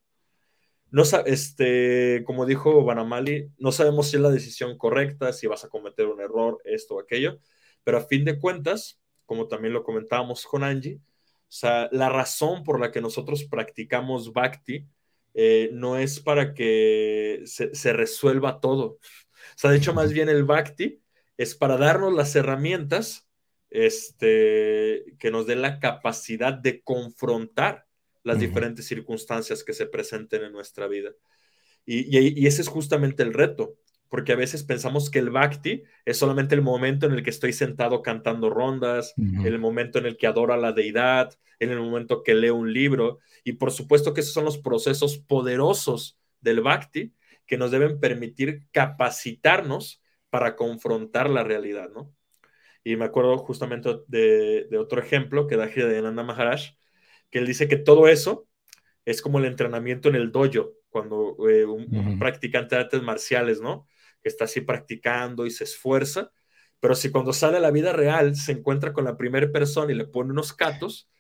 [0.91, 5.69] no este, como dijo Banamali, no sabemos si es la decisión correcta, si vas a
[5.69, 7.39] cometer un error, esto o aquello,
[7.85, 11.01] pero a fin de cuentas, como también lo comentábamos con Angie,
[11.49, 14.87] o sea, la razón por la que nosotros practicamos Bhakti
[15.35, 18.85] eh, no es para que se, resuelva todo.
[18.85, 19.01] O
[19.57, 21.01] sea, de hecho, más bien el Bhakti
[21.39, 23.29] es para darnos las herramientas
[23.71, 27.88] este, que nos den la capacidad de confrontar
[28.29, 31.11] las diferentes circunstancias que se presenten en nuestra vida.
[31.85, 33.77] Y, ese es justamente el reto,
[34.09, 37.53] porque a veces pensamos que el bhakti es solamente el momento en el que estoy
[37.53, 42.23] sentado cantando rondas, el momento en el que adoro a la deidad, en el momento
[42.23, 47.13] que leo un libro, y por supuesto que esos son los procesos poderosos del bhakti
[47.47, 52.15] que nos deben permitir capacitarnos para confrontar la realidad, ¿no?
[52.85, 56.75] Y me acuerdo justamente de, otro ejemplo que da Ananda Maharaj,
[57.31, 58.47] que él dice que todo eso
[59.05, 63.87] es como el entrenamiento en el dojo, cuando eh, un, practicante de artes marciales, ¿no?
[64.23, 66.31] Que está así practicando y se esfuerza,
[66.81, 69.97] pero si cuando sale a la vida real se encuentra con la primera persona y
[69.97, 71.11] le pone unos catos,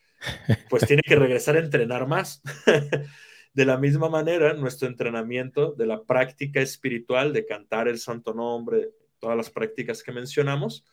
[0.68, 2.42] pues tiene que regresar a entrenar más.
[3.54, 8.90] de la misma manera, nuestro entrenamiento de la práctica espiritual, de cantar el santo nombre,
[9.18, 10.84] todas las prácticas que mencionamos,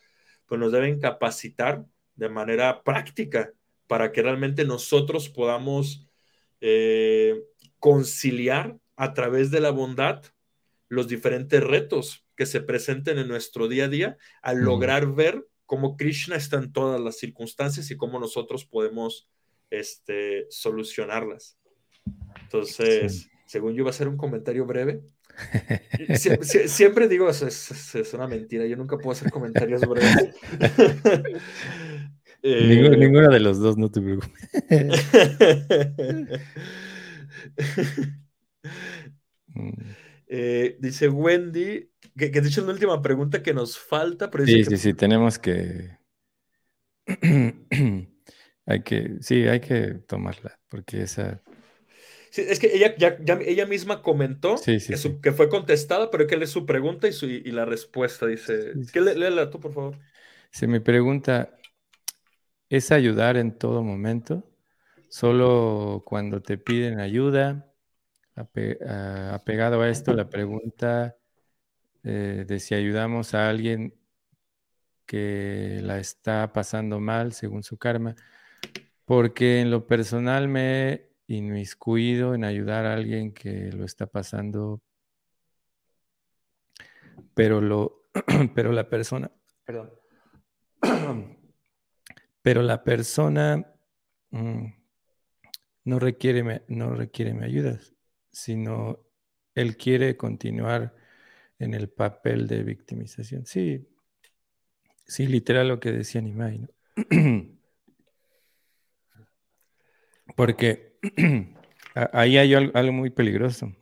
[0.46, 1.84] pues nos deben capacitar
[2.14, 3.52] de manera práctica
[3.86, 6.08] para que realmente nosotros podamos
[6.60, 7.42] eh,
[7.78, 10.22] conciliar a través de la bondad
[10.88, 15.96] los diferentes retos que se presenten en nuestro día a día, al lograr ver cómo
[15.96, 19.28] Krishna está en todas las circunstancias y cómo nosotros podemos
[19.70, 21.58] este, solucionarlas.
[22.42, 25.02] Entonces, según yo, va a ser un comentario breve.
[26.66, 30.34] siempre digo, eso es, es, una mentira, yo nunca puedo hacer comentarios breves.
[32.48, 34.30] Eh, ninguno, de los dos, no te preocupes.
[40.28, 44.28] Eh, dice Wendy, que, que dicho la última pregunta que nos falta.
[44.28, 45.98] Pero sí, sí, sí, tenemos que...
[48.66, 51.40] hay que, sí, hay que tomarla, porque esa...
[52.30, 56.66] Sí, es que ella, ya, ella misma comentó que, fue contestada, pero que lee su
[56.66, 58.26] pregunta y, su, y la respuesta.
[58.26, 59.96] Dice, ¿qué léela tú, por favor?
[60.50, 61.55] Se me pregunta,
[62.68, 64.48] ¿es ayudar en todo momento?
[65.08, 67.72] ¿Solo cuando te piden ayuda?
[68.36, 71.16] apegado a esto, la pregunta
[72.04, 73.94] eh, de si ayudamos a alguien
[75.06, 78.14] que la está pasando mal según su karma,
[79.04, 84.82] porque en lo personal me he inmiscuido en ayudar a alguien que lo está pasando,
[87.34, 88.02] pero, lo,
[88.54, 89.30] pero la persona,
[89.64, 89.92] perdón,
[92.46, 93.66] pero la persona
[94.30, 94.66] mm,
[95.82, 97.80] no, requiere, no requiere mi ayuda,
[98.30, 99.00] sino
[99.56, 100.94] él quiere continuar
[101.58, 103.46] en el papel de victimización.
[103.46, 103.88] Sí,
[105.06, 106.68] sí, literal lo que decía Nimai.
[110.36, 111.00] Porque
[112.12, 113.74] ahí hay algo muy peligroso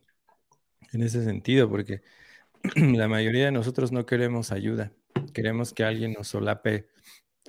[0.90, 2.00] en ese sentido, porque
[2.76, 4.90] la mayoría de nosotros no queremos ayuda,
[5.34, 6.88] queremos que alguien nos solape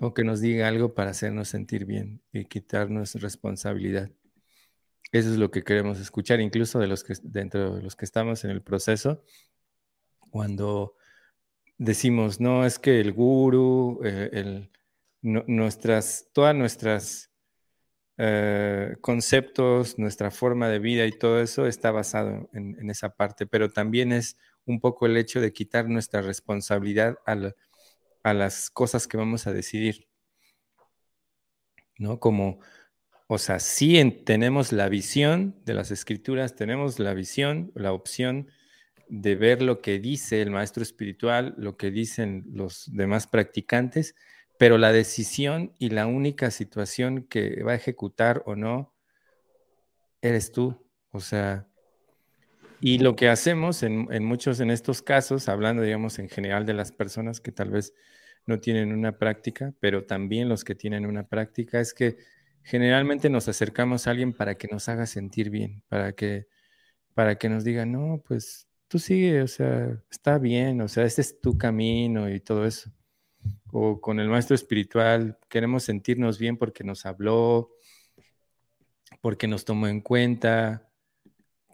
[0.02, 4.12] o que nos diga algo para hacernos sentir bien y quitarnos responsabilidad.
[5.12, 8.44] Eso es lo que queremos escuchar, incluso de los que dentro de los que estamos
[8.44, 9.24] en el proceso,
[10.30, 10.96] cuando
[11.78, 14.70] decimos, no, es que el guru, eh,
[15.22, 17.32] nuestras, todas nuestras
[18.18, 23.72] eh, conceptos, nuestra forma de vida y todo eso está basado en, esa parte, pero
[23.72, 27.18] también es un poco el hecho de quitar nuestra responsabilidad
[28.26, 30.08] a, las cosas que vamos a decidir.
[31.98, 32.20] ¿No?
[32.20, 32.60] Como,
[33.28, 38.50] o sea, sí tenemos la visión de las escrituras, tenemos la visión, la opción
[39.08, 44.16] de ver lo que dice el maestro espiritual, lo que dicen los demás practicantes,
[44.58, 48.94] pero la decisión y la única situación que va a ejecutar o no
[50.22, 50.86] eres tú.
[51.12, 51.68] O sea,
[52.86, 56.92] y lo que hacemos en, muchos en estos casos, hablando, digamos, en general de las
[56.92, 57.96] personas que tal vez
[58.46, 62.18] no tienen una práctica, pero también los que tienen una práctica, es que
[62.62, 66.46] generalmente nos acercamos a alguien para que nos haga sentir bien, para que,
[67.16, 71.22] para que nos diga, no, pues tú sigue, o sea, está bien, o sea, este
[71.22, 72.92] es tu camino y todo eso
[73.72, 77.72] o con el maestro espiritual, queremos sentirnos bien porque nos habló,
[79.22, 80.88] porque nos tomó en cuenta,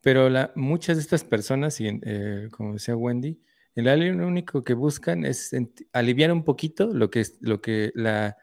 [0.01, 3.39] pero muchas de estas personas, y, eh, como decía Wendy,
[3.75, 5.51] en realidad lo único que buscan es
[5.93, 8.37] aliviar un poquito lo que, lo que la,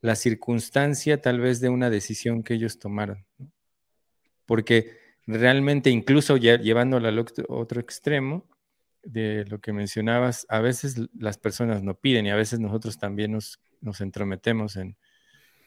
[0.00, 3.24] la circunstancia tal vez de una decisión que ellos tomaron.
[4.44, 8.46] Porque realmente, incluso ya llevándola al otro extremo,
[9.04, 13.32] de lo que mencionabas, a veces las personas no piden y a veces nosotros también
[13.32, 14.96] nos, nos entrometemos en,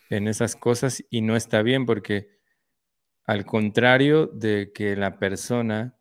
[0.10, 2.37] esas cosas y no está bien porque
[3.28, 5.96] al contrario de que la persona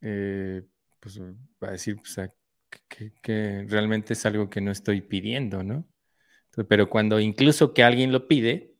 [0.00, 0.62] eh,
[0.98, 2.18] pues, va a decir pues,
[3.22, 5.86] que, realmente es algo que no estoy pidiendo, ¿no?
[6.68, 8.74] pero cuando incluso que alguien lo pide,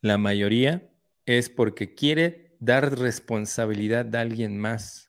[0.00, 0.90] la mayoría
[1.26, 5.08] es porque quiere dar responsabilidad a alguien más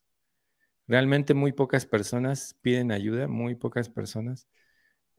[0.89, 4.47] Realmente muy pocas personas piden ayuda, muy pocas personas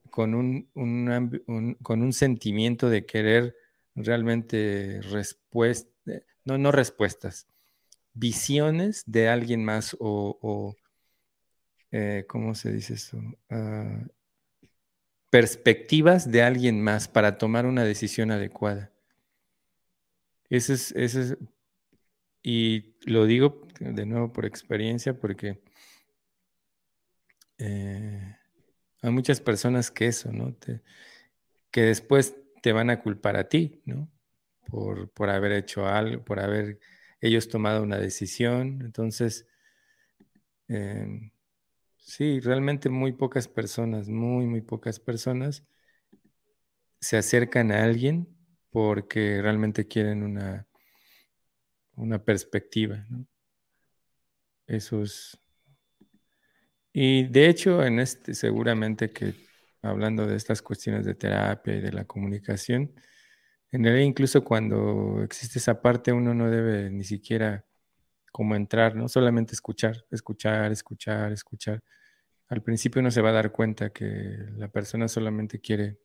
[0.09, 3.55] con un, con un sentimiento de querer
[3.95, 5.91] realmente respuestas,
[6.45, 7.47] no, no respuestas,
[8.13, 10.75] visiones de alguien más o,
[11.91, 13.21] eh, ¿cómo se dice eso?
[13.49, 14.03] Ah,
[15.29, 18.91] perspectivas de alguien más para tomar una decisión adecuada.
[20.49, 21.37] Es, es,
[22.43, 25.61] y lo digo de nuevo por experiencia porque
[27.57, 28.35] eh,
[29.01, 30.53] hay muchas personas que eso, ¿no?
[31.71, 34.09] que después te van a culpar a ti, ¿no?
[34.67, 36.79] Por, por haber hecho algo, por haber
[37.19, 38.81] ellos tomado una decisión.
[38.81, 39.47] Entonces,
[40.67, 41.31] em,
[41.97, 45.65] sí, realmente muy pocas personas, muy, muy pocas personas
[46.99, 48.27] se acercan a alguien
[48.69, 50.67] porque realmente quieren una,
[51.95, 53.05] una perspectiva.
[53.09, 53.25] ¿no?
[54.67, 55.37] Eso es.
[56.93, 59.33] Y de hecho, en este, seguramente que
[59.81, 62.93] hablando de estas cuestiones de terapia y de la comunicación,
[63.71, 67.65] en realidad incluso cuando existe esa parte, uno no debe ni siquiera
[68.31, 69.07] como entrar, ¿no?
[69.09, 71.83] Solamente escuchar, escuchar, escuchar, escuchar.
[72.49, 75.99] Al principio uno se va a dar cuenta que la persona solamente quiere,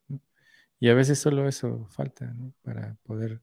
[0.79, 2.53] Y a veces solo eso falta, ¿no?
[2.63, 3.41] Para poder,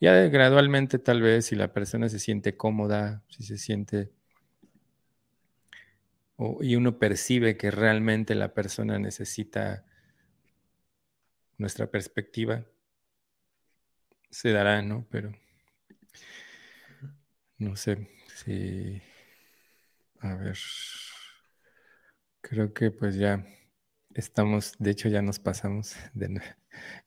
[0.00, 4.12] ya gradualmente tal vez, si la persona se siente cómoda, si se siente,
[6.60, 9.84] y uno percibe que realmente la persona necesita
[11.58, 12.66] nuestra perspectiva,
[14.30, 15.06] se dará, ¿no?
[15.10, 15.32] Pero
[17.58, 19.00] no sé si,
[20.20, 20.58] a ver,
[22.42, 23.46] creo que pues ya
[24.14, 26.40] estamos, de hecho ya nos pasamos, de,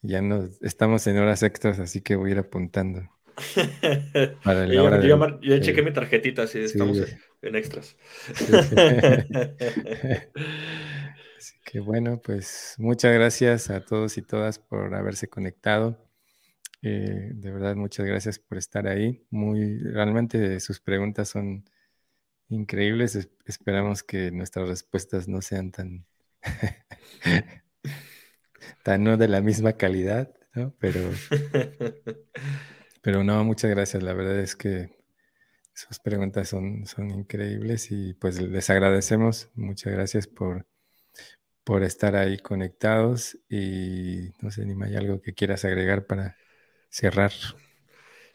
[0.02, 3.08] ya nos, estamos en horas extras, así que voy a ir apuntando.
[4.44, 6.98] Para yo, chequé mi tarjetita, así estamos
[7.42, 7.96] en extras.
[11.38, 15.98] así que bueno, pues muchas gracias a todos y todas por haberse conectado.
[16.82, 19.26] Eh, de verdad, muchas gracias por estar ahí.
[19.30, 21.66] Muy, realmente sus preguntas son
[22.50, 23.30] increíbles.
[23.46, 26.06] esperamos que nuestras respuestas no sean tan
[28.84, 30.74] Tan no de la misma calidad, ¿no?
[30.80, 31.02] Pero,
[33.02, 34.04] pero no, muchas gracias.
[34.04, 34.99] La verdad es que
[35.88, 39.50] sus preguntas son, son increíbles y pues les agradecemos.
[39.56, 40.66] Muchas gracias por,
[41.64, 46.38] por estar ahí conectados y no sé, ni hay algo que quieras agregar para
[46.90, 47.32] cerrar.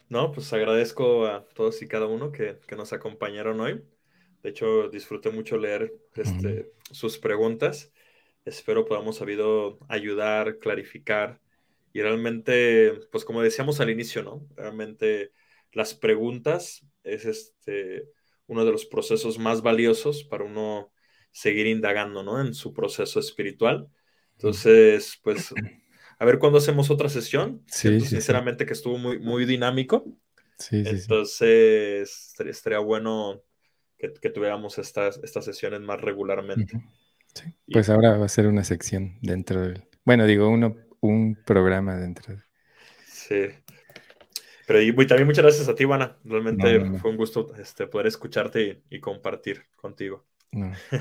[0.09, 3.83] No, pues agradezco a todos y cada uno que, nos acompañaron hoy.
[4.43, 7.91] De hecho, disfruté mucho leer este, sus preguntas
[8.45, 11.41] Espero podamos habido ayudar, clarificar
[11.91, 14.47] y realmente, pues como decíamos al inicio, ¿no?
[14.55, 15.31] Realmente
[15.71, 18.09] las preguntas es este
[18.47, 20.91] uno de los procesos más valiosos para uno
[21.31, 22.39] seguir indagando, ¿no?
[22.39, 23.89] En su proceso espiritual.
[24.33, 25.53] Entonces, pues,
[26.19, 27.63] a ver cuándo hacemos otra sesión.
[27.67, 30.05] Sí, sinceramente que estuvo muy, muy dinámico.
[30.57, 33.43] Sí, Entonces, estaría, bueno
[33.97, 36.79] que, tuviéramos estas, estas sesiones más regularmente.
[37.71, 39.83] Pues ahora va a ser una sección dentro del.
[40.05, 42.41] Bueno, digo, uno, un programa dentro de.
[43.05, 43.64] Sí.
[44.67, 46.17] Pero y, también muchas gracias a ti, Ivana.
[46.23, 50.25] Realmente fue un gusto este, poder escucharte y, compartir contigo.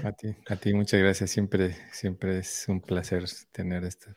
[0.02, 1.30] A ti, a ti muchas gracias.
[1.30, 4.10] Siempre, siempre es un placer tener esto.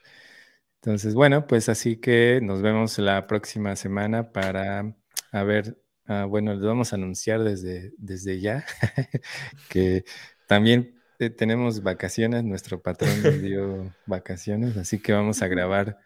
[0.82, 4.96] Entonces, bueno, pues así que nos vemos la próxima semana para
[5.32, 8.66] a ver, ah, bueno, les vamos a anunciar desde, desde ya
[9.70, 10.04] que
[10.48, 15.98] también eh, tenemos vacaciones, nuestro patrón nos dio vacaciones, así que vamos a grabar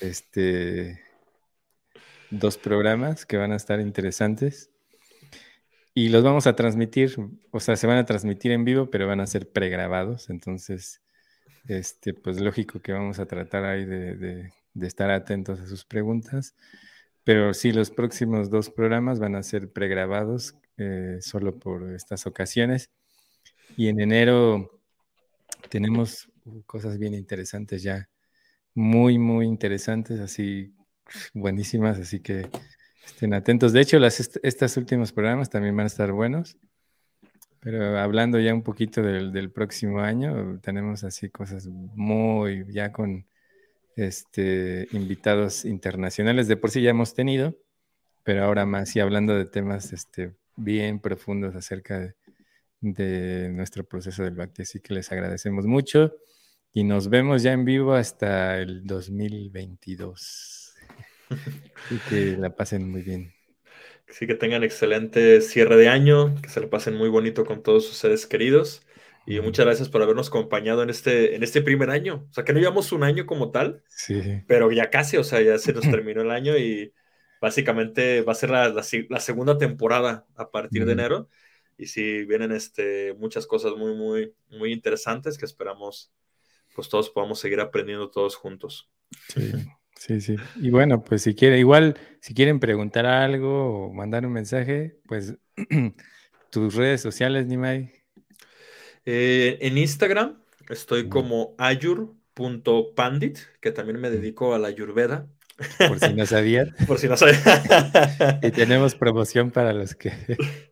[0.00, 1.00] este
[2.30, 4.70] dos programas que van a estar interesantes.
[5.94, 7.16] Y los vamos a transmitir,
[7.50, 10.30] o sea, se van a transmitir en vivo, pero van a ser pregrabados.
[10.30, 11.02] Entonces,
[11.66, 16.54] este, pues lógico que vamos a tratar ahí de, estar atentos a sus preguntas.
[17.24, 22.90] Pero sí, los próximos dos programas van a ser pregrabados eh, solo por estas ocasiones.
[23.76, 24.80] Y en enero
[25.68, 26.28] tenemos
[26.66, 28.08] cosas bien interesantes ya,
[28.74, 30.72] muy, muy interesantes, así
[31.34, 32.48] buenísimas, así que
[33.04, 33.72] estén atentos.
[33.72, 36.56] De hecho, las, estos últimos programas también van a estar buenos,
[37.60, 43.26] pero hablando ya un poquito del, próximo año, tenemos así cosas muy, ya con
[43.96, 47.56] este, invitados internacionales, de por sí ya hemos tenido,
[48.24, 52.14] pero ahora más y hablando de temas este, bien profundos acerca
[52.80, 54.62] de nuestro proceso del Bhakti.
[54.62, 56.14] Así que les agradecemos mucho
[56.72, 60.59] y nos vemos ya en vivo hasta el 2022.
[61.90, 63.32] Y que la pasen muy bien.
[64.08, 67.86] Sí, que tengan excelente cierre de año, que se lo pasen muy bonito con todos
[67.86, 68.82] sus seres queridos.
[69.26, 72.26] Y muchas gracias por habernos acompañado en este, en este primer año.
[72.30, 74.42] O sea, que no llevamos un año como tal, sí.
[74.48, 76.92] pero ya casi, o sea, ya se nos terminó el año y
[77.40, 81.28] básicamente va a ser la, la, segunda temporada a partir de enero
[81.78, 86.12] y sí vienen este, muchas cosas muy, muy, muy interesantes que esperamos
[86.74, 88.88] pues todos podamos seguir aprendiendo todos juntos.
[89.28, 89.52] Sí,
[90.00, 90.36] sí, sí.
[90.56, 95.34] Y bueno, pues si quieren, igual, si quieren preguntar algo o mandar un mensaje, pues
[96.50, 97.92] tus redes sociales, Nimai.
[99.04, 105.28] Eh, en Instagram estoy como ayur.pandit, que también me dedico a la ayurveda.
[105.76, 106.74] Por si no sabían.
[106.86, 107.42] Por si no sabían.
[108.42, 110.12] y tenemos promoción para los que.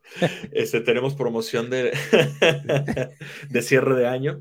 [0.52, 1.92] Este, tenemos promoción de,
[3.50, 4.40] de cierre de año.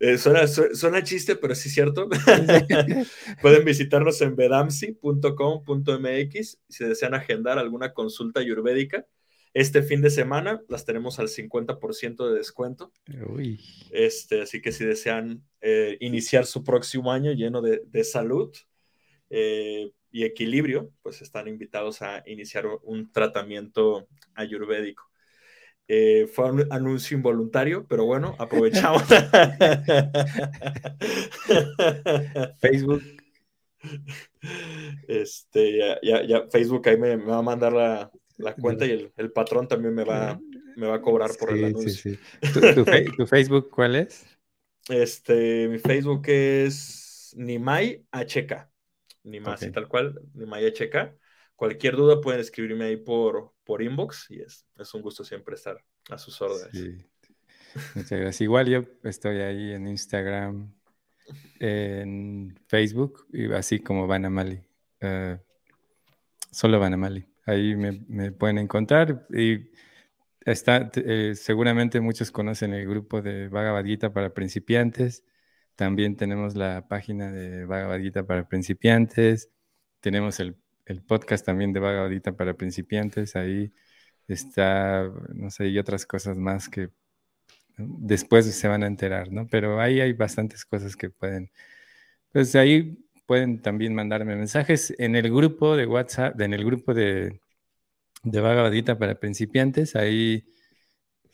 [0.00, 2.08] Eh, suena, chiste, pero sí es cierto.
[3.42, 9.06] Pueden visitarnos en bedamsi.com.mx si desean agendar alguna consulta ayurvédica.
[9.52, 12.92] Este fin de semana las tenemos al 50% de descuento.
[13.92, 18.52] Este, así que si desean eh, iniciar su próximo año lleno de, salud
[19.30, 25.08] eh, y equilibrio, pues están invitados a iniciar un tratamiento ayurvédico.
[25.86, 29.02] Eh, fue un anuncio involuntario, pero bueno, aprovechamos.
[32.58, 33.02] Facebook.
[35.06, 38.10] Este, ya, Facebook ahí me, va a mandar la,
[38.54, 40.40] cuenta y el, patrón también me va,
[40.76, 42.16] me va a cobrar por el anuncio.
[43.16, 44.24] ¿Tu, Facebook cuál es?
[44.88, 48.70] Este, mi Facebook es Nimai HK.
[49.24, 51.14] Nimai, así tal cual, Nimai HK.
[51.56, 55.78] Cualquier duda pueden escribirme ahí por, por inbox y es, es un gusto siempre estar
[56.10, 57.06] a sus órdenes.
[57.94, 58.40] Muchas gracias.
[58.40, 60.72] Igual yo estoy ahí en Instagram,
[61.58, 64.62] en Facebook, y así como Vanamali.
[65.02, 65.38] Uh,
[66.50, 67.26] solo Vanamali.
[67.46, 69.70] Ahí me, pueden encontrar y
[70.40, 75.24] está, eh, seguramente muchos conocen el grupo de Bhagavad Gita para principiantes.
[75.76, 79.50] También tenemos la página de Bhagavad Gita para principiantes.
[80.00, 80.56] Tenemos el,
[80.86, 83.36] el podcast también de Bhagavad Gita para principiantes.
[83.36, 83.72] Ahí
[84.28, 86.90] está, no sé, y otras cosas más que
[87.76, 89.46] después se van a enterar, ¿no?
[89.48, 91.50] Pero ahí hay bastantes cosas que pueden,
[92.32, 97.40] pues ahí pueden también mandarme mensajes en el grupo de WhatsApp, en el grupo de,
[98.22, 100.44] de Vagabadita para principiantes, ahí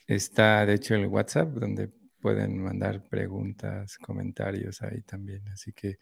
[0.07, 1.91] está de hecho el WhatsApp donde
[2.21, 5.99] pueden mandar preguntas, comentarios ahí también, así que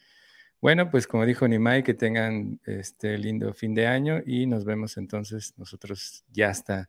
[0.60, 4.96] bueno, pues como dijo Nimai, que tengan este lindo fin de año y nos vemos
[4.96, 6.88] entonces nosotros ya hasta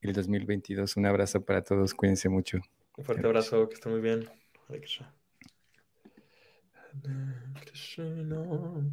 [0.00, 0.96] el 2022.
[0.96, 2.58] Un abrazo para todos, cuídense mucho.
[2.96, 4.28] Un fuerte abrazo, que esté muy bien.